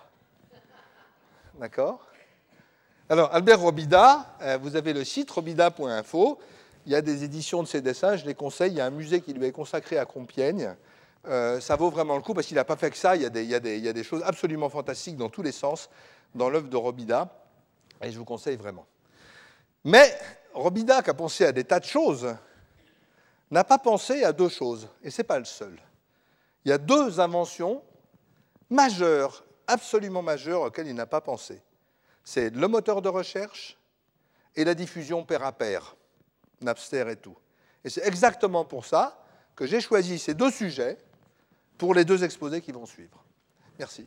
D'accord? 1.61 2.01
Alors, 3.11 3.35
Albert 3.35 3.61
Robida, 3.61 4.25
euh, 4.41 4.59
vous 4.63 4.75
avez 4.75 4.95
le 4.95 5.05
site 5.05 5.31
robida.info. 5.31 6.39
Il 6.87 6.93
y 6.93 6.95
a 6.95 7.03
des 7.03 7.23
éditions 7.23 7.63
de 7.63 7.69
ses 7.69 7.83
dessins, 7.83 8.17
je 8.17 8.25
les 8.25 8.35
conseille. 8.35 8.73
Il 8.73 8.79
y 8.79 8.81
a 8.81 8.87
un 8.87 8.91
musée 8.91 9.21
qui 9.21 9.35
lui 9.35 9.45
est 9.45 9.53
consacré 9.53 9.99
à 9.99 10.07
Compiègne. 10.07 10.75
Euh, 11.29 11.61
ça 11.61 11.77
vaut 11.77 11.91
vraiment 11.91 12.17
le 12.17 12.23
coup 12.23 12.33
parce 12.33 12.47
qu'il 12.47 12.57
n'a 12.57 12.65
pas 12.65 12.77
fait 12.77 12.91
que 12.91 12.97
ça. 12.97 13.15
Y, 13.15 13.31
des- 13.31 13.45
il 13.45 13.51
y 13.51 13.89
a 13.89 13.93
des 13.93 14.03
choses 14.05 14.23
absolument 14.25 14.71
fantastiques 14.71 15.19
dans 15.19 15.29
tous 15.29 15.43
les 15.43 15.53
sens 15.53 15.91
dans 16.35 16.49
l'œuvre 16.49 16.69
de 16.69 16.77
Robida. 16.79 17.29
Et 18.01 18.11
je 18.11 18.19
vous 18.19 18.25
conseille 18.25 18.57
vraiment. 18.57 18.87
Mais 19.85 20.19
Robida, 20.55 21.03
qui 21.03 21.11
a 21.11 21.15
pensé 21.15 21.45
à 21.45 21.53
des 21.53 21.65
tas 21.65 21.79
de 21.79 21.85
choses, 21.85 22.35
n'a 23.53 23.65
pas 23.65 23.79
pensé 23.79 24.25
à 24.25 24.33
deux 24.33 24.49
choses. 24.49 24.89
Et 25.03 25.11
ce 25.11 25.21
n'est 25.21 25.27
pas 25.27 25.39
le 25.39 25.45
seul. 25.45 25.79
Il 26.65 26.71
y 26.71 26.73
a 26.73 26.79
deux 26.79 27.21
inventions 27.21 27.83
majeures, 28.71 29.45
absolument 29.67 30.23
majeures, 30.23 30.63
auxquelles 30.63 30.89
il 30.89 30.95
n'a 30.95 31.07
pas 31.07 31.21
pensé. 31.21 31.61
C'est 32.25 32.51
le 32.51 32.67
moteur 32.67 33.03
de 33.03 33.09
recherche 33.09 33.79
et 34.57 34.65
la 34.65 34.75
diffusion 34.75 35.25
pair 35.25 35.45
à 35.45 35.53
pair, 35.53 35.97
Napster 36.61 37.05
et 37.11 37.17
tout. 37.17 37.37
Et 37.85 37.91
c'est 37.91 38.07
exactement 38.07 38.65
pour 38.65 38.87
ça 38.87 39.23
que 39.55 39.67
j'ai 39.67 39.81
choisi 39.81 40.19
ces 40.19 40.35
deux 40.35 40.51
sujets 40.51 40.97
pour 41.77 41.95
les 41.95 42.05
deux 42.05 42.25
exposés 42.25 42.61
qui 42.61 42.73
vont 42.73 42.87
suivre. 42.87 43.23
Merci. 43.79 44.07